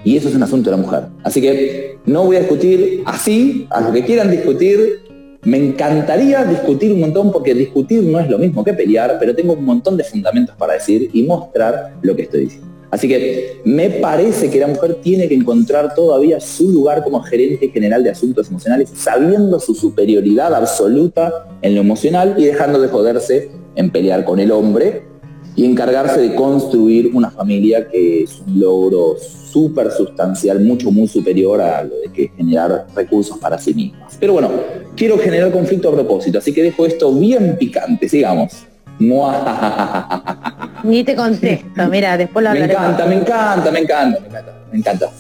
Y 0.03 0.16
eso 0.16 0.29
es 0.29 0.35
un 0.35 0.43
asunto 0.43 0.71
de 0.71 0.77
la 0.77 0.83
mujer. 0.83 1.05
Así 1.23 1.40
que 1.40 1.99
no 2.07 2.25
voy 2.25 2.37
a 2.37 2.40
discutir 2.40 3.03
así, 3.07 3.68
a 3.70 3.81
lo 3.81 3.93
que 3.93 4.05
quieran 4.05 4.31
discutir. 4.31 5.10
Me 5.43 5.57
encantaría 5.57 6.45
discutir 6.45 6.93
un 6.93 7.01
montón 7.01 7.32
porque 7.32 7.55
discutir 7.55 8.03
no 8.03 8.20
es 8.20 8.28
lo 8.28 8.38
mismo 8.38 8.62
que 8.62 8.74
pelear, 8.74 9.16
pero 9.18 9.34
tengo 9.34 9.55
un 9.55 9.64
montón 9.64 9.97
de 9.97 10.05
fundamentos 10.05 10.55
para 10.57 10.74
decir 10.74 11.09
y 11.14 11.22
mostrar 11.22 11.95
lo 12.03 12.14
que 12.14 12.22
estoy 12.22 12.41
diciendo. 12.41 12.68
Así 12.91 13.09
que 13.09 13.61
me 13.64 13.88
parece 13.88 14.51
que 14.51 14.59
la 14.59 14.66
mujer 14.66 14.97
tiene 14.97 15.28
que 15.28 15.34
encontrar 15.34 15.95
todavía 15.95 16.41
su 16.41 16.70
lugar 16.70 17.03
como 17.05 17.22
gerente 17.22 17.68
general 17.68 18.03
de 18.03 18.11
asuntos 18.11 18.49
emocionales, 18.51 18.91
sabiendo 18.95 19.61
su 19.61 19.74
superioridad 19.74 20.53
absoluta 20.55 21.47
en 21.62 21.74
lo 21.74 21.80
emocional 21.80 22.34
y 22.36 22.45
dejando 22.45 22.80
de 22.80 22.88
joderse 22.88 23.51
en 23.76 23.91
pelear 23.91 24.24
con 24.24 24.41
el 24.41 24.51
hombre 24.51 25.10
y 25.57 25.64
encargarse 25.64 26.20
de 26.20 26.34
construir 26.34 27.11
una 27.12 27.30
familia 27.30 27.88
que 27.88 28.22
es 28.22 28.40
un 28.46 28.61
logro 28.61 29.16
súper 29.18 29.90
sustancial, 29.90 30.61
mucho, 30.61 30.90
muy 30.90 31.09
superior 31.09 31.61
a 31.61 31.82
lo 31.82 31.96
de 31.96 32.09
que 32.12 32.30
generar 32.36 32.86
recursos 32.94 33.38
para 33.38 33.59
sí 33.59 33.74
mismas. 33.74 34.16
Pero 34.18 34.34
bueno, 34.34 34.51
quiero 34.96 35.18
generar 35.18 35.51
conflicto 35.51 35.88
a 35.88 35.92
propósito, 35.92 36.38
así 36.38 36.53
que 36.53 36.62
dejo 36.62 36.86
esto 36.86 37.12
bien 37.12 37.57
picante, 37.59 38.09
sigamos. 38.09 38.66
Ni 40.84 41.05
te 41.05 41.16
contesto, 41.16 41.86
mira, 41.88 42.18
después 42.18 42.44
lo 42.44 42.53
Me 42.53 42.64
encanta, 42.64 43.07
me 43.07 43.14
encanta, 43.16 43.70
me 43.70 43.80
encanta, 43.80 44.20
me 44.20 44.28
encanta, 44.28 44.53
me 44.70 44.78
encanta. 44.78 45.11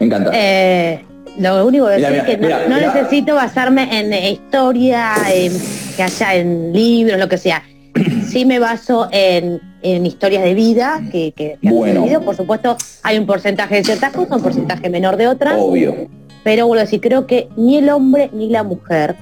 Me 0.00 0.06
encanta. 0.06 0.30
Eh, 0.34 1.04
lo 1.38 1.66
único 1.66 1.86
que 1.86 1.92
decir 1.92 2.16
es 2.16 2.24
que 2.24 2.36
no, 2.36 2.78
necesito 2.78 3.36
basarme 3.36 3.96
en 3.96 4.12
historia, 4.12 5.14
en, 5.32 5.52
que 5.96 6.02
haya 6.02 6.34
en 6.34 6.72
libros, 6.72 7.18
lo 7.18 7.28
que 7.28 7.38
sea. 7.38 7.62
Sí 8.34 8.44
me 8.44 8.58
baso 8.58 9.06
en, 9.12 9.60
historias 9.80 10.42
de 10.42 10.54
vida 10.54 11.00
que, 11.12 11.30
que, 11.30 11.56
bueno. 11.62 12.20
Por 12.22 12.34
supuesto, 12.34 12.76
hay 13.04 13.16
un 13.16 13.26
porcentaje 13.26 13.76
de 13.76 13.84
ciertas 13.84 14.12
cosas, 14.12 14.38
un 14.38 14.42
porcentaje 14.42 14.90
menor 14.90 15.16
de 15.16 15.28
otras. 15.28 15.54
Obvio. 15.56 16.08
Pero 16.42 16.66
vuelvo 16.66 16.80
a 16.80 16.84
decir, 16.84 17.00
creo 17.00 17.28
que 17.28 17.48
ni 17.56 17.76
el 17.76 17.88
hombre 17.90 18.30
ni 18.32 18.48
la 18.48 18.64
mujer 18.64 19.14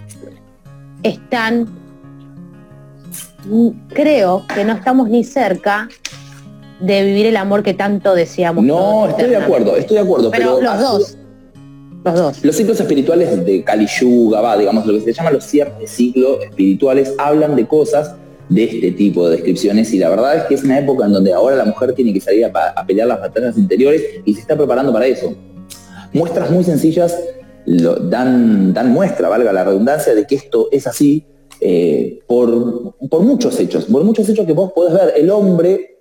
están, 1.02 1.68
creo 3.90 4.46
que 4.54 4.64
no 4.64 4.72
estamos 4.72 5.10
ni 5.10 5.24
cerca 5.24 5.90
de 6.80 7.04
vivir 7.04 7.26
el 7.26 7.36
amor 7.36 7.62
que 7.62 7.74
tanto 7.74 8.14
deseamos. 8.14 8.64
No, 8.64 9.08
estoy 9.08 9.28
de 9.28 9.36
acuerdo, 9.36 9.76
estoy 9.76 9.96
de 9.98 10.02
acuerdo. 10.04 10.30
Pero, 10.30 10.58
los 10.58 10.78
dos. 10.78 11.18
Los 12.02 12.14
dos. 12.14 12.42
Los 12.42 12.56
ciclos 12.56 12.80
espirituales 12.80 13.44
de 13.44 13.62
Kali 13.62 13.86
Yuga, 13.86 14.40
va, 14.40 14.56
digamos, 14.56 14.86
lo 14.86 14.94
que 14.94 15.00
se 15.00 15.12
llama 15.12 15.32
los 15.32 15.44
cierres 15.44 15.78
de 15.78 15.86
ciclo 15.86 16.40
espirituales, 16.40 17.14
hablan 17.18 17.54
de 17.56 17.66
cosas 17.66 18.14
de 18.48 18.64
este 18.64 18.92
tipo 18.92 19.28
de 19.28 19.36
descripciones 19.36 19.92
y 19.92 19.98
la 19.98 20.10
verdad 20.10 20.36
es 20.36 20.42
que 20.44 20.54
es 20.54 20.64
una 20.64 20.78
época 20.78 21.06
en 21.06 21.12
donde 21.12 21.32
ahora 21.32 21.56
la 21.56 21.64
mujer 21.64 21.94
tiene 21.94 22.12
que 22.12 22.20
salir 22.20 22.44
a, 22.44 22.86
pelear 22.86 23.08
las 23.08 23.20
batallas 23.20 23.56
interiores 23.56 24.02
y 24.24 24.34
se 24.34 24.40
está 24.40 24.56
preparando 24.56 24.92
para 24.92 25.06
eso. 25.06 25.34
Muestras 26.12 26.50
muy 26.50 26.64
sencillas 26.64 27.16
dan, 27.64 28.74
dan 28.74 28.92
muestra, 28.92 29.28
valga 29.28 29.52
la 29.52 29.64
redundancia, 29.64 30.14
de 30.14 30.26
que 30.26 30.34
esto 30.34 30.68
es 30.70 30.86
así 30.86 31.24
eh, 31.60 32.20
por, 32.26 32.94
por 33.08 33.22
muchos 33.22 33.58
hechos, 33.58 33.86
por 33.86 34.04
muchos 34.04 34.28
hechos 34.28 34.44
que 34.44 34.52
vos 34.52 34.72
podés 34.72 34.94
ver. 34.94 35.14
El 35.16 35.30
hombre 35.30 35.98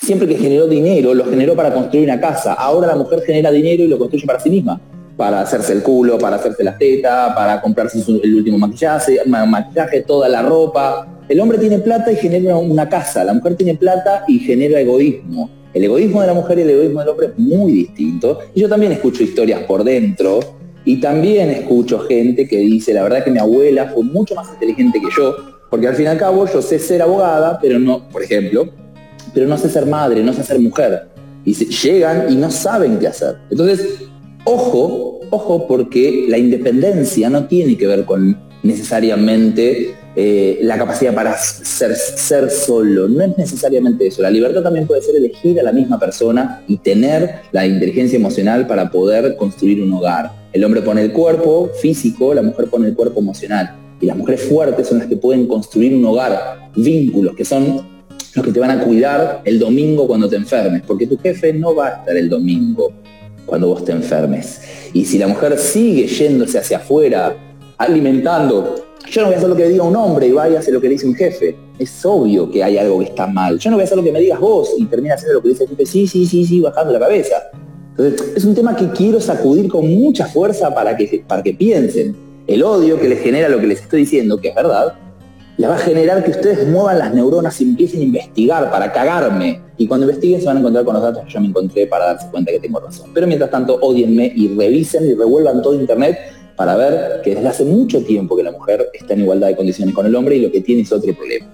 siempre 0.00 0.28
que 0.28 0.36
generó 0.36 0.68
dinero, 0.68 1.12
lo 1.14 1.24
generó 1.24 1.56
para 1.56 1.74
construir 1.74 2.04
una 2.04 2.20
casa. 2.20 2.54
Ahora 2.54 2.86
la 2.86 2.96
mujer 2.96 3.22
genera 3.22 3.50
dinero 3.50 3.82
y 3.82 3.88
lo 3.88 3.98
construye 3.98 4.26
para 4.26 4.38
sí 4.38 4.50
misma 4.50 4.80
para 5.18 5.40
hacerse 5.40 5.72
el 5.72 5.82
culo, 5.82 6.16
para 6.16 6.36
hacerse 6.36 6.62
las 6.62 6.78
tetas, 6.78 7.34
para 7.34 7.60
comprarse 7.60 8.00
el 8.22 8.36
último 8.36 8.56
maquillaje, 8.56 9.18
maquillaje, 9.26 10.02
toda 10.02 10.28
la 10.28 10.42
ropa. 10.42 11.17
El 11.28 11.40
hombre 11.40 11.58
tiene 11.58 11.78
plata 11.78 12.10
y 12.10 12.16
genera 12.16 12.56
una 12.56 12.88
casa, 12.88 13.24
la 13.24 13.34
mujer 13.34 13.56
tiene 13.56 13.74
plata 13.74 14.24
y 14.26 14.38
genera 14.38 14.80
egoísmo. 14.80 15.50
El 15.74 15.84
egoísmo 15.84 16.20
de 16.22 16.26
la 16.26 16.34
mujer 16.34 16.58
y 16.58 16.62
el 16.62 16.70
egoísmo 16.70 17.00
del 17.00 17.08
hombre 17.10 17.26
es 17.26 17.38
muy 17.38 17.72
distinto. 17.72 18.38
Y 18.54 18.60
yo 18.60 18.68
también 18.68 18.92
escucho 18.92 19.22
historias 19.22 19.60
por 19.64 19.84
dentro 19.84 20.40
y 20.84 21.00
también 21.00 21.50
escucho 21.50 22.00
gente 22.00 22.48
que 22.48 22.58
dice, 22.58 22.94
la 22.94 23.02
verdad 23.02 23.24
que 23.24 23.30
mi 23.30 23.38
abuela 23.38 23.90
fue 23.94 24.02
mucho 24.02 24.34
más 24.34 24.48
inteligente 24.54 25.00
que 25.00 25.08
yo, 25.16 25.36
porque 25.70 25.86
al 25.86 25.94
fin 25.94 26.06
y 26.06 26.08
al 26.08 26.18
cabo 26.18 26.46
yo 26.46 26.62
sé 26.62 26.78
ser 26.78 27.02
abogada, 27.02 27.58
pero 27.60 27.78
no, 27.78 28.08
por 28.08 28.22
ejemplo, 28.22 28.70
pero 29.34 29.46
no 29.46 29.58
sé 29.58 29.68
ser 29.68 29.84
madre, 29.86 30.22
no 30.22 30.32
sé 30.32 30.42
ser 30.42 30.58
mujer. 30.58 31.08
Y 31.44 31.52
llegan 31.54 32.32
y 32.32 32.36
no 32.36 32.50
saben 32.50 32.98
qué 32.98 33.08
hacer. 33.08 33.36
Entonces, 33.50 34.08
Ojo, 34.50 35.20
ojo, 35.28 35.66
porque 35.66 36.24
la 36.26 36.38
independencia 36.38 37.28
no 37.28 37.46
tiene 37.48 37.76
que 37.76 37.86
ver 37.86 38.06
con 38.06 38.34
necesariamente 38.62 39.94
eh, 40.16 40.58
la 40.62 40.76
capacidad 40.78 41.14
para 41.14 41.36
ser, 41.38 41.94
ser 41.94 42.50
solo. 42.50 43.08
No 43.08 43.22
es 43.22 43.36
necesariamente 43.38 44.06
eso. 44.06 44.22
La 44.22 44.30
libertad 44.30 44.62
también 44.62 44.86
puede 44.86 45.02
ser 45.02 45.16
elegir 45.16 45.60
a 45.60 45.62
la 45.62 45.72
misma 45.72 45.98
persona 45.98 46.62
y 46.66 46.78
tener 46.78 47.42
la 47.52 47.66
inteligencia 47.66 48.16
emocional 48.16 48.66
para 48.66 48.90
poder 48.90 49.36
construir 49.36 49.82
un 49.82 49.92
hogar. 49.92 50.32
El 50.52 50.64
hombre 50.64 50.82
pone 50.82 51.02
el 51.02 51.12
cuerpo 51.12 51.70
físico, 51.80 52.34
la 52.34 52.42
mujer 52.42 52.66
pone 52.68 52.88
el 52.88 52.94
cuerpo 52.94 53.20
emocional. 53.20 53.76
Y 54.00 54.06
las 54.06 54.16
mujeres 54.16 54.42
fuertes 54.42 54.88
son 54.88 54.98
las 54.98 55.08
que 55.08 55.16
pueden 55.16 55.46
construir 55.46 55.94
un 55.94 56.04
hogar, 56.04 56.70
vínculos, 56.76 57.34
que 57.34 57.44
son 57.44 57.86
los 58.34 58.44
que 58.44 58.52
te 58.52 58.60
van 58.60 58.70
a 58.70 58.84
cuidar 58.84 59.42
el 59.44 59.58
domingo 59.58 60.06
cuando 60.06 60.28
te 60.28 60.36
enfermes, 60.36 60.82
porque 60.86 61.06
tu 61.06 61.18
jefe 61.18 61.52
no 61.52 61.74
va 61.74 61.86
a 61.86 61.90
estar 61.90 62.16
el 62.16 62.28
domingo 62.28 62.92
cuando 63.46 63.68
vos 63.68 63.84
te 63.84 63.92
enfermes. 63.92 64.60
Y 64.92 65.04
si 65.04 65.18
la 65.18 65.26
mujer 65.26 65.58
sigue 65.58 66.06
yéndose 66.06 66.58
hacia 66.58 66.78
afuera, 66.78 67.36
alimentando, 67.76 68.87
yo 69.10 69.22
no 69.22 69.28
voy 69.28 69.34
a 69.34 69.38
hacer 69.38 69.48
lo 69.48 69.56
que 69.56 69.68
diga 69.68 69.82
un 69.82 69.96
hombre 69.96 70.26
y 70.26 70.32
vaya 70.32 70.56
a 70.56 70.60
hacer 70.60 70.74
lo 70.74 70.80
que 70.80 70.88
dice 70.88 71.06
un 71.06 71.14
jefe. 71.14 71.56
Es 71.78 72.04
obvio 72.04 72.50
que 72.50 72.62
hay 72.62 72.78
algo 72.78 72.98
que 72.98 73.06
está 73.06 73.26
mal. 73.26 73.58
Yo 73.58 73.70
no 73.70 73.76
voy 73.76 73.82
a 73.82 73.84
hacer 73.84 73.96
lo 73.96 74.04
que 74.04 74.12
me 74.12 74.20
digas 74.20 74.40
vos 74.40 74.74
y 74.76 74.84
termina 74.86 75.14
haciendo 75.14 75.34
lo 75.34 75.42
que 75.42 75.48
dice 75.50 75.64
el 75.64 75.70
jefe. 75.70 75.86
Sí, 75.86 76.06
sí, 76.06 76.26
sí, 76.26 76.44
sí, 76.44 76.60
bajando 76.60 76.92
la 76.92 77.00
cabeza. 77.00 77.36
Entonces, 77.90 78.36
es 78.36 78.44
un 78.44 78.54
tema 78.54 78.76
que 78.76 78.88
quiero 78.90 79.20
sacudir 79.20 79.68
con 79.68 79.88
mucha 79.88 80.26
fuerza 80.26 80.74
para 80.74 80.96
que, 80.96 81.24
para 81.26 81.42
que 81.42 81.54
piensen. 81.54 82.16
El 82.46 82.62
odio 82.62 82.98
que 83.00 83.08
les 83.08 83.20
genera 83.20 83.48
lo 83.48 83.60
que 83.60 83.66
les 83.66 83.82
estoy 83.82 84.00
diciendo, 84.00 84.40
que 84.40 84.48
es 84.48 84.54
verdad, 84.54 84.94
le 85.58 85.66
va 85.66 85.74
a 85.74 85.78
generar 85.78 86.24
que 86.24 86.30
ustedes 86.30 86.66
muevan 86.68 86.98
las 86.98 87.12
neuronas 87.12 87.60
y 87.60 87.64
empiecen 87.64 88.00
a 88.00 88.04
investigar 88.04 88.70
para 88.70 88.92
cagarme. 88.92 89.60
Y 89.76 89.88
cuando 89.88 90.06
investiguen 90.06 90.40
se 90.40 90.46
van 90.46 90.56
a 90.56 90.60
encontrar 90.60 90.84
con 90.84 90.94
los 90.94 91.02
datos 91.02 91.24
que 91.24 91.30
yo 91.30 91.40
me 91.40 91.48
encontré 91.48 91.86
para 91.86 92.06
darse 92.06 92.28
cuenta 92.30 92.52
que 92.52 92.60
tengo 92.60 92.78
razón. 92.78 93.10
Pero 93.12 93.26
mientras 93.26 93.50
tanto, 93.50 93.78
odienme 93.80 94.32
y 94.34 94.56
revisen 94.56 95.04
y 95.04 95.14
revuelvan 95.14 95.60
todo 95.60 95.74
Internet 95.74 96.16
para 96.58 96.76
ver 96.76 97.20
que 97.22 97.36
desde 97.36 97.46
hace 97.46 97.64
mucho 97.64 98.02
tiempo 98.02 98.36
que 98.36 98.42
la 98.42 98.50
mujer 98.50 98.90
está 98.92 99.14
en 99.14 99.20
igualdad 99.20 99.46
de 99.46 99.56
condiciones 99.56 99.94
con 99.94 100.04
el 100.04 100.14
hombre 100.16 100.34
y 100.34 100.40
lo 100.40 100.50
que 100.50 100.60
tiene 100.60 100.82
es 100.82 100.90
otro 100.90 101.14
problema. 101.14 101.46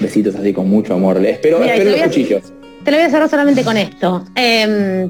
Besitos 0.00 0.34
así 0.34 0.52
con 0.52 0.68
mucho 0.68 0.94
amor. 0.94 1.20
Les 1.20 1.34
espero, 1.34 1.62
espero 1.62 1.92
los 1.92 2.00
cuchillos. 2.02 2.52
Te 2.84 2.90
lo 2.90 2.96
voy 2.96 3.06
a 3.06 3.10
cerrar 3.10 3.30
solamente 3.30 3.62
con 3.62 3.76
esto. 3.76 4.24
Em, 4.34 5.08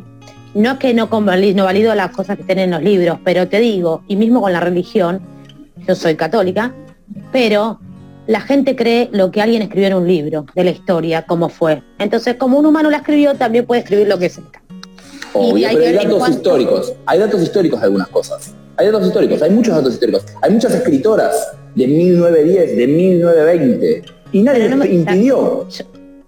no 0.52 0.72
es 0.72 0.78
que 0.78 0.92
no, 0.92 1.08
no 1.10 1.64
valido 1.64 1.94
las 1.94 2.10
cosas 2.10 2.36
que 2.36 2.44
tienen 2.44 2.70
los 2.70 2.82
libros, 2.82 3.18
pero 3.24 3.48
te 3.48 3.60
digo, 3.60 4.02
y 4.08 4.16
mismo 4.16 4.42
con 4.42 4.52
la 4.52 4.60
religión, 4.60 5.22
yo 5.88 5.94
soy 5.94 6.14
católica, 6.14 6.74
pero 7.32 7.80
la 8.26 8.42
gente 8.42 8.76
cree 8.76 9.08
lo 9.10 9.30
que 9.30 9.40
alguien 9.40 9.62
escribió 9.62 9.86
en 9.86 9.94
un 9.94 10.06
libro 10.06 10.44
de 10.54 10.64
la 10.64 10.70
historia, 10.70 11.22
cómo 11.22 11.48
fue. 11.48 11.82
Entonces, 11.98 12.34
como 12.34 12.58
un 12.58 12.66
humano 12.66 12.90
la 12.90 12.98
escribió, 12.98 13.34
también 13.36 13.64
puede 13.64 13.80
escribir 13.80 14.06
lo 14.06 14.18
que 14.18 14.28
sea. 14.28 14.44
Obvio, 15.38 15.68
pero 15.72 15.84
hay 15.84 15.92
datos 15.94 16.28
históricos. 16.28 16.92
Hay 17.06 17.18
datos 17.18 17.42
históricos 17.42 17.80
de 17.80 17.86
algunas 17.86 18.08
cosas. 18.08 18.54
Hay 18.76 18.86
datos 18.86 19.06
históricos, 19.06 19.42
hay 19.42 19.50
muchos 19.50 19.74
datos 19.74 19.94
históricos. 19.94 20.24
Hay 20.42 20.52
muchas 20.52 20.74
escritoras 20.74 21.52
de 21.74 21.86
1910, 21.86 22.76
de 22.76 22.86
1920. 22.86 24.02
Y 24.32 24.42
nadie 24.42 24.68
no 24.68 24.84
impidió. 24.84 25.66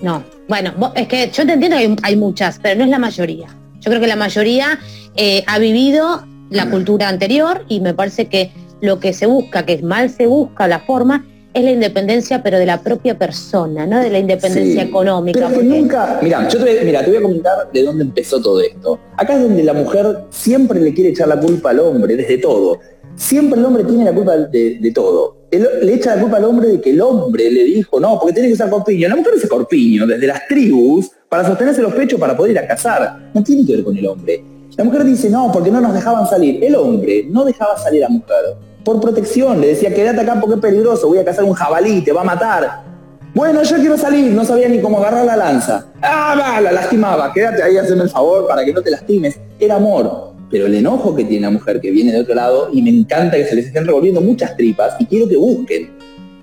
no, 0.01 0.25
bueno, 0.49 0.93
es 0.95 1.09
que 1.09 1.31
yo 1.31 1.47
te 1.47 1.53
entiendo 1.53 1.77
que 1.77 1.97
hay, 2.03 2.17
muchas, 2.17 2.59
pero 2.63 2.79
no 2.79 2.85
es 2.85 2.91
la 2.91 2.99
mayoría. 2.99 3.49
Yo 3.81 3.91
creo 3.91 4.01
que 4.01 4.07
la 4.07 4.17
mayoría 4.17 4.79
eh, 5.17 5.45
ha 5.47 5.59
vivido 5.59 6.25
la 6.51 6.71
cultura 6.71 7.09
anterior 7.09 7.65
y 7.69 7.81
me 7.81 7.95
parece 7.95 8.27
que 8.27 8.51
lo 8.81 9.01
que 9.01 9.13
se 9.13 9.27
busca, 9.27 9.67
que 9.67 9.75
es 9.75 9.83
mal 9.83 10.09
se 10.11 10.27
busca 10.27 10.69
la 10.69 10.81
forma, 10.81 11.27
es 11.59 11.65
la 11.65 11.71
independencia, 11.73 12.43
pero 12.43 12.59
de 12.59 12.67
la 12.67 12.81
propia 12.81 13.19
persona, 13.19 13.87
no 13.87 14.01
de 14.01 14.11
la 14.11 14.19
independencia 14.19 14.83
económica. 14.83 15.49
Pero 15.49 15.63
nunca, 15.63 16.19
mira, 16.23 16.49
yo 16.49 16.65
te, 16.65 16.85
mira, 16.85 17.03
te 17.03 17.11
voy 17.11 17.19
a 17.19 17.23
comentar 17.23 17.73
de 17.73 17.83
dónde 17.83 18.05
empezó 18.05 18.41
todo 18.41 18.61
esto. 18.61 18.99
Acá 19.17 19.35
es 19.35 19.43
donde 19.43 19.63
la 19.63 19.75
mujer 19.75 20.25
siempre 20.31 20.81
le 20.81 20.95
quiere 20.95 21.11
echar 21.11 21.29
la 21.29 21.39
culpa 21.39 21.71
al 21.71 21.81
hombre, 21.81 22.17
desde 22.17 22.39
todo. 22.39 22.79
Siempre 23.17 23.59
el 23.59 23.67
hombre 23.67 23.85
tiene 23.85 24.05
la 24.05 24.13
culpa 24.13 24.37
de, 24.37 24.93
todo. 24.95 25.37
le 25.51 25.95
echa 25.95 26.15
la 26.15 26.23
culpa 26.23 26.37
al 26.37 26.45
hombre 26.45 26.69
de 26.69 26.81
que 26.81 26.91
el 26.91 27.01
hombre 27.01 27.51
le 27.51 27.65
dijo, 27.65 27.99
no, 27.99 28.19
porque 28.21 28.35
tiene 28.35 28.49
que 28.49 28.55
usar 28.55 28.71
corpiño. 28.71 29.09
La 29.09 29.17
mujer 29.17 29.35
usa 29.35 29.49
corpiño 29.49 30.07
desde 30.07 30.27
las 30.27 30.47
tribus 30.47 31.11
para 31.29 31.45
sostenerse 31.45 31.83
los 31.83 31.95
pechos 31.95 32.21
para 32.21 32.37
poder 32.37 32.53
ir 32.53 32.59
a 32.61 32.67
cazar. 32.67 33.31
No 33.35 33.43
tiene 33.43 33.67
que 33.67 33.77
ver 33.77 33.85
con 33.85 33.97
el 33.97 34.07
hombre. 34.07 34.45
La 34.77 34.85
mujer 34.85 35.05
dice, 35.05 35.29
no, 35.29 35.51
porque 35.53 35.73
no 35.73 35.81
nos 35.81 35.93
dejaban 35.93 36.25
salir. 36.29 36.63
El 36.63 36.77
hombre 36.77 37.27
no 37.29 37.45
dejaba 37.45 37.77
salir 37.77 38.05
a 38.05 38.09
mujer 38.09 38.57
por 38.89 39.03
protección. 39.03 39.61
Le 39.61 39.69
decía, 39.69 39.93
quédate 39.93 40.23
acá 40.23 40.41
porque 40.41 40.55
es 40.55 40.61
peligroso, 40.63 41.09
voy 41.09 41.19
a 41.19 41.25
cazar 41.25 41.45
un 41.45 41.53
jabalí, 41.53 42.01
te 42.01 42.11
va 42.11 42.23
a 42.23 42.25
matar. 42.25 42.85
Bueno, 43.35 43.63
yo 43.63 43.77
quiero 43.77 43.99
salir, 43.99 44.33
no 44.33 44.43
sabía 44.47 44.67
ni 44.67 44.81
cómo 44.81 44.97
agarrar 44.99 45.27
la 45.27 45.37
lanza. 45.37 45.89
Ah, 46.01 46.35
va, 46.39 46.59
la 46.59 46.73
lastimaba, 46.73 47.31
quédate 47.35 47.63
ahí, 47.63 47.77
hazme 47.77 48.03
el 48.03 48.09
favor 48.09 48.47
para 48.49 48.65
que 48.65 48.73
no 48.73 48.81
te 48.81 48.91
lastimes. 48.91 49.39
Era 49.61 49.77
amor. 49.77 50.33
Pero 50.51 50.65
el 50.65 50.75
enojo 50.75 51.15
que 51.15 51.25
tiene 51.25 51.43
la 51.43 51.51
mujer 51.51 51.83
que 51.83 51.91
viene 51.91 52.13
de 52.13 52.21
otro 52.21 52.35
lado, 52.35 52.71
y 52.73 52.81
me 52.81 52.89
encanta 52.89 53.37
que 53.37 53.45
se 53.45 53.55
les 53.57 53.67
estén 53.67 53.85
revolviendo 53.85 54.23
muchas 54.23 54.57
tripas, 54.57 54.95
y 54.99 55.05
quiero 55.05 55.29
que 55.29 55.37
busquen. 55.37 55.91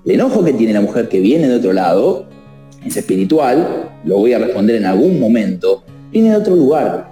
El 0.04 0.12
enojo 0.12 0.44
que 0.44 0.52
tiene 0.52 0.72
la 0.72 0.80
mujer 0.80 1.08
que 1.08 1.18
viene 1.18 1.48
de 1.48 1.56
otro 1.56 1.72
lado, 1.72 2.26
es 2.84 2.96
espiritual, 2.96 3.90
lo 4.04 4.18
voy 4.18 4.34
a 4.34 4.38
responder 4.38 4.76
en 4.76 4.86
algún 4.86 5.18
momento, 5.18 5.82
viene 6.12 6.30
de 6.30 6.36
otro 6.36 6.54
lugar. 6.54 7.10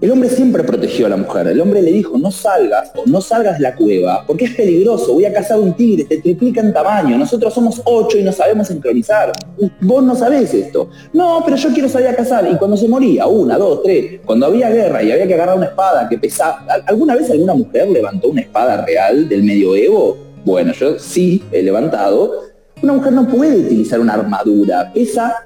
El 0.00 0.12
hombre 0.12 0.30
siempre 0.30 0.62
protegió 0.62 1.06
a 1.06 1.08
la 1.08 1.16
mujer. 1.16 1.48
El 1.48 1.60
hombre 1.60 1.82
le 1.82 1.90
dijo, 1.90 2.16
no 2.18 2.30
salgas 2.30 2.92
o 2.94 3.02
no 3.06 3.20
salgas 3.20 3.58
de 3.58 3.64
la 3.64 3.74
cueva, 3.74 4.24
porque 4.24 4.44
es 4.44 4.54
peligroso, 4.54 5.12
voy 5.12 5.24
a 5.24 5.32
cazar 5.32 5.58
un 5.58 5.72
tigre, 5.72 6.04
te 6.04 6.18
triplica 6.18 6.60
en 6.60 6.72
tamaño, 6.72 7.18
nosotros 7.18 7.52
somos 7.52 7.82
ocho 7.84 8.16
y 8.16 8.22
no 8.22 8.30
sabemos 8.30 8.68
sincronizar. 8.68 9.32
Vos 9.80 10.04
no 10.04 10.14
sabés 10.14 10.54
esto. 10.54 10.88
No, 11.12 11.42
pero 11.44 11.56
yo 11.56 11.70
quiero 11.70 11.88
salir 11.88 12.08
a 12.08 12.14
cazar. 12.14 12.48
Y 12.48 12.56
cuando 12.56 12.76
se 12.76 12.86
moría, 12.86 13.26
una, 13.26 13.58
dos, 13.58 13.82
tres, 13.82 14.20
cuando 14.24 14.46
había 14.46 14.70
guerra 14.70 15.02
y 15.02 15.10
había 15.10 15.26
que 15.26 15.34
agarrar 15.34 15.56
una 15.56 15.66
espada 15.66 16.08
que 16.08 16.16
pesaba... 16.16 16.64
¿Alguna 16.86 17.16
vez 17.16 17.28
alguna 17.32 17.54
mujer 17.54 17.88
levantó 17.90 18.28
una 18.28 18.42
espada 18.42 18.84
real 18.86 19.28
del 19.28 19.42
medioevo? 19.42 20.16
Bueno, 20.44 20.72
yo 20.74 20.96
sí 20.98 21.42
he 21.50 21.62
levantado 21.62 22.44
Una 22.80 22.92
mujer 22.92 23.12
no 23.12 23.26
puede 23.26 23.56
utilizar 23.56 23.98
una 23.98 24.14
armadura, 24.14 24.92
pesa 24.94 25.44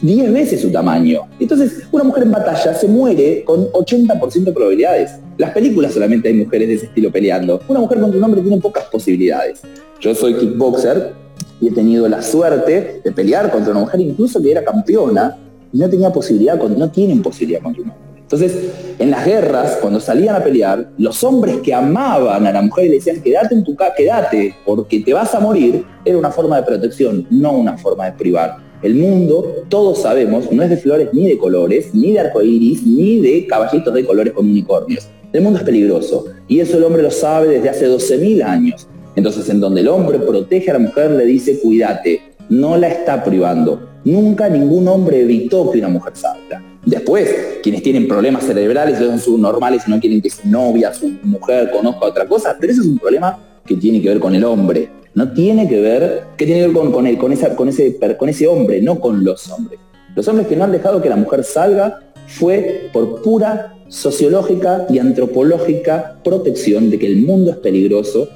10 0.00 0.32
veces 0.32 0.60
su 0.60 0.70
tamaño. 0.70 1.22
Entonces, 1.38 1.82
una 1.92 2.04
mujer 2.04 2.24
en 2.24 2.32
batalla 2.32 2.74
se 2.74 2.88
muere 2.88 3.44
con 3.44 3.70
80% 3.72 4.44
de 4.44 4.52
probabilidades. 4.52 5.12
Las 5.38 5.50
películas 5.50 5.92
solamente 5.92 6.28
hay 6.28 6.34
mujeres 6.34 6.68
de 6.68 6.74
ese 6.74 6.86
estilo 6.86 7.10
peleando. 7.10 7.60
Una 7.68 7.80
mujer 7.80 8.00
contra 8.00 8.18
un 8.18 8.24
hombre 8.24 8.40
tiene 8.40 8.60
pocas 8.60 8.84
posibilidades. 8.84 9.62
Yo 10.00 10.14
soy 10.14 10.34
kickboxer 10.34 11.12
y 11.60 11.68
he 11.68 11.70
tenido 11.72 12.08
la 12.08 12.22
suerte 12.22 13.00
de 13.04 13.12
pelear 13.12 13.50
contra 13.50 13.72
una 13.72 13.80
mujer 13.80 14.00
incluso 14.00 14.42
que 14.42 14.50
era 14.50 14.64
campeona 14.64 15.36
y 15.72 15.78
no 15.78 15.88
tenía 15.88 16.12
posibilidad, 16.12 16.56
no 16.56 16.90
tienen 16.90 17.22
posibilidad 17.22 17.62
contra 17.62 17.82
un 17.82 17.90
hombre. 17.90 18.04
Entonces, 18.24 18.70
en 18.98 19.10
las 19.10 19.24
guerras, 19.26 19.78
cuando 19.80 20.00
salían 20.00 20.34
a 20.34 20.42
pelear, 20.42 20.90
los 20.96 21.22
hombres 21.22 21.58
que 21.58 21.74
amaban 21.74 22.46
a 22.46 22.52
la 22.52 22.62
mujer 22.62 22.86
y 22.86 22.88
le 22.88 22.94
decían, 22.94 23.20
quédate 23.20 23.54
en 23.54 23.62
tu 23.62 23.76
casa, 23.76 23.92
quédate, 23.94 24.54
porque 24.64 25.00
te 25.00 25.12
vas 25.12 25.34
a 25.34 25.40
morir, 25.40 25.84
era 26.04 26.16
una 26.16 26.30
forma 26.30 26.56
de 26.56 26.62
protección, 26.62 27.26
no 27.30 27.52
una 27.52 27.76
forma 27.76 28.06
de 28.06 28.12
privar. 28.12 28.63
El 28.84 28.96
mundo, 28.96 29.64
todos 29.70 30.02
sabemos, 30.02 30.52
no 30.52 30.62
es 30.62 30.68
de 30.68 30.76
flores 30.76 31.08
ni 31.14 31.26
de 31.26 31.38
colores, 31.38 31.94
ni 31.94 32.12
de 32.12 32.20
arcoíris, 32.20 32.86
ni 32.86 33.18
de 33.18 33.46
caballitos 33.46 33.94
de 33.94 34.04
colores 34.04 34.34
con 34.34 34.44
unicornios. 34.44 35.08
El 35.32 35.40
mundo 35.40 35.58
es 35.58 35.64
peligroso 35.64 36.26
y 36.48 36.60
eso 36.60 36.76
el 36.76 36.84
hombre 36.84 37.02
lo 37.02 37.10
sabe 37.10 37.48
desde 37.48 37.70
hace 37.70 37.88
12.000 37.88 38.44
años. 38.44 38.86
Entonces, 39.16 39.48
en 39.48 39.58
donde 39.58 39.80
el 39.80 39.88
hombre 39.88 40.18
protege 40.18 40.70
a 40.70 40.74
la 40.74 40.80
mujer, 40.80 41.12
le 41.12 41.24
dice, 41.24 41.60
cuídate, 41.60 42.34
no 42.50 42.76
la 42.76 42.88
está 42.88 43.24
privando. 43.24 43.88
Nunca 44.04 44.50
ningún 44.50 44.86
hombre 44.86 45.22
evitó 45.22 45.70
que 45.70 45.78
una 45.78 45.88
mujer 45.88 46.12
salga. 46.14 46.62
Después, 46.84 47.60
quienes 47.62 47.82
tienen 47.82 48.06
problemas 48.06 48.44
cerebrales 48.44 48.98
son 48.98 49.18
subnormales 49.18 49.84
y 49.88 49.92
no 49.92 49.98
quieren 49.98 50.20
que 50.20 50.28
su 50.28 50.46
novia, 50.46 50.92
su 50.92 51.08
mujer 51.22 51.70
conozca 51.70 52.04
otra 52.04 52.26
cosa, 52.26 52.54
pero 52.60 52.70
eso 52.70 52.82
es 52.82 52.88
un 52.88 52.98
problema 52.98 53.38
que 53.64 53.76
tiene 53.76 54.02
que 54.02 54.10
ver 54.10 54.20
con 54.20 54.34
el 54.34 54.44
hombre. 54.44 54.90
No 55.14 55.32
tiene 55.32 55.68
que 55.68 55.80
ver, 55.80 56.24
que 56.36 56.44
tiene 56.44 56.62
que 56.62 56.68
ver 56.68 57.18
con, 57.18 57.32
ese, 57.32 57.96
con 58.16 58.28
ese 58.28 58.46
hombre, 58.48 58.82
no 58.82 58.98
con 58.98 59.24
los 59.24 59.48
hombres. 59.50 59.78
Los 60.16 60.26
hombres 60.28 60.48
que 60.48 60.56
no 60.56 60.64
han 60.64 60.72
dejado 60.72 61.00
que 61.00 61.08
la 61.08 61.16
mujer 61.16 61.44
salga 61.44 62.00
fue 62.26 62.90
por 62.92 63.22
pura 63.22 63.76
sociológica 63.88 64.86
y 64.88 64.98
antropológica 64.98 66.18
protección 66.24 66.90
de 66.90 66.98
que 66.98 67.06
el 67.06 67.18
mundo 67.18 67.52
es 67.52 67.56
peligroso 67.58 68.28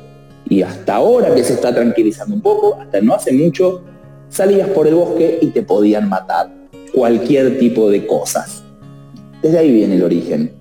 y 0.48 0.62
hasta 0.62 0.96
ahora 0.96 1.34
que 1.34 1.44
se 1.44 1.54
está 1.54 1.74
tranquilizando 1.74 2.34
un 2.34 2.40
poco, 2.40 2.76
hasta 2.80 3.00
no 3.00 3.14
hace 3.14 3.32
mucho, 3.32 3.82
salías 4.28 4.68
por 4.68 4.86
el 4.86 4.94
bosque 4.94 5.38
y 5.42 5.48
te 5.48 5.62
podían 5.62 6.08
matar 6.08 6.50
cualquier 6.94 7.58
tipo 7.58 7.90
de 7.90 8.06
cosas. 8.06 8.62
Desde 9.42 9.58
ahí 9.58 9.72
viene 9.72 9.96
el 9.96 10.02
origen. 10.02 10.52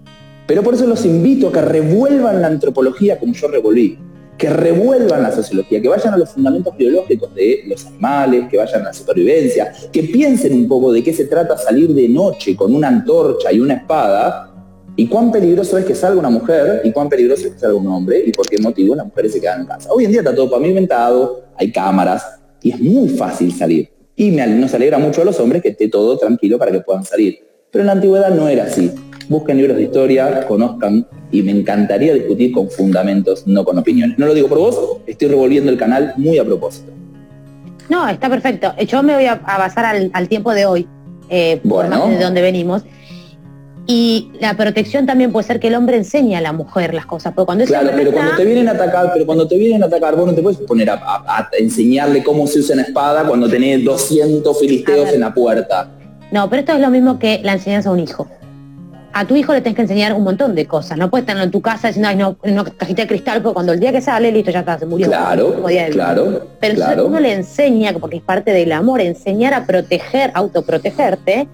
Pero 0.45 0.63
por 0.63 0.73
eso 0.73 0.87
los 0.87 1.05
invito 1.05 1.49
a 1.49 1.51
que 1.51 1.61
revuelvan 1.61 2.41
la 2.41 2.47
antropología 2.47 3.19
como 3.19 3.33
yo 3.33 3.47
revolví, 3.47 3.97
que 4.37 4.49
revuelvan 4.49 5.23
la 5.23 5.31
sociología, 5.31 5.81
que 5.81 5.87
vayan 5.89 6.13
a 6.13 6.17
los 6.17 6.29
fundamentos 6.29 6.75
biológicos 6.77 7.33
de 7.33 7.63
los 7.67 7.85
animales, 7.85 8.47
que 8.49 8.57
vayan 8.57 8.81
a 8.81 8.85
la 8.85 8.93
supervivencia, 8.93 9.73
que 9.91 10.03
piensen 10.03 10.53
un 10.53 10.67
poco 10.67 10.91
de 10.91 11.03
qué 11.03 11.13
se 11.13 11.25
trata 11.25 11.57
salir 11.57 11.93
de 11.93 12.07
noche 12.07 12.55
con 12.55 12.73
una 12.73 12.87
antorcha 12.87 13.51
y 13.51 13.59
una 13.59 13.75
espada, 13.75 14.53
y 14.95 15.07
cuán 15.07 15.31
peligroso 15.31 15.77
es 15.77 15.85
que 15.85 15.95
salga 15.95 16.19
una 16.19 16.29
mujer, 16.29 16.81
y 16.83 16.91
cuán 16.91 17.09
peligroso 17.09 17.47
es 17.47 17.53
que 17.53 17.59
salga 17.59 17.75
un 17.75 17.87
hombre, 17.87 18.23
y 18.25 18.31
por 18.31 18.47
qué 18.47 18.57
motivo 18.59 18.95
las 18.95 19.05
mujeres 19.05 19.33
se 19.33 19.41
quedan 19.41 19.61
en 19.61 19.67
casa. 19.67 19.89
Hoy 19.91 20.05
en 20.05 20.11
día 20.11 20.21
está 20.21 20.35
todo 20.35 20.49
pavimentado, 20.49 21.43
hay 21.55 21.71
cámaras, 21.71 22.23
y 22.61 22.71
es 22.71 22.79
muy 22.79 23.09
fácil 23.09 23.51
salir. 23.53 23.89
Y 24.15 24.31
nos 24.31 24.73
alegra 24.73 24.97
mucho 24.97 25.21
a 25.21 25.25
los 25.25 25.39
hombres 25.39 25.61
que 25.61 25.69
esté 25.69 25.89
todo 25.89 26.17
tranquilo 26.17 26.57
para 26.57 26.71
que 26.71 26.79
puedan 26.79 27.05
salir. 27.05 27.39
Pero 27.71 27.83
en 27.83 27.87
la 27.87 27.93
antigüedad 27.93 28.29
no 28.29 28.47
era 28.47 28.63
así. 28.63 28.91
Busquen 29.29 29.57
libros 29.57 29.77
de 29.77 29.83
historia, 29.83 30.45
conozcan 30.47 31.05
y 31.31 31.41
me 31.43 31.51
encantaría 31.51 32.13
discutir 32.13 32.51
con 32.51 32.69
fundamentos, 32.69 33.45
no 33.45 33.65
con 33.65 33.77
opiniones. 33.77 34.17
No 34.17 34.25
lo 34.25 34.33
digo 34.33 34.47
por 34.47 34.59
vos, 34.59 34.97
estoy 35.05 35.27
revolviendo 35.27 35.71
el 35.71 35.77
canal 35.77 36.13
muy 36.17 36.37
a 36.37 36.45
propósito. 36.45 36.91
No, 37.89 38.07
está 38.07 38.29
perfecto. 38.29 38.73
Yo 38.85 39.03
me 39.03 39.15
voy 39.15 39.25
a, 39.25 39.35
basar 39.35 39.85
al, 39.85 40.27
tiempo 40.27 40.53
de 40.53 40.65
hoy, 40.65 40.87
eh, 41.29 41.59
bueno. 41.63 42.07
de 42.07 42.19
donde 42.19 42.41
venimos. 42.41 42.83
Y 43.89 44.31
la 44.41 44.55
protección 44.57 45.05
también 45.05 45.31
puede 45.31 45.47
ser 45.47 45.61
que 45.61 45.69
el 45.69 45.75
hombre 45.75 45.95
enseñe 45.95 46.35
a 46.35 46.41
la 46.41 46.51
mujer 46.51 46.93
las 46.93 47.05
cosas, 47.05 47.31
pero 47.33 47.45
cuando 47.45 47.63
Claro, 47.63 47.89
pero 47.95 48.11
cuando 48.11 48.35
te 48.35 48.43
vienen 48.43 48.67
a 48.67 48.71
atacar, 48.71 49.11
pero 49.13 49.25
cuando 49.25 49.47
te 49.47 49.57
vienen 49.57 49.81
a 49.81 49.85
atacar, 49.85 50.13
vos 50.17 50.27
no 50.27 50.35
te 50.35 50.41
puedes 50.41 50.59
poner 50.59 50.89
a, 50.89 51.49
enseñarle 51.57 52.21
cómo 52.21 52.45
se 52.47 52.59
usa 52.59 52.73
una 52.73 52.83
espada 52.83 53.25
cuando 53.25 53.47
tenés 53.47 53.85
200 53.85 54.59
filisteos 54.59 55.13
en 55.13 55.21
la 55.21 55.33
puerta. 55.33 55.89
No, 56.33 56.49
pero 56.49 56.59
esto 56.59 56.73
es 56.73 56.81
lo 56.81 56.89
mismo 56.89 57.17
que 57.17 57.39
la 57.41 57.53
enseñanza 57.53 57.87
a 57.87 57.93
un 57.93 58.01
hijo. 58.01 58.27
A 59.17 59.25
tu 59.25 59.35
hijo 59.35 59.51
le 59.51 59.61
tienes 59.61 59.75
que 59.75 59.81
enseñar 59.81 60.13
un 60.13 60.23
montón 60.23 60.53
de 60.53 60.67
cosas. 60.67 60.95
No 60.95 61.09
puedes 61.09 61.27
estar 61.27 61.41
en 61.43 61.49
tu 61.49 61.59
casa 61.59 61.87
diciendo, 61.87 62.09
ay, 62.09 62.15
no, 62.17 62.37
en 62.43 62.53
una 62.53 62.65
cajita 62.65 63.01
de 63.01 63.07
cristal, 63.07 63.41
porque 63.41 63.55
cuando 63.55 63.73
el 63.73 63.79
día 63.79 63.91
que 63.91 63.99
sale, 63.99 64.31
listo, 64.31 64.51
ya 64.51 64.59
está, 64.59 64.77
se 64.77 64.85
murió. 64.85 65.07
Claro, 65.07 65.55
claro. 65.91 66.47
Pero 66.59 66.75
claro. 66.75 67.07
uno 67.07 67.19
le 67.19 67.33
enseña, 67.33 67.93
porque 67.93 68.17
es 68.17 68.21
parte 68.21 68.51
del 68.51 68.71
amor, 68.71 69.01
enseñar 69.01 69.55
a 69.55 69.65
proteger, 69.65 70.29
autoprotegerte, 70.35 71.47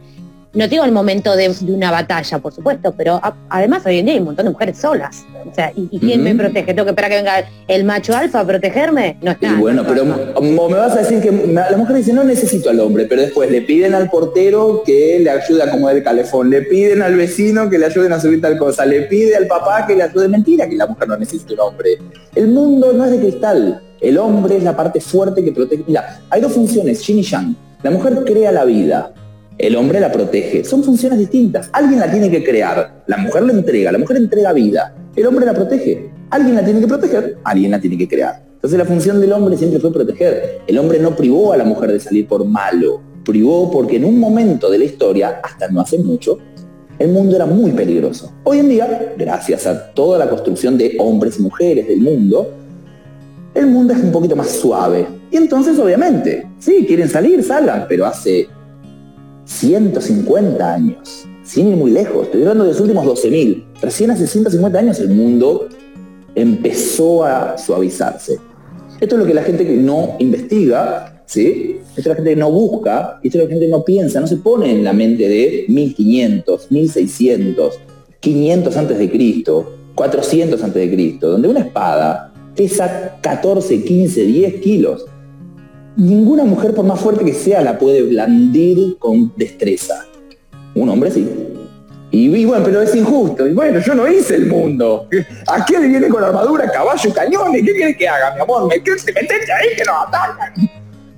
no 0.54 0.68
digo 0.68 0.84
el 0.84 0.92
momento 0.92 1.36
de, 1.36 1.52
una 1.68 1.90
batalla, 1.90 2.38
por 2.38 2.54
supuesto, 2.54 2.94
pero 2.96 3.20
además 3.50 3.84
hoy 3.88 4.00
en 4.00 4.06
día 4.06 4.14
hay 4.14 4.20
un 4.20 4.26
montón 4.26 4.46
de 4.46 4.52
mujeres 4.52 4.78
solas. 4.78 5.26
O 5.50 5.54
sea, 5.54 5.72
¿y, 5.76 6.00
quién 6.00 6.24
me 6.24 6.36
protege? 6.36 6.74
¿Tengo 6.74 6.86
que 6.86 6.92
esperar 6.92 7.10
que 7.10 7.18
venga 7.18 7.46
el 7.68 7.84
macho 7.84 8.16
alfa 8.16 8.42
a 8.42 8.46
protegerme? 8.46 9.18
No 9.22 9.32
está. 9.32 9.48
Y 9.48 9.56
bueno, 9.56 9.84
pero 9.88 10.06
me 10.06 10.78
vas 10.78 10.94
a 10.94 11.00
decir 11.00 11.22
que 11.22 11.32
la 11.32 11.76
mujer 11.76 11.96
dice, 11.96 12.14
no 12.14 12.24
necesito 12.24 12.70
al 12.70 12.80
hombre, 12.80 13.06
pero 13.06 13.24
después 13.24 13.50
le 13.50 13.62
piden 13.62 13.96
al 13.96 14.10
portero 14.12 14.84
que 14.86 15.20
le 15.20 15.30
ayude 15.32 15.64
a 15.64 15.66
acomodar 15.66 15.98
el 15.98 16.04
calefón, 16.04 16.52
le 16.52 16.62
piden 16.62 17.02
al 17.02 17.16
vecino 17.16 17.68
que 17.70 17.80
le 17.80 17.88
ayuden 17.88 18.14
a 18.14 18.20
subir 18.20 18.40
tal 18.40 18.58
cosa, 18.58 18.86
le 18.86 19.04
pide 19.04 19.36
al 19.36 19.48
papá 19.48 19.88
que 19.88 19.96
le 19.96 20.04
ayude. 20.04 20.28
Mentira 20.28 20.70
que 20.70 20.76
la 20.76 20.86
mujer 20.86 21.08
no 21.08 21.18
necesita 21.18 21.54
un 21.54 21.60
hombre. 21.62 21.98
El 22.36 22.48
mundo 22.50 22.94
no 22.94 23.06
es 23.06 23.12
de 23.12 23.20
cristal. 23.20 23.82
El 24.00 24.18
hombre 24.18 24.58
es 24.58 24.64
la 24.64 24.76
parte 24.76 25.02
fuerte 25.02 25.44
que 25.44 25.52
protege. 25.52 25.84
Mira, 25.88 26.20
hay 26.30 26.42
dos 26.42 26.52
funciones, 26.54 27.02
yin 27.08 27.20
y 27.20 27.24
yang. 27.24 27.56
La 27.82 27.92
mujer 27.92 28.24
crea 28.26 28.52
la 28.52 28.66
vida, 28.66 29.14
el 29.58 29.76
hombre 29.76 30.00
la 30.00 30.12
protege. 30.12 30.64
Son 30.64 30.84
funciones 30.84 31.20
distintas. 31.20 31.70
Alguien 31.74 32.00
la 32.00 32.12
tiene 32.12 32.30
que 32.30 32.44
crear. 32.44 33.04
La 33.08 33.18
mujer 33.18 33.44
la 33.44 33.54
entrega. 33.54 33.92
La 33.92 33.98
mujer 33.98 34.18
entrega 34.18 34.54
vida. 34.54 34.96
El 35.16 35.26
hombre 35.28 35.46
la 35.46 35.54
protege. 35.54 36.10
Alguien 36.30 36.56
la 36.56 36.66
tiene 36.66 36.80
que 36.80 36.88
proteger. 36.88 37.38
Alguien 37.44 37.72
la 37.72 37.80
tiene 37.80 37.98
que 37.98 38.08
crear. 38.08 38.44
Entonces 38.54 38.80
la 38.80 38.86
función 38.86 39.20
del 39.20 39.32
hombre 39.32 39.58
siempre 39.58 39.80
fue 39.80 39.92
proteger. 39.92 40.62
El 40.66 40.78
hombre 40.78 41.00
no 41.00 41.16
privó 41.16 41.54
a 41.54 41.58
la 41.58 41.64
mujer 41.64 41.92
de 41.92 42.00
salir 42.00 42.28
por 42.28 42.46
malo. 42.46 43.02
Privó 43.24 43.70
porque 43.70 43.98
en 43.98 44.06
un 44.06 44.20
momento 44.20 44.70
de 44.70 44.80
la 44.80 44.86
historia, 44.86 45.40
hasta 45.44 45.68
no 45.68 45.82
hace 45.82 46.00
mucho, 46.00 46.40
el 47.00 47.10
mundo 47.10 47.36
era 47.36 47.46
muy 47.46 47.72
peligroso. 47.72 48.34
Hoy 48.44 48.60
en 48.60 48.70
día, 48.70 49.14
gracias 49.18 49.68
a 49.68 49.94
toda 49.94 50.18
la 50.18 50.30
construcción 50.30 50.78
de 50.78 50.96
hombres 51.00 51.40
y 51.40 51.42
mujeres 51.42 51.88
del 51.88 52.02
mundo, 52.02 52.54
el 53.54 53.68
mundo 53.68 53.94
es 53.94 54.00
un 54.00 54.12
poquito 54.12 54.36
más 54.36 54.50
suave. 54.50 55.08
Y 55.30 55.38
entonces, 55.38 55.78
obviamente, 55.80 56.48
sí, 56.60 56.86
quieren 56.88 57.10
salir, 57.10 57.44
salgan, 57.44 57.86
pero 57.88 58.06
hace 58.06 58.48
150 59.46 60.74
años, 60.74 61.26
sin 61.44 61.68
ir 61.68 61.76
muy 61.76 61.92
lejos, 61.92 62.24
estoy 62.24 62.42
hablando 62.42 62.64
de 62.64 62.72
los 62.72 62.80
últimos 62.80 63.06
12.000. 63.06 63.64
Recién 63.82 64.12
hace 64.12 64.28
150 64.28 64.80
años 64.80 65.00
el 65.00 65.10
mundo 65.10 65.68
empezó 66.36 67.24
a 67.24 67.58
suavizarse. 67.58 68.40
Esto 69.00 69.16
es 69.16 69.22
lo 69.22 69.28
que 69.28 69.34
la 69.34 69.44
gente 69.44 69.66
que 69.66 69.76
no 69.76 70.16
investiga, 70.20 71.24
¿sí? 71.26 71.78
Esto 71.90 72.02
es 72.02 72.08
la 72.08 72.16
gente 72.16 72.32
que 72.32 72.36
no 72.38 72.50
busca, 72.50 73.20
esto 73.22 73.38
es 73.38 73.44
lo 73.44 73.50
que 73.50 73.56
la 73.56 73.60
gente 73.60 73.72
no 73.72 73.84
piensa, 73.84 74.20
no 74.22 74.28
se 74.28 74.38
pone 74.38 74.72
en 74.72 74.84
la 74.84 74.94
mente 74.94 75.28
de 75.28 75.66
1500, 75.68 76.72
1600, 76.72 77.80
500 78.20 78.78
antes 78.78 78.98
de 78.98 79.12
Cristo, 79.12 79.74
400 79.96 80.64
antes 80.64 80.82
de 80.82 80.96
Cristo, 80.96 81.30
donde 81.30 81.50
una 81.50 81.60
espada 81.60 82.34
pesa 82.56 83.18
14, 83.22 83.84
15, 83.84 84.24
10 84.24 84.54
kilos 84.62 85.06
ninguna 85.96 86.44
mujer, 86.44 86.74
por 86.74 86.86
más 86.86 87.00
fuerte 87.00 87.24
que 87.26 87.34
sea, 87.34 87.62
la 87.62 87.78
puede 87.78 88.04
blandir 88.04 88.98
con 88.98 89.34
destreza. 89.36 90.06
Un 90.76 90.90
hombre 90.90 91.12
sí. 91.12 91.28
Y, 92.12 92.46
bueno, 92.46 92.64
pero 92.64 92.82
es 92.82 92.94
injusto. 92.96 93.48
Y 93.48 93.54
bueno, 93.54 93.80
yo 93.80 93.96
no 93.96 94.08
hice 94.08 94.36
el 94.36 94.46
mundo. 94.46 95.08
¿A 95.48 95.66
qué 95.66 95.80
le 95.80 95.88
viene 95.88 96.08
con 96.10 96.24
armadura, 96.24 96.70
caballo, 96.70 97.12
cañones? 97.12 97.64
¿Qué 97.66 97.74
quiere 97.74 97.98
que 97.98 98.08
haga, 98.08 98.36
mi 98.36 98.42
amor? 98.42 98.68
¿Me 98.68 98.82
quieres 98.82 99.04
ahí 99.08 99.76
que 99.76 99.84
nos 99.84 100.08
atacan? 100.08 100.54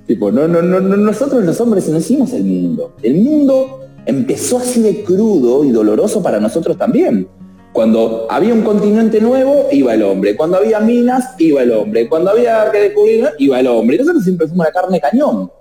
Tipo, 0.06 0.30
no, 0.32 0.48
no, 0.48 0.62
no, 0.62 0.80
nosotros 0.80 1.44
los 1.44 1.60
hombres 1.60 1.86
no 1.88 1.98
hicimos 1.98 2.32
el 2.32 2.44
mundo. 2.44 2.94
El 3.02 3.16
mundo 3.16 3.86
empezó 4.06 4.58
así 4.58 4.80
de 4.80 5.04
crudo 5.04 5.64
y 5.64 5.70
doloroso 5.70 6.22
para 6.22 6.40
nosotros 6.40 6.78
también. 6.78 7.28
Cuando 7.76 8.26
había 8.30 8.54
un 8.54 8.62
continente 8.62 9.20
nuevo, 9.20 9.68
iba 9.70 9.92
el 9.92 10.02
hombre. 10.02 10.34
Cuando 10.34 10.56
había 10.56 10.80
minas, 10.80 11.34
iba 11.36 11.62
el 11.62 11.72
hombre. 11.72 12.08
Cuando 12.08 12.30
había 12.30 12.70
que 12.72 12.80
descubrir, 12.80 13.28
iba 13.36 13.60
el 13.60 13.66
hombre. 13.66 13.98
Nosotros 13.98 14.24
siempre 14.24 14.46
fuimos 14.46 14.64
la 14.64 14.72
carne 14.72 14.98
cañón. 14.98 15.52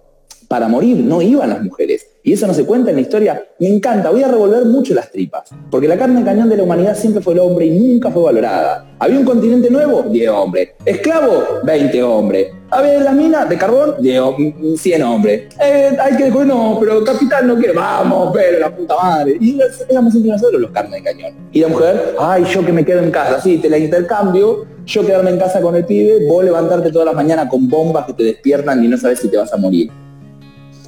Para 0.47 0.70
morir 0.70 0.95
no 0.95 1.22
iban 1.22 1.49
las 1.49 1.61
mujeres. 1.61 2.07
Y 2.24 2.32
eso 2.32 2.47
no 2.47 2.53
se 2.53 2.63
cuenta 2.63 2.89
en 2.91 2.95
la 2.95 3.01
historia. 3.01 3.43
Me 3.59 3.68
encanta, 3.68 4.11
voy 4.11 4.24
a 4.24 4.30
revolver 4.30 4.63
mucho 4.63 4.93
las 4.93 5.11
tripas. 5.11 5.49
Porque 5.70 5.89
la 5.89 5.97
carne 5.97 6.24
cañón 6.24 6.47
de 6.47 6.55
la 6.55 6.63
humanidad 6.63 6.95
siempre 6.95 7.22
fue 7.22 7.34
el 7.34 7.39
hombre 7.39 7.66
y 7.66 7.72
nunca 7.78 8.09
fue 8.09 8.24
valorada. 8.24 8.95
Había 8.97 9.20
un 9.20 9.26
continente 9.26 9.70
nuevo, 9.70 10.03
10 10.03 10.30
hombres. 10.30 10.70
Esclavo, 10.86 11.43
20 11.66 12.01
hombres. 12.01 12.47
A 12.72 12.82
ver, 12.82 13.01
la 13.03 13.11
mina 13.11 13.45
de 13.45 13.57
carbón, 13.57 13.95
digo, 13.99 14.36
100 14.76 15.03
hombres. 15.03 15.53
Eh, 15.61 15.95
hay 16.01 16.18
que 16.18 16.24
descubrir, 16.26 16.47
no, 16.47 16.78
pero 16.80 17.03
capitán 17.03 17.47
no 17.47 17.55
quiere, 17.55 17.74
vamos, 17.74 18.32
pero 18.34 18.59
la 18.59 18.76
puta 18.76 18.95
madre. 18.95 19.38
Y 19.39 19.59
éramos 19.88 20.13
los 20.16 20.72
carnes 20.72 21.03
de 21.03 21.03
cañón. 21.03 21.34
Y 21.51 21.59
la 21.61 21.68
mujer, 21.68 22.16
ay, 22.20 22.43
yo 22.45 22.66
que 22.66 22.74
me 22.74 22.84
quedo 22.84 23.01
en 23.03 23.11
casa, 23.11 23.39
sí, 23.39 23.59
te 23.59 23.70
la 23.70 23.78
intercambio, 23.78 24.66
yo 24.86 25.05
quedarme 25.05 25.30
en 25.30 25.38
casa 25.38 25.61
con 25.61 25.76
el 25.76 25.86
pibe, 25.86 26.28
vos 26.28 26.43
levantarte 26.43 26.91
toda 26.91 27.05
la 27.05 27.13
mañana 27.13 27.47
con 27.47 27.70
bombas 27.70 28.07
que 28.07 28.13
te 28.13 28.24
despiertan 28.24 28.84
y 28.84 28.88
no 28.88 28.97
sabes 28.97 29.20
si 29.20 29.30
te 29.30 29.38
vas 29.38 29.53
a 29.53 29.57
morir. 29.57 29.91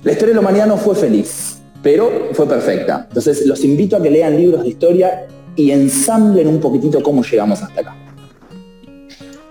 La 0.04 0.12
historia 0.12 0.30
de 0.30 0.36
la 0.36 0.42
humanidad 0.42 0.68
no 0.68 0.78
fue 0.78 0.96
feliz, 0.96 1.60
pero 1.84 2.30
fue 2.34 2.48
perfecta. 2.48 3.06
Entonces 3.08 3.46
los 3.46 3.64
invito 3.64 3.98
a 3.98 4.02
que 4.02 4.10
lean 4.10 4.36
libros 4.36 4.64
de 4.64 4.70
historia 4.70 5.28
y 5.56 5.72
ensamblen 5.72 6.48
un 6.48 6.60
poquitito 6.60 7.02
cómo 7.04 7.24
llegamos 7.24 7.62
hasta 7.62 7.82
acá. 7.82 8.07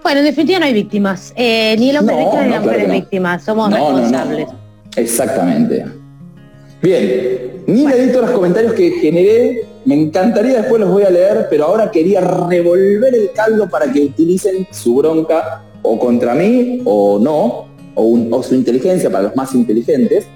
Bueno, 0.06 0.20
en 0.20 0.26
definitiva 0.26 0.60
no 0.60 0.66
hay 0.66 0.72
víctimas. 0.72 1.32
Eh, 1.34 1.74
ni 1.80 1.90
el 1.90 1.96
hombre 1.96 2.14
No, 2.14 2.20
víctima 2.20 2.42
ni 2.44 2.50
la 2.50 2.60
mujer 2.60 2.76
claro 2.76 2.92
es 2.92 3.00
víctima. 3.00 3.38
Somos 3.40 3.72
responsables. 3.72 4.46
Exactamente. 4.94 5.84
Bien, 6.80 7.64
ni 7.66 7.84
di 7.84 8.12
todos 8.12 8.26
los 8.26 8.30
comentarios 8.30 8.72
que 8.74 8.92
generé, 9.00 9.64
me 9.84 10.00
encantaría 10.00 10.58
después 10.58 10.80
los 10.80 10.90
voy 10.92 11.02
a 11.02 11.10
leer, 11.10 11.48
pero 11.50 11.64
ahora 11.64 11.90
quería 11.90 12.20
revolver 12.20 13.16
el 13.16 13.32
caldo 13.34 13.68
para 13.68 13.92
que 13.92 14.04
utilicen 14.04 14.68
su 14.70 14.94
bronca 14.94 15.64
o 15.82 15.98
contra 15.98 16.36
mí 16.36 16.82
o 16.84 17.18
no, 17.20 17.66
o, 17.96 18.02
un- 18.04 18.32
o 18.32 18.44
su 18.44 18.54
inteligencia 18.54 19.10
para 19.10 19.24
los 19.24 19.34
más 19.34 19.56
inteligentes. 19.56 20.28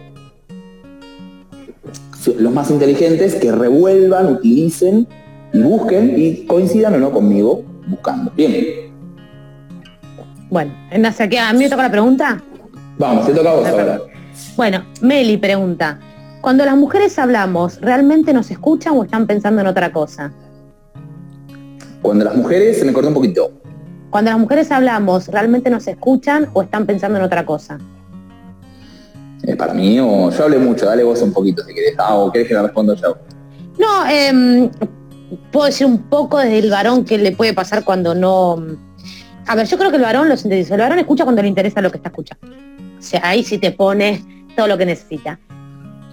Los 2.39 2.53
más 2.53 2.73
inteligentes 2.73 3.37
que 3.37 3.53
revuelvan, 3.53 4.33
utilicen 4.33 5.07
y 5.53 5.63
busquen 5.63 6.15
y 6.19 6.45
coincidan 6.47 6.95
o 6.95 6.99
no 6.99 7.13
conmigo 7.13 7.63
buscando. 7.87 8.33
Bien, 8.37 8.90
Bueno, 10.51 10.73
en 10.91 11.07
hacia 11.07 11.27
aquí, 11.27 11.37
a 11.37 11.53
mí 11.53 11.61
me 11.61 11.71
toca 11.71 11.85
la 11.85 11.91
pregunta. 11.91 12.43
vamos, 12.99 13.27
te 13.27 13.33
toca 13.33 13.51
a 13.51 13.55
vos 13.55 13.69
ahora. 13.69 14.01
Bueno, 14.57 14.85
Meli 15.01 15.37
pregunta, 15.37 15.99
cuando 16.41 16.65
las 16.65 16.77
mujeres 16.77 17.19
hablamos, 17.19 17.81
¿realmente 17.81 18.33
nos 18.33 18.51
escuchan 18.51 18.97
o 18.97 19.05
están 19.05 19.27
pensando 19.27 19.61
en 19.61 19.69
otra 19.69 19.93
cosa? 19.93 20.33
Cuando 22.03 22.25
las 22.25 22.35
mujeres, 22.35 22.79
se 22.79 22.85
me 22.85 22.93
cortó 22.93 23.09
un 23.09 23.15
poquito. 23.15 23.53
Cuando 24.11 24.31
las 24.31 24.41
mujeres 24.41 24.73
hablamos, 24.73 25.29
¿realmente 25.29 25.71
nos 25.71 25.87
escuchan 25.87 26.49
o 26.53 26.63
están 26.63 26.87
pensando 26.87 27.19
en 27.19 27.25
otra 27.25 27.47
cosa? 27.47 27.79
¿Es 29.43 29.57
para 29.57 29.73
mí 29.73 30.01
o 30.01 30.31
yo 30.31 30.45
hablé 30.45 30.59
mucho? 30.59 30.87
Dale 30.87 31.05
vos 31.05 31.23
un 31.23 31.33
poquito 31.33 31.63
si 31.65 31.75
querés. 31.75 31.95
Ah, 31.99 32.17
o 32.17 32.33
querés 32.33 32.49
que 32.49 32.55
la 32.55 32.63
responda 32.63 32.95
yo. 32.95 33.17
No, 33.79 34.07
em, 34.11 34.71
puedo 35.53 35.67
decir 35.67 35.87
un 35.87 35.99
poco 36.09 36.39
desde 36.39 36.59
el 36.59 36.71
varón 36.71 37.05
que 37.05 37.19
le 37.19 37.33
puede 37.33 37.55
pasar 37.55 37.85
cuando 37.85 38.15
no... 38.15 38.57
A 39.51 39.57
ver, 39.57 39.67
yo 39.67 39.77
creo 39.77 39.91
que 39.91 39.97
el 39.97 40.03
varón 40.03 40.29
lo 40.29 40.37
sintetiza. 40.37 40.77
El 40.77 40.81
varón 40.81 41.01
escucha 41.01 41.25
cuando 41.25 41.43
le 41.43 41.49
interesa 41.49 41.81
lo 41.81 41.91
que 41.91 41.97
está 41.97 42.11
escuchando. 42.11 42.47
O 42.47 43.03
sea, 43.03 43.21
ahí 43.25 43.43
sí 43.43 43.59
te 43.59 43.73
pone 43.73 44.23
todo 44.55 44.69
lo 44.69 44.79
que 44.79 44.87
necesita. 44.87 45.41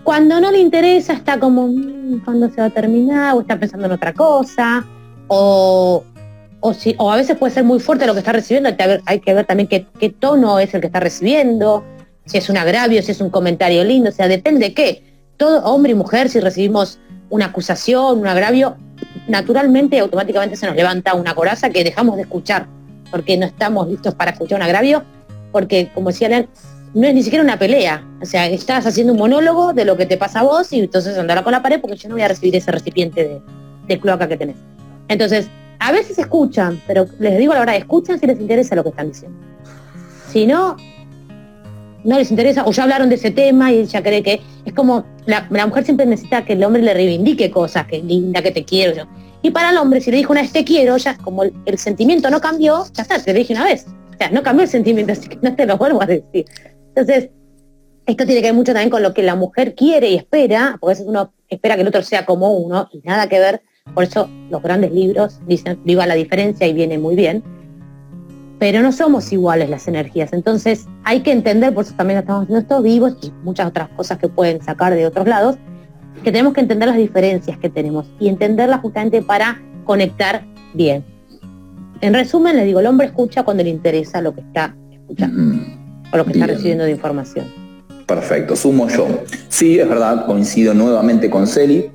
Cuando 0.04 0.42
no 0.42 0.50
le 0.50 0.58
interesa 0.58 1.14
está 1.14 1.40
como, 1.40 1.68
"Mm, 1.68 2.22
¿cuándo 2.26 2.50
se 2.50 2.62
va 2.62 2.66
a 2.66 2.70
terminar? 2.72 3.36
O 3.36 3.42
está 3.42 3.60
pensando 3.60 3.86
en 3.86 3.92
otra 3.92 4.12
cosa. 4.12 4.84
O, 5.28 6.04
o, 6.62 7.12
a 7.12 7.16
veces 7.16 7.38
puede 7.38 7.54
ser 7.54 7.64
muy 7.64 7.80
fuerte 7.80 8.08
lo 8.08 8.14
que 8.14 8.20
está 8.22 8.32
recibiendo. 8.32 8.72
Hay 9.06 9.20
que 9.20 9.34
ver, 9.36 9.46
también 9.46 9.70
qué, 9.70 10.10
tono 10.10 10.58
es 10.58 10.74
el 10.74 10.82
que 10.82 10.88
está 10.88 11.00
recibiendo. 11.00 11.84
Si 12.26 12.40
es 12.40 12.50
un 12.50 12.58
agravio, 12.58 13.04
si 13.04 13.12
es 13.12 13.22
un 13.22 13.30
comentario 13.30 13.84
lindo. 13.84 14.10
O 14.10 14.14
sea, 14.14 14.28
depende 14.28 14.70
de 14.70 14.74
qué. 14.74 15.04
Todo 15.38 15.64
hombre 15.64 15.92
y 15.92 15.96
mujer, 15.96 16.30
si 16.30 16.40
recibimos 16.40 16.98
una 17.30 17.46
acusación, 17.46 18.18
un 18.18 18.26
agravio, 18.26 18.78
naturalmente, 19.28 20.00
automáticamente 20.00 20.56
se 20.56 20.66
nos 20.66 20.76
levanta 20.76 21.14
una 21.14 21.36
coraza 21.36 21.70
que 21.70 21.84
dejamos 21.84 22.16
de 22.16 22.24
escuchar, 22.24 22.66
porque 23.12 23.38
no 23.38 23.46
estamos 23.46 23.88
listos 23.88 24.16
para 24.16 24.32
escuchar 24.32 24.58
un 24.58 24.64
agravio, 24.64 25.04
porque, 25.52 25.90
como 25.94 26.10
decía 26.10 26.30
Lean, 26.30 26.48
no 26.94 27.08
es 27.08 27.14
ni 27.14 27.24
siquiera 27.24 27.44
una 27.44 27.60
pelea. 27.60 28.06
O 28.22 28.26
sea, 28.26 28.48
estás 28.48 28.86
haciendo 28.86 29.14
un 29.14 29.20
monólogo 29.20 29.74
de 29.74 29.86
lo 29.86 29.98
que 29.98 30.06
te 30.06 30.18
pasa 30.18 30.40
a 30.40 30.44
vos 30.44 30.72
y 30.74 30.80
entonces 30.80 31.18
andar 31.18 31.44
con 31.44 31.52
la 31.52 31.62
pared 31.62 31.80
porque 31.80 31.98
yo 31.98 32.10
no 32.10 32.16
voy 32.16 32.24
a 32.24 32.28
recibir 32.28 32.56
ese 32.56 32.72
recipiente 32.72 33.24
de, 33.24 33.42
de 33.88 34.00
cloaca 34.00 34.28
que 34.28 34.38
tenés. 34.38 34.56
Entonces, 35.08 35.50
a 35.80 35.92
veces 35.92 36.18
escuchan, 36.18 36.82
pero 36.88 37.06
les 37.20 37.38
digo 37.38 37.54
la 37.54 37.62
hora, 37.62 37.76
escuchan 37.76 38.20
si 38.20 38.26
les 38.26 38.40
interesa 38.40 38.76
lo 38.76 38.84
que 38.84 38.90
están 38.90 39.10
diciendo. 39.10 39.38
Si 40.32 40.46
no, 40.46 40.76
no 42.04 42.18
les 42.18 42.32
interesa, 42.32 42.66
o 42.66 42.72
ya 42.72 42.84
hablaron 42.84 43.10
de 43.10 43.16
ese 43.16 43.32
tema 43.32 43.72
y 43.72 43.86
ya 43.86 44.02
cree 44.02 44.24
que 44.24 44.42
es 44.66 44.74
como, 44.74 45.06
la, 45.26 45.48
la 45.50 45.68
mujer 45.68 45.84
siempre 45.84 46.06
necesita 46.06 46.46
que 46.46 46.54
el 46.54 46.64
hombre 46.64 46.82
le 46.82 46.94
reivindique 46.94 47.52
cosas, 47.52 47.86
que 47.86 48.02
linda, 48.02 48.42
que 48.42 48.52
te 48.52 48.64
quiero. 48.64 48.96
yo. 48.96 49.04
Y 49.48 49.52
para 49.52 49.70
el 49.70 49.78
hombre, 49.78 50.02
si 50.02 50.12
le 50.12 50.18
dijo 50.18 50.34
una 50.34 50.42
vez 50.42 50.52
te 50.52 50.66
quiero, 50.66 50.98
ya 50.98 51.16
como 51.16 51.44
el, 51.44 51.78
sentimiento 51.78 52.30
no 52.30 52.42
cambió, 52.42 52.84
ya 52.92 53.04
está, 53.04 53.18
te 53.18 53.34
dije 53.34 53.54
una 53.54 53.64
vez. 53.64 53.86
O 54.14 54.18
sea, 54.18 54.30
no 54.30 54.44
cambió 54.44 54.64
el 54.64 54.70
sentimiento, 54.70 55.14
así 55.14 55.30
que 55.30 55.40
no 55.42 55.56
te 55.56 55.66
lo 55.66 55.78
vuelvo 55.78 56.04
a 56.04 56.06
decir. 56.06 56.44
Entonces, 56.94 57.30
esto 58.06 58.26
tiene 58.26 58.42
que 58.42 58.48
ver 58.48 58.54
mucho 58.54 58.74
también 58.74 58.90
con 58.90 59.02
lo 59.02 59.14
que 59.14 59.24
la 59.24 59.36
mujer 59.36 59.74
quiere 59.74 60.10
y 60.10 60.16
espera, 60.16 60.76
porque 60.82 60.92
a 60.92 60.96
veces 60.96 61.06
uno 61.08 61.32
espera 61.48 61.76
que 61.76 61.82
el 61.84 61.88
otro 61.88 62.04
sea 62.04 62.26
como 62.26 62.58
uno 62.58 62.90
y 62.92 63.00
nada 63.06 63.30
que 63.30 63.40
ver. 63.40 63.62
Por 63.94 64.04
eso 64.04 64.30
los 64.50 64.62
grandes 64.62 64.92
libros 64.92 65.40
dicen, 65.48 65.80
viva 65.86 66.06
la 66.06 66.16
diferencia 66.16 66.68
y 66.68 66.74
viene 66.74 66.98
muy 66.98 67.16
bien. 67.16 67.42
Pero 68.60 68.82
no 68.82 68.92
somos 68.92 69.32
iguales 69.32 69.70
las 69.70 69.88
energías. 69.88 70.34
Entonces 70.34 70.88
hay 71.06 71.22
que 71.22 71.32
entender, 71.32 71.74
por 71.74 71.86
eso 71.86 71.94
también 71.96 72.20
estamos 72.20 72.44
haciendo 72.44 72.60
estos 72.60 72.84
vivos 72.84 73.16
y 73.22 73.32
muchas 73.46 73.68
otras 73.68 73.88
cosas 73.96 74.18
que 74.18 74.28
pueden 74.28 74.62
sacar 74.62 74.94
de 74.94 75.06
otros 75.06 75.26
lados, 75.26 75.58
que 76.24 76.32
tenemos 76.32 76.54
que 76.54 76.62
entender 76.62 76.88
las 76.88 76.98
diferencias 76.98 77.58
que 77.58 77.70
tenemos 77.70 78.06
y 78.20 78.28
entenderlas 78.28 78.82
justamente 78.82 79.22
para 79.22 79.62
conectar 79.86 80.46
bien. 80.74 81.04
En 82.02 82.14
resumen, 82.14 82.56
le 82.56 82.66
digo, 82.66 82.80
el 82.80 82.86
hombre 82.86 83.08
escucha 83.08 83.44
cuando 83.44 83.64
le 83.64 83.70
interesa 83.70 84.22
lo 84.22 84.34
que 84.34 84.42
está 84.42 84.76
escuchando 84.92 85.42
Mm, 85.42 85.62
o 86.14 86.18
lo 86.18 86.26
que 86.26 86.32
está 86.32 86.46
Bien. 86.46 86.56
recibiendo 86.56 86.84
de 86.84 86.92
información. 86.92 87.46
Perfecto, 88.06 88.56
sumo 88.56 88.88
yo. 88.88 89.08
Sí, 89.50 89.80
es 89.80 89.88
verdad, 89.88 90.26
coincido 90.26 90.74
nuevamente 90.74 91.30
con 91.30 91.48
Celi. 91.48 91.90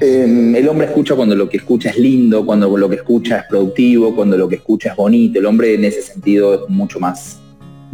Eh, 0.00 0.52
el 0.56 0.68
hombre 0.68 0.88
escucha 0.88 1.14
cuando 1.14 1.34
lo 1.34 1.48
que 1.48 1.56
escucha 1.56 1.90
es 1.90 1.98
lindo, 1.98 2.44
cuando 2.44 2.76
lo 2.76 2.88
que 2.88 2.96
escucha 2.96 3.38
es 3.38 3.44
productivo, 3.48 4.14
cuando 4.14 4.36
lo 4.36 4.46
que 4.48 4.56
escucha 4.56 4.90
es 4.90 4.96
bonito. 4.96 5.38
El 5.38 5.46
hombre 5.46 5.74
en 5.74 5.84
ese 5.84 6.02
sentido 6.02 6.54
es 6.54 6.60
mucho 6.68 7.00
más 7.00 7.40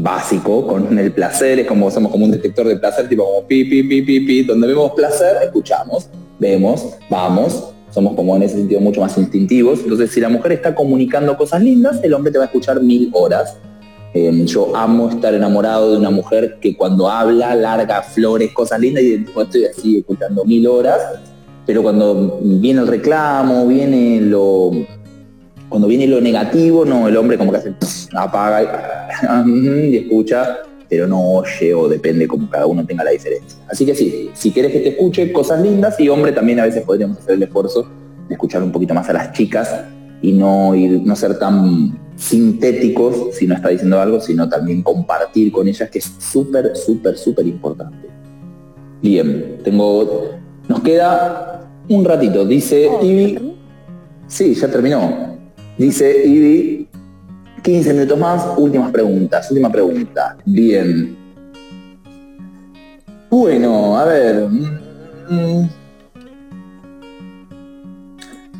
básico, 0.02 0.66
con 0.66 0.98
el 0.98 1.12
placer, 1.12 1.60
es 1.60 1.66
como 1.66 1.90
somos 1.90 2.10
como 2.10 2.24
un 2.24 2.32
detector 2.32 2.66
de 2.66 2.76
placer, 2.76 3.08
tipo 3.08 3.24
como 3.24 3.46
pi, 3.46 3.64
pi, 3.64 3.82
pi, 3.84 4.02
pi, 4.02 4.20
pi, 4.20 4.42
donde 4.42 4.66
vemos 4.66 4.92
placer, 4.92 5.36
escuchamos, 5.44 6.08
vemos, 6.38 6.96
vamos, 7.08 7.72
somos 7.90 8.14
como 8.14 8.34
en 8.36 8.42
ese 8.42 8.56
sentido 8.56 8.80
mucho 8.80 9.00
más 9.00 9.16
instintivos. 9.16 9.80
Entonces, 9.80 10.10
si 10.10 10.20
la 10.20 10.28
mujer 10.28 10.52
está 10.52 10.74
comunicando 10.74 11.36
cosas 11.36 11.62
lindas, 11.62 12.00
el 12.02 12.14
hombre 12.14 12.32
te 12.32 12.38
va 12.38 12.44
a 12.44 12.46
escuchar 12.46 12.82
mil 12.82 13.10
horas. 13.12 13.56
Eh, 14.14 14.44
yo 14.46 14.74
amo 14.76 15.08
estar 15.08 15.32
enamorado 15.32 15.92
de 15.92 15.98
una 15.98 16.10
mujer 16.10 16.58
que 16.60 16.76
cuando 16.76 17.08
habla 17.08 17.54
larga 17.54 18.02
flores, 18.02 18.52
cosas 18.52 18.80
lindas 18.80 19.02
y 19.04 19.18
después 19.18 19.46
estoy 19.46 19.64
así 19.64 19.98
escuchando 19.98 20.44
mil 20.44 20.66
horas, 20.66 21.00
pero 21.64 21.82
cuando 21.82 22.38
viene 22.42 22.80
el 22.80 22.88
reclamo, 22.88 23.66
viene 23.66 24.20
lo 24.20 24.70
cuando 25.72 25.88
viene 25.88 26.06
lo 26.06 26.20
negativo, 26.20 26.84
no, 26.84 27.08
el 27.08 27.16
hombre 27.16 27.38
como 27.38 27.50
que 27.50 27.56
hace 27.56 27.74
apaga 28.14 28.62
y, 28.62 29.50
y 29.90 29.96
escucha, 29.96 30.58
pero 30.86 31.06
no 31.06 31.18
oye 31.18 31.72
o 31.72 31.88
depende 31.88 32.28
como 32.28 32.50
cada 32.50 32.66
uno 32.66 32.84
tenga 32.84 33.02
la 33.02 33.10
diferencia. 33.10 33.58
Así 33.70 33.86
que 33.86 33.94
sí, 33.94 34.30
si 34.34 34.50
quieres 34.50 34.70
que 34.70 34.80
te 34.80 34.88
escuche 34.90 35.32
cosas 35.32 35.62
lindas 35.62 35.98
y 35.98 36.10
hombre 36.10 36.32
también 36.32 36.60
a 36.60 36.64
veces 36.64 36.84
podríamos 36.84 37.16
hacer 37.16 37.36
el 37.36 37.42
esfuerzo 37.42 37.88
de 38.28 38.34
escuchar 38.34 38.62
un 38.62 38.70
poquito 38.70 38.92
más 38.92 39.08
a 39.08 39.14
las 39.14 39.32
chicas 39.32 39.84
y 40.20 40.32
no 40.32 40.74
ir, 40.74 41.00
no 41.02 41.16
ser 41.16 41.38
tan 41.38 41.98
sintéticos 42.16 43.34
si 43.34 43.46
no 43.46 43.54
está 43.54 43.70
diciendo 43.70 43.98
algo, 43.98 44.20
sino 44.20 44.46
también 44.50 44.82
compartir 44.82 45.50
con 45.50 45.66
ellas, 45.66 45.88
que 45.88 46.00
es 46.00 46.12
súper, 46.18 46.76
súper, 46.76 47.16
súper 47.16 47.46
importante. 47.46 48.08
Bien, 49.00 49.56
tengo. 49.64 50.32
Nos 50.68 50.80
queda 50.82 51.66
un 51.88 52.04
ratito. 52.04 52.44
Dice 52.44 52.88
Oh, 52.88 53.02
Ivy. 53.02 53.54
Sí, 54.26 54.54
ya 54.54 54.70
terminó. 54.70 55.31
Dice 55.78 56.26
Ivy. 56.26 56.88
15 57.62 57.94
minutos 57.94 58.18
más, 58.18 58.44
últimas 58.56 58.90
preguntas. 58.90 59.50
Última 59.50 59.70
pregunta. 59.70 60.36
Bien. 60.44 61.16
Bueno, 63.30 63.96
a 63.96 64.04
ver. 64.04 64.48
mm, 64.48 65.68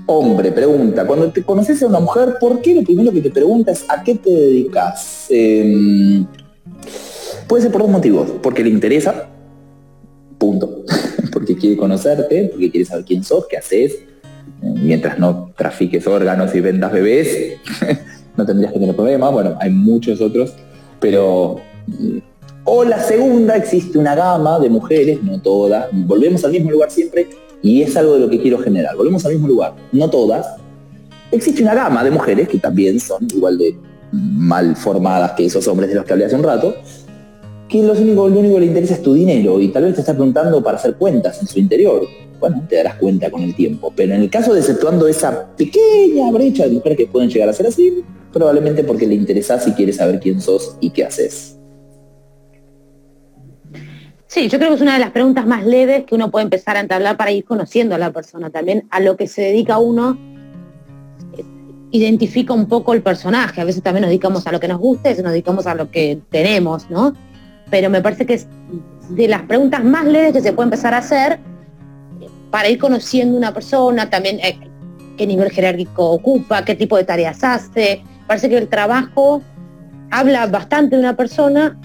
Hombre, 0.06 0.50
pregunta, 0.50 1.06
cuando 1.06 1.30
te 1.30 1.42
conoces 1.42 1.82
a 1.82 1.86
una 1.86 2.00
mujer, 2.00 2.34
¿por 2.40 2.60
qué 2.60 2.74
lo 2.74 2.82
primero 2.82 3.12
que 3.12 3.20
te 3.20 3.30
pregunta 3.30 3.70
es 3.72 3.84
a 3.88 4.02
qué 4.02 4.16
te 4.16 4.30
dedicas? 4.30 5.26
Eh, 5.30 6.24
puede 7.46 7.62
ser 7.62 7.72
por 7.72 7.82
dos 7.82 7.90
motivos, 7.90 8.30
porque 8.42 8.64
le 8.64 8.70
interesa, 8.70 9.28
punto, 10.38 10.84
porque 11.32 11.56
quiere 11.56 11.76
conocerte, 11.76 12.48
porque 12.50 12.70
quiere 12.70 12.84
saber 12.84 13.04
quién 13.04 13.22
sos, 13.22 13.46
qué 13.48 13.56
haces, 13.56 14.00
mientras 14.62 15.18
no 15.18 15.52
trafiques 15.56 16.06
órganos 16.06 16.54
y 16.54 16.60
vendas 16.60 16.92
bebés, 16.92 17.58
no 18.36 18.46
tendrías 18.46 18.72
que 18.72 18.78
tener 18.78 18.94
problemas, 18.94 19.32
bueno, 19.32 19.56
hay 19.60 19.70
muchos 19.70 20.20
otros, 20.20 20.54
pero... 21.00 21.56
mm, 21.86 22.18
O 22.64 22.84
la 22.84 23.00
segunda, 23.00 23.56
existe 23.56 23.98
una 23.98 24.14
gama 24.14 24.60
de 24.60 24.68
mujeres, 24.70 25.22
no 25.22 25.40
todas, 25.40 25.86
volvemos 25.92 26.44
al 26.44 26.52
mismo 26.52 26.70
lugar 26.70 26.90
siempre, 26.90 27.28
y 27.62 27.82
es 27.82 27.96
algo 27.96 28.14
de 28.14 28.20
lo 28.20 28.30
que 28.30 28.40
quiero 28.40 28.58
generar. 28.58 28.96
Volvemos 28.96 29.24
al 29.24 29.32
mismo 29.32 29.48
lugar, 29.48 29.74
no 29.92 30.10
todas. 30.10 30.46
Existe 31.30 31.62
una 31.62 31.74
gama 31.74 32.02
de 32.04 32.10
mujeres 32.10 32.48
que 32.48 32.58
también 32.58 32.98
son 32.98 33.26
igual 33.32 33.56
de 33.56 33.76
mal 34.12 34.76
formadas 34.76 35.32
que 35.32 35.46
esos 35.46 35.66
hombres 35.68 35.88
de 35.88 35.96
los 35.96 36.04
que 36.04 36.12
hablé 36.12 36.26
hace 36.26 36.34
un 36.34 36.42
rato, 36.42 36.74
que 37.73 37.83
lo 37.83 37.95
único, 37.95 38.29
lo 38.29 38.41
único 38.41 38.55
que 38.57 38.61
le 38.61 38.66
interesa 38.66 38.95
es 38.95 39.03
tu 39.03 39.14
dinero 39.14 39.59
y 39.59 39.68
tal 39.68 39.85
vez 39.85 39.95
te 39.95 40.01
está 40.01 40.12
preguntando 40.12 40.62
para 40.62 40.77
hacer 40.77 40.95
cuentas 40.97 41.41
en 41.41 41.49
su 41.49 41.59
interior. 41.59 42.07
Bueno, 42.39 42.66
te 42.68 42.77
darás 42.77 42.97
cuenta 42.97 43.31
con 43.31 43.41
el 43.41 43.55
tiempo. 43.55 43.91
Pero 43.97 44.14
en 44.14 44.20
el 44.20 44.29
caso 44.29 44.53
de 44.53 44.61
exceptuando 44.61 45.09
esa 45.09 45.49
pequeña 45.57 46.31
brecha 46.31 46.64
de 46.64 46.73
mujeres 46.73 46.99
que 46.99 47.07
pueden 47.07 47.31
llegar 47.31 47.49
a 47.49 47.53
ser 47.55 47.66
así, 47.68 48.05
probablemente 48.31 48.85
porque 48.85 49.07
le 49.07 49.14
interesás 49.14 49.66
y 49.66 49.73
quiere 49.73 49.95
saber 49.95 50.20
quién 50.20 50.43
sos 50.43 50.77
y 50.81 50.91
qué 50.91 51.05
haces. 51.05 51.57
Sí, 54.27 54.49
yo 54.51 54.59
creo 54.59 54.70
que 54.70 54.77
es 54.77 54.83
una 54.83 54.95
de 54.95 55.01
las 55.01 55.12
preguntas 55.12 55.47
más 55.47 55.64
leves 55.64 56.05
que 56.05 56.14
uno 56.14 56.31
puede 56.31 56.45
empezar 56.45 56.77
a 56.77 56.81
entablar 56.81 57.16
para 57.16 57.33
ir 57.33 57.45
conociendo 57.45 57.95
a 57.95 57.99
la 57.99 58.12
persona 58.12 58.51
también, 58.51 58.87
a 58.91 59.01
lo 59.01 59.16
que 59.16 59.29
se 59.29 59.43
dedica 59.43 59.79
uno, 59.79 60.18
eh, 61.39 61.45
identifica 61.91 62.53
un 62.53 62.66
poco 62.66 62.93
el 62.93 63.03
personaje, 63.03 63.62
a 63.62 63.64
veces 63.64 63.83
también 63.83 64.03
nos 64.03 64.11
dedicamos 64.11 64.47
a 64.47 64.53
lo 64.53 64.61
que 64.61 64.68
nos 64.68 64.79
gusta, 64.79 65.11
nos 65.11 65.33
dedicamos 65.33 65.66
a 65.66 65.75
lo 65.75 65.91
que 65.91 66.18
tenemos, 66.31 66.91
¿no? 66.91 67.14
Pero 67.73 67.89
me 67.89 68.03
parece 68.03 68.27
que 68.27 68.35
es 68.35 68.47
de 69.09 69.29
las 69.29 69.43
preguntas 69.45 69.83
más 69.83 70.05
leves 70.05 70.35
que 70.35 70.43
se 70.43 70.53
puede 70.53 70.66
empezar 70.66 70.93
a 70.93 70.99
hacer 70.99 71.39
para 72.51 72.68
ir 72.68 72.79
conociendo 72.79 73.35
una 73.35 73.55
persona, 73.55 74.11
también 74.11 74.39
eh, 74.41 74.59
qué 75.16 75.27
nivel 75.27 75.51
jerárquico 75.51 76.11
ocupa, 76.11 76.66
qué 76.66 76.75
tipo 76.75 76.99
de 76.99 77.05
tareas 77.05 77.43
hace. 77.43 78.05
Parece 78.27 78.51
que 78.51 78.59
el 78.59 78.68
trabajo 78.68 79.41
habla 80.11 80.47
bastante 80.49 80.97
de 80.97 81.01
una 81.01 81.16
persona 81.16 81.79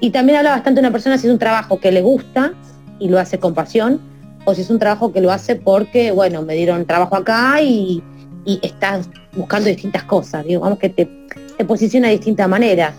y 0.00 0.10
también 0.10 0.38
habla 0.38 0.50
bastante 0.52 0.80
de 0.80 0.86
una 0.86 0.92
persona 0.92 1.18
si 1.18 1.26
es 1.26 1.32
un 1.32 1.40
trabajo 1.40 1.80
que 1.80 1.90
le 1.90 2.02
gusta 2.02 2.52
y 3.00 3.08
lo 3.08 3.18
hace 3.18 3.40
con 3.40 3.54
pasión, 3.54 4.00
o 4.44 4.54
si 4.54 4.60
es 4.60 4.70
un 4.70 4.78
trabajo 4.78 5.12
que 5.12 5.20
lo 5.20 5.32
hace 5.32 5.56
porque, 5.56 6.12
bueno, 6.12 6.42
me 6.42 6.54
dieron 6.54 6.86
trabajo 6.86 7.16
acá 7.16 7.60
y, 7.60 8.04
y 8.44 8.60
estás 8.62 9.10
buscando 9.34 9.68
distintas 9.68 10.04
cosas, 10.04 10.46
digamos 10.46 10.78
que 10.78 10.90
te, 10.90 11.08
posiciona 11.66 12.06
de 12.06 12.14
distinta 12.14 12.46
manera. 12.46 12.94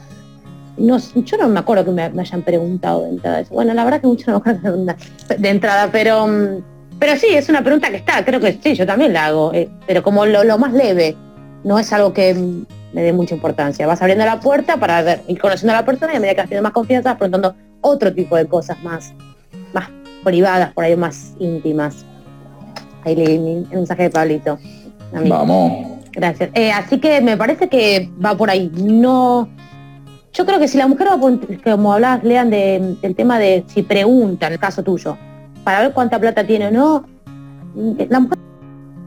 No, 0.78 0.98
yo 0.98 1.38
no 1.38 1.48
me 1.48 1.60
acuerdo 1.60 1.86
que 1.86 1.92
me, 1.92 2.04
hayan 2.04 2.44
preguntado 2.44 3.04
de 3.04 3.10
entrada 3.10 3.44
Bueno, 3.50 3.74
la 3.74 3.84
verdad 3.84 4.02
que 4.02 4.08
mucho 4.08 4.32
no 4.32 4.40
me 4.46 4.52
acuerdo 4.52 4.86
de 5.38 5.50
entrada, 5.50 5.90
pero, 5.92 6.28
pero 7.00 7.16
sí, 7.18 7.28
es 7.32 7.50
una 7.50 7.64
pregunta 7.64 7.90
que 7.90 7.98
está, 7.98 8.24
creo 8.24 8.40
que 8.40 8.60
sí, 8.62 8.76
yo 8.76 8.86
también 8.86 9.14
la 9.14 9.28
hago, 9.28 9.54
eh, 9.54 9.70
pero 9.88 10.04
como 10.04 10.26
lo 10.26 10.58
más 10.58 10.74
leve, 10.74 11.16
no 11.64 11.80
es 11.80 11.92
algo 11.92 12.14
que 12.14 12.34
le 12.94 13.02
dé 13.02 13.14
mucha 13.14 13.36
importancia. 13.36 13.86
Vas 13.88 14.02
abriendo 14.02 14.26
la 14.26 14.40
puerta 14.40 14.78
para 14.78 15.02
ver, 15.02 15.22
ir 15.28 15.40
conociendo 15.40 15.74
a 15.74 15.78
la 15.78 15.86
persona 15.86 16.14
y 16.14 16.18
a 16.18 16.20
medida 16.20 16.34
que 16.34 16.42
vas 16.42 16.50
teniendo 16.50 16.68
más 16.68 16.74
confianza 16.74 17.10
vas 17.10 17.18
preguntando 17.18 17.56
otro 17.82 18.14
tipo 18.14 18.36
de 18.36 18.48
cosas 18.48 18.82
más, 18.84 19.14
más 19.74 19.90
privadas, 20.24 20.74
por 20.74 20.84
ahí 20.84 20.96
más 20.96 21.34
íntimas. 21.40 22.06
Ahí 23.04 23.16
leí 23.16 23.36
el 23.36 23.68
mensaje 23.72 24.04
de 24.04 24.10
Pablito. 24.10 24.58
Vamos. 25.12 26.00
Gracias. 26.12 26.50
Eh, 26.54 26.72
así 26.72 27.00
que 27.00 27.22
me 27.22 27.38
parece 27.38 27.70
que 27.70 28.10
va 28.24 28.36
por 28.36 28.50
ahí. 28.50 28.72
No. 28.76 29.48
Yo 30.38 30.46
creo 30.46 30.60
que 30.60 30.68
si 30.68 30.78
la 30.78 30.88
mujer 30.88 31.08
va 31.08 31.20
como 31.64 31.94
hablabas, 31.94 32.24
Lean, 32.24 32.52
del 32.52 33.16
tema 33.16 33.40
de 33.40 33.66
si 33.66 33.82
pregunta, 33.82 34.46
en 34.46 34.54
el 34.54 34.60
caso 34.60 34.84
tuyo, 34.84 35.18
para 35.64 35.82
ver 35.82 35.94
cuánta 35.94 36.20
plata 36.20 36.46
tiene 36.46 36.68
o 36.68 36.72
no, 36.72 37.06
la 38.08 38.20
mujer 38.20 38.38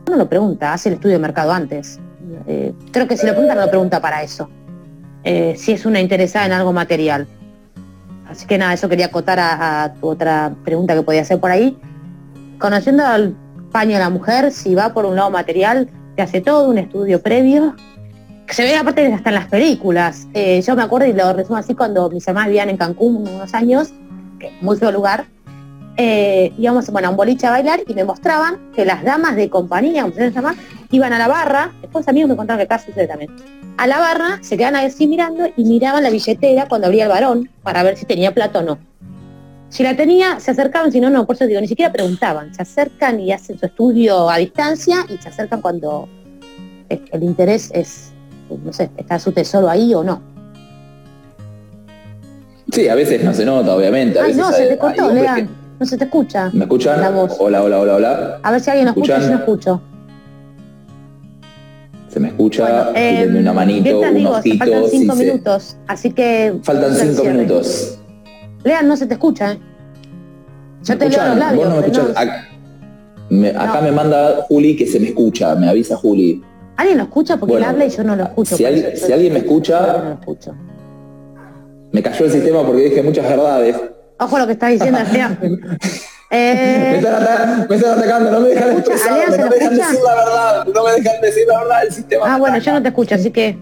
no 0.08 0.16
lo 0.16 0.28
pregunta, 0.28 0.72
hace 0.72 0.88
el 0.88 0.96
estudio 0.96 1.14
de 1.14 1.20
mercado 1.20 1.52
antes. 1.52 2.00
Eh, 2.48 2.72
creo 2.90 3.06
que 3.06 3.16
si 3.16 3.26
lo 3.26 3.32
pregunta, 3.32 3.54
no 3.54 3.60
lo 3.60 3.70
pregunta 3.70 4.00
para 4.00 4.24
eso. 4.24 4.50
Eh, 5.22 5.54
si 5.56 5.70
es 5.70 5.86
una 5.86 6.00
interesada 6.00 6.46
en 6.46 6.52
algo 6.52 6.72
material. 6.72 7.28
Así 8.28 8.44
que 8.46 8.58
nada, 8.58 8.72
eso 8.72 8.88
quería 8.88 9.06
acotar 9.06 9.38
a, 9.38 9.94
tu 10.00 10.08
otra 10.08 10.52
pregunta 10.64 10.96
que 10.96 11.02
podía 11.02 11.20
hacer 11.20 11.38
por 11.38 11.52
ahí. 11.52 11.78
Conociendo 12.58 13.06
al 13.06 13.36
paño 13.70 13.92
de 13.92 14.00
la 14.00 14.10
mujer, 14.10 14.50
si 14.50 14.74
va 14.74 14.92
por 14.92 15.06
un 15.06 15.14
lado 15.14 15.30
material, 15.30 15.88
te 16.16 16.22
hace 16.22 16.40
todo 16.40 16.68
un 16.68 16.78
estudio 16.78 17.22
previo. 17.22 17.76
Se 18.50 18.64
ve 18.64 18.76
aparte 18.76 19.12
hasta 19.12 19.30
en 19.30 19.34
las 19.34 19.46
películas. 19.46 20.26
Eh, 20.34 20.60
yo 20.62 20.74
me 20.74 20.82
acuerdo 20.82 21.06
y 21.06 21.12
lo 21.12 21.32
resumo 21.32 21.56
así 21.56 21.74
cuando 21.74 22.10
mis 22.10 22.26
hermanas 22.26 22.48
vivían 22.48 22.68
en 22.68 22.76
Cancún 22.76 23.28
unos 23.28 23.54
años, 23.54 23.92
que 24.38 24.52
muy 24.60 24.76
feo 24.76 24.90
lugar, 24.90 25.26
íbamos 25.96 26.90
bueno, 26.90 27.08
a 27.08 27.10
un 27.10 27.16
boliche 27.16 27.46
a 27.46 27.50
bailar 27.50 27.80
y 27.86 27.94
me 27.94 28.04
mostraban 28.04 28.58
que 28.74 28.84
las 28.84 29.04
damas 29.04 29.36
de 29.36 29.50
compañía, 29.50 30.02
como 30.02 30.14
se 30.14 30.30
llama, 30.30 30.54
iban 30.90 31.12
a 31.12 31.18
la 31.18 31.28
barra, 31.28 31.72
después 31.80 32.08
amigos 32.08 32.30
me 32.30 32.36
contaron 32.36 32.58
que 32.58 32.64
acá 32.64 32.78
sucede 32.78 33.06
también, 33.06 33.30
a 33.76 33.86
la 33.86 33.98
barra, 33.98 34.38
se 34.42 34.56
quedan 34.56 34.76
así 34.76 35.06
mirando 35.06 35.46
y 35.56 35.64
miraban 35.64 36.02
la 36.02 36.10
billetera 36.10 36.66
cuando 36.68 36.86
abría 36.86 37.04
el 37.04 37.10
varón 37.10 37.50
para 37.62 37.82
ver 37.82 37.96
si 37.96 38.06
tenía 38.06 38.32
plata 38.32 38.60
o 38.60 38.62
no. 38.62 38.78
Si 39.68 39.82
la 39.82 39.94
tenía, 39.94 40.40
se 40.40 40.50
acercaban, 40.50 40.90
si 40.90 41.00
no, 41.00 41.10
no, 41.10 41.26
por 41.26 41.36
eso 41.36 41.46
digo, 41.46 41.60
ni 41.60 41.68
siquiera 41.68 41.92
preguntaban, 41.92 42.52
se 42.54 42.62
acercan 42.62 43.20
y 43.20 43.30
hacen 43.30 43.58
su 43.58 43.66
estudio 43.66 44.28
a 44.28 44.38
distancia 44.38 45.06
y 45.08 45.18
se 45.18 45.28
acercan 45.28 45.60
cuando 45.60 46.08
el 46.88 47.22
interés 47.22 47.70
es, 47.72 48.09
no 48.64 48.72
sé, 48.72 48.90
está 48.96 49.18
su 49.18 49.32
tesoro 49.32 49.68
ahí 49.68 49.94
o 49.94 50.02
no. 50.02 50.22
Sí, 52.72 52.88
a 52.88 52.94
veces 52.94 53.24
no 53.24 53.34
se 53.34 53.44
nota, 53.44 53.74
obviamente. 53.74 54.18
A 54.18 54.28
no, 54.28 54.52
se 54.52 54.66
te 54.66 54.78
cortó, 54.78 55.12
Lean. 55.12 55.48
No 55.78 55.86
se 55.86 55.96
te 55.96 56.04
escucha. 56.04 56.50
¿Me 56.52 56.64
escuchan? 56.64 57.00
La 57.00 57.10
voz. 57.10 57.36
Hola, 57.38 57.62
hola, 57.62 57.80
hola, 57.80 57.96
hola. 57.96 58.40
A 58.42 58.50
ver 58.52 58.60
si 58.60 58.70
alguien 58.70 58.86
nos 58.86 58.96
escucha, 58.96 59.20
si 59.20 59.30
no 59.30 59.38
escucho 59.38 59.80
se 62.10 62.18
me 62.18 62.28
escucha, 62.28 62.90
eh, 62.96 63.28
una 63.28 63.52
manito, 63.52 64.00
un 64.00 64.26
ojito. 64.26 64.58
Faltan 64.58 64.84
cinco 64.90 65.14
minutos, 65.14 65.76
así 65.86 66.10
que... 66.10 66.54
Faltan 66.62 66.94
cinco 66.96 67.24
minutos. 67.24 67.98
Lean, 68.64 68.88
no 68.88 68.96
se 68.96 69.06
te 69.06 69.14
escucha. 69.14 69.52
¿eh? 69.52 69.58
Yo 70.82 70.98
te 70.98 71.08
leo 71.08 71.24
los 71.28 71.36
labios. 71.36 71.68
no 71.68 71.76
me 71.76 71.86
escuchas. 71.86 72.08
Acá, 73.56 73.80
me 73.80 73.92
manda 73.92 74.42
Juli 74.48 74.74
que 74.74 74.88
se 74.88 74.98
me 74.98 75.08
escucha, 75.08 75.54
me 75.54 75.68
avisa 75.68 75.96
Juli. 75.96 76.42
¿Alguien 76.80 76.96
lo 76.96 77.04
escucha? 77.04 77.36
Porque 77.36 77.56
él 77.56 77.64
habla 77.64 77.84
y 77.84 77.90
yo 77.90 78.02
no 78.02 78.16
lo 78.16 78.22
escucho. 78.22 78.56
Si, 78.56 78.64
alguien, 78.64 79.34
me 79.34 79.40
escucha, 79.40 80.02
no 80.02 80.12
escucho. 80.12 80.54
me 81.92 82.02
cayó 82.02 82.24
el 82.24 82.32
sistema 82.32 82.64
porque 82.64 82.84
dije 82.84 83.02
muchas 83.02 83.28
verdades. 83.28 83.76
Ojo 84.18 84.38
lo 84.38 84.46
que 84.46 84.52
está 84.54 84.68
diciendo 84.68 84.98
Eh, 86.32 87.00
me, 87.02 87.76
están 87.76 87.98
atacando, 87.98 88.30
no 88.30 88.40
me 88.40 88.50
dejan 88.50 88.78
expresarme, 88.78 89.36
no 89.36 89.48
me 89.48 89.56
dejan 89.56 89.76
decir 89.76 89.98
la 90.04 90.14
verdad, 90.14 90.66
no 90.72 90.84
me 90.84 90.92
dejan 90.92 91.20
decir 91.20 91.42
la 91.48 91.58
verdad 91.58 91.82
del 91.82 91.92
sistema. 91.92 92.34
Ah, 92.34 92.38
bueno, 92.38 92.56
yo 92.58 92.72
no 92.72 92.80
te 92.80 92.88
escucho, 92.88 93.14
así 93.16 93.30
que 93.32 93.58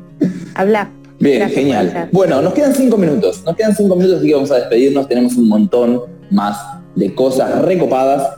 habla. 0.55 0.91
Bien, 1.19 1.49
genial. 1.49 2.11
Bueno, 2.12 2.43
nos 2.43 2.53
quedan 2.53 2.75
cinco 2.75 2.99
minutos, 2.99 3.43
nos 3.45 3.57
quedan 3.57 3.75
cinco 3.75 3.97
minutos, 3.97 4.19
así 4.19 4.29
que 4.29 4.35
vamos 4.35 4.51
a 4.51 4.57
despedirnos, 4.57 5.09
tenemos 5.09 5.35
un 5.37 5.49
montón 5.49 6.03
más 6.31 6.59
de 6.95 7.14
cosas 7.14 7.62
recopadas. 7.62 8.37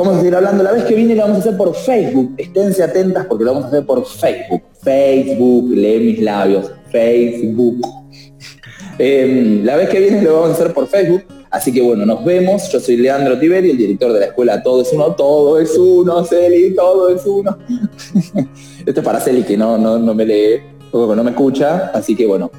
Vamos 0.00 0.14
a 0.14 0.20
seguir 0.20 0.34
hablando, 0.34 0.62
la 0.62 0.72
vez 0.72 0.84
que 0.84 0.94
viene 0.94 1.14
lo 1.14 1.20
vamos 1.20 1.36
a 1.36 1.40
hacer 1.40 1.58
por 1.58 1.74
Facebook, 1.74 2.32
esténse 2.38 2.82
atentas 2.82 3.26
porque 3.26 3.44
lo 3.44 3.52
vamos 3.52 3.66
a 3.66 3.68
hacer 3.68 3.84
por 3.84 4.02
Facebook. 4.06 4.62
Facebook, 4.82 5.70
lee 5.72 5.98
mis 5.98 6.22
labios, 6.22 6.72
Facebook. 6.90 7.82
Em, 8.98 9.62
la 9.62 9.76
vez 9.76 9.90
que 9.90 10.00
viene 10.00 10.22
lo 10.22 10.40
vamos 10.40 10.50
a 10.50 10.52
hacer 10.54 10.72
por 10.72 10.86
Facebook. 10.86 11.22
Así 11.50 11.70
que 11.70 11.82
bueno, 11.82 12.06
nos 12.06 12.24
vemos. 12.24 12.72
Yo 12.72 12.80
soy 12.80 12.96
Leandro 12.96 13.38
Tiberio, 13.38 13.72
el 13.72 13.76
director 13.76 14.10
de 14.14 14.20
la 14.20 14.26
escuela 14.26 14.62
Todo 14.62 14.80
es 14.80 14.90
Uno, 14.90 15.14
Todo 15.14 15.60
es 15.60 15.76
Uno, 15.76 16.24
Celi, 16.24 16.74
Todo 16.74 17.14
es 17.14 17.26
Uno. 17.26 17.58
Esto 18.86 19.00
es 19.00 19.04
para 19.04 19.20
Celi 19.20 19.42
que 19.42 19.58
no, 19.58 19.76
no, 19.76 19.98
no 19.98 20.14
me 20.14 20.24
lee, 20.24 20.62
no 20.94 21.24
me 21.24 21.30
escucha. 21.30 21.90
Así 21.92 22.16
que 22.16 22.26
bueno, 22.26 22.50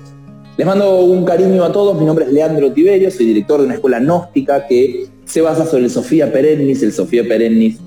les 0.57 0.67
mando 0.67 0.99
un 0.99 1.25
cariño 1.25 1.63
a 1.63 1.71
todos. 1.71 1.97
Mi 1.97 2.05
nombre 2.05 2.25
es 2.25 2.31
Leandro 2.31 2.71
Tiberio, 2.71 3.09
soy 3.09 3.25
director 3.25 3.59
de 3.61 3.65
una 3.65 3.75
escuela 3.75 3.99
gnóstica 3.99 4.67
que 4.67 5.09
se 5.31 5.39
basa 5.39 5.65
sobre 5.65 5.85
el 5.85 5.89
Sofía 5.89 6.29
Perennis. 6.29 6.83
El 6.83 6.91
Sofía 6.91 7.23
Perennis 7.25 7.77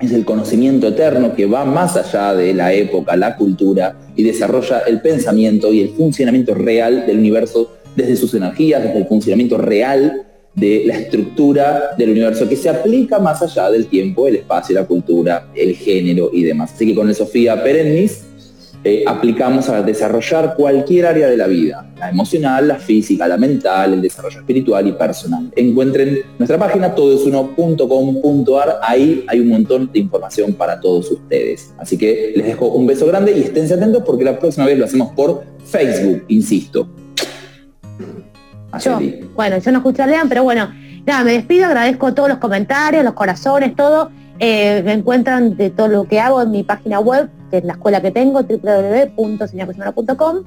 es 0.00 0.10
el 0.10 0.24
conocimiento 0.24 0.88
eterno 0.88 1.32
que 1.36 1.46
va 1.46 1.64
más 1.64 1.96
allá 1.96 2.34
de 2.34 2.52
la 2.52 2.72
época, 2.72 3.16
la 3.16 3.36
cultura 3.36 3.96
y 4.16 4.24
desarrolla 4.24 4.80
el 4.80 5.00
pensamiento 5.00 5.72
y 5.72 5.80
el 5.80 5.90
funcionamiento 5.90 6.54
real 6.54 7.06
del 7.06 7.18
universo 7.18 7.70
desde 7.94 8.16
sus 8.16 8.34
energías, 8.34 8.82
desde 8.82 8.98
el 8.98 9.06
funcionamiento 9.06 9.58
real 9.58 10.26
de 10.56 10.82
la 10.84 10.98
estructura 10.98 11.90
del 11.96 12.10
universo 12.10 12.48
que 12.48 12.56
se 12.56 12.68
aplica 12.68 13.20
más 13.20 13.40
allá 13.42 13.70
del 13.70 13.86
tiempo, 13.86 14.26
el 14.26 14.36
espacio, 14.36 14.74
la 14.74 14.84
cultura, 14.84 15.50
el 15.54 15.76
género 15.76 16.30
y 16.32 16.42
demás. 16.42 16.72
Así 16.74 16.84
que 16.84 16.96
con 16.96 17.08
el 17.08 17.14
Sofía 17.14 17.62
Perennis 17.62 18.24
eh, 18.84 19.04
aplicamos 19.06 19.68
a 19.68 19.80
desarrollar 19.82 20.54
cualquier 20.56 21.06
área 21.06 21.28
de 21.28 21.36
la 21.36 21.46
vida, 21.46 21.86
la 21.98 22.10
emocional, 22.10 22.66
la 22.66 22.76
física, 22.76 23.28
la 23.28 23.36
mental, 23.36 23.94
el 23.94 24.02
desarrollo 24.02 24.40
espiritual 24.40 24.86
y 24.88 24.92
personal. 24.92 25.52
Encuentren 25.54 26.18
nuestra 26.36 26.58
página 26.58 26.92
todosuno.com.ar, 26.92 28.80
ahí 28.82 29.24
hay 29.28 29.40
un 29.40 29.48
montón 29.50 29.90
de 29.92 30.00
información 30.00 30.54
para 30.54 30.80
todos 30.80 31.12
ustedes. 31.12 31.72
Así 31.78 31.96
que 31.96 32.32
les 32.34 32.46
dejo 32.46 32.66
un 32.66 32.86
beso 32.86 33.06
grande 33.06 33.32
y 33.36 33.42
esténse 33.42 33.74
atentos 33.74 34.02
porque 34.04 34.24
la 34.24 34.38
próxima 34.38 34.66
vez 34.66 34.76
lo 34.76 34.84
hacemos 34.84 35.12
por 35.12 35.44
Facebook, 35.64 36.24
insisto. 36.28 36.88
Yo, 38.80 38.98
bueno, 39.36 39.58
yo 39.58 39.70
no 39.70 39.78
escucho 39.78 40.02
a 40.02 40.06
Lean, 40.06 40.28
pero 40.28 40.42
bueno, 40.42 40.72
nada, 41.06 41.24
me 41.24 41.32
despido, 41.32 41.66
agradezco 41.66 42.14
todos 42.14 42.28
los 42.28 42.38
comentarios, 42.38 43.04
los 43.04 43.14
corazones, 43.14 43.76
todo. 43.76 44.10
Eh, 44.38 44.82
me 44.84 44.94
encuentran 44.94 45.56
de 45.56 45.70
todo 45.70 45.88
lo 45.88 46.04
que 46.04 46.18
hago 46.18 46.42
en 46.42 46.50
mi 46.50 46.62
página 46.64 46.98
web, 46.98 47.28
que 47.52 47.60
la 47.66 47.74
escuela 47.74 48.00
que 48.00 48.10
tengo, 48.10 48.42
www.señacosimano.com. 48.42 50.38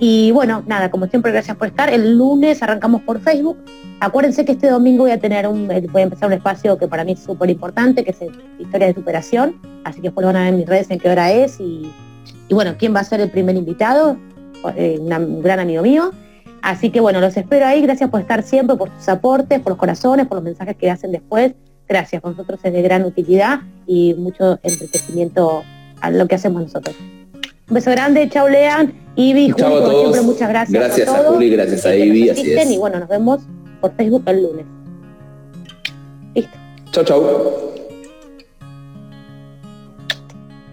Y 0.00 0.30
bueno, 0.30 0.62
nada, 0.66 0.90
como 0.90 1.06
siempre, 1.08 1.30
gracias 1.32 1.56
por 1.56 1.68
estar. 1.68 1.92
El 1.92 2.16
lunes 2.16 2.62
arrancamos 2.62 3.02
por 3.02 3.20
Facebook. 3.20 3.58
Acuérdense 4.00 4.44
que 4.44 4.52
este 4.52 4.70
domingo 4.70 5.02
voy 5.04 5.10
a 5.10 5.18
tener 5.18 5.46
un, 5.46 5.70
eh, 5.70 5.84
voy 5.90 6.00
a 6.02 6.04
empezar 6.04 6.28
un 6.28 6.32
espacio 6.32 6.78
que 6.78 6.88
para 6.88 7.04
mí 7.04 7.12
es 7.12 7.20
súper 7.20 7.50
importante, 7.50 8.04
que 8.04 8.12
es 8.12 8.18
historia 8.58 8.86
de 8.86 8.94
superación. 8.94 9.60
Así 9.84 9.96
que 10.00 10.08
después 10.08 10.24
van 10.24 10.36
a 10.36 10.40
ver 10.40 10.48
en 10.48 10.56
mis 10.56 10.66
redes 10.66 10.90
en 10.90 10.98
qué 10.98 11.10
hora 11.10 11.30
es 11.32 11.60
y 11.60 11.92
bueno, 12.50 12.76
¿quién 12.78 12.94
va 12.94 13.00
a 13.00 13.04
ser 13.04 13.20
el 13.20 13.30
primer 13.30 13.56
invitado? 13.56 14.16
Eh, 14.76 14.98
un 15.00 15.42
gran 15.42 15.60
amigo 15.60 15.82
mío. 15.82 16.12
Así 16.62 16.90
que 16.90 17.00
bueno, 17.00 17.20
los 17.20 17.36
espero 17.36 17.66
ahí. 17.66 17.82
Gracias 17.82 18.08
por 18.08 18.20
estar 18.20 18.42
siempre, 18.42 18.76
por 18.76 18.90
sus 18.96 19.08
aportes, 19.08 19.60
por 19.60 19.72
los 19.72 19.78
corazones, 19.78 20.26
por 20.26 20.36
los 20.36 20.44
mensajes 20.44 20.76
que 20.76 20.90
hacen 20.90 21.12
después. 21.12 21.54
Gracias, 21.88 22.22
con 22.22 22.32
nosotros 22.32 22.60
es 22.62 22.72
de 22.72 22.82
gran 22.82 23.04
utilidad 23.04 23.60
y 23.86 24.14
mucho 24.14 24.58
enriquecimiento 24.62 25.62
a 26.00 26.10
lo 26.10 26.26
que 26.26 26.34
hacemos 26.34 26.62
nosotros. 26.62 26.96
Un 27.68 27.74
beso 27.74 27.90
grande, 27.90 28.28
chao 28.30 28.48
Lean, 28.48 28.94
Ivy, 29.14 29.52
Chao 29.54 29.76
a 29.76 29.80
todos. 29.80 30.00
siempre, 30.00 30.20
muchas 30.22 30.48
gracias. 30.48 30.82
Gracias 30.82 31.08
a, 31.08 31.24
Juli, 31.24 31.50
gracias 31.50 31.84
a 31.84 31.90
así 31.90 32.52
es. 32.52 32.70
Y 32.70 32.78
bueno, 32.78 32.98
nos 32.98 33.08
vemos 33.08 33.40
por 33.80 33.94
Facebook 33.94 34.22
el 34.26 34.42
lunes. 34.42 34.66
Listo. 36.34 36.56
Chao, 36.92 37.04
chao. 37.04 37.78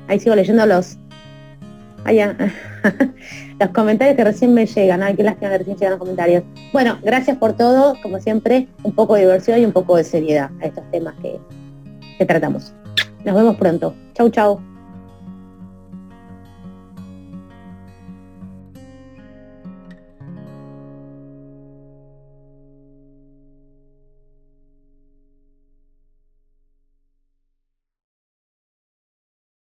Ahí 0.08 0.20
sigo 0.20 0.36
leyendo 0.36 0.66
los. 0.66 0.98
Allá. 2.04 2.38
los 3.60 3.70
comentarios 3.72 4.16
que 4.16 4.24
recién 4.24 4.54
me 4.54 4.66
llegan. 4.66 5.02
Ay, 5.02 5.16
qué 5.16 5.24
lástima 5.24 5.50
que 5.50 5.58
recién 5.58 5.78
llegan 5.78 5.92
los 5.92 6.00
comentarios. 6.00 6.44
Bueno, 6.72 7.00
gracias 7.04 7.38
por 7.38 7.54
todo. 7.54 7.96
Como 8.02 8.20
siempre, 8.20 8.68
un 8.84 8.94
poco 8.94 9.16
de 9.16 9.22
diversión 9.22 9.60
y 9.60 9.66
un 9.66 9.72
poco 9.72 9.98
de 9.98 10.04
seriedad 10.04 10.52
a 10.62 10.66
estos 10.68 10.84
temas 10.92 11.16
que, 11.22 11.40
que 12.18 12.26
tratamos. 12.26 12.74
Nos 13.26 13.36
vemos 13.36 13.58
pronto. 13.58 13.96
Chau, 14.14 14.30
chau. 14.30 14.75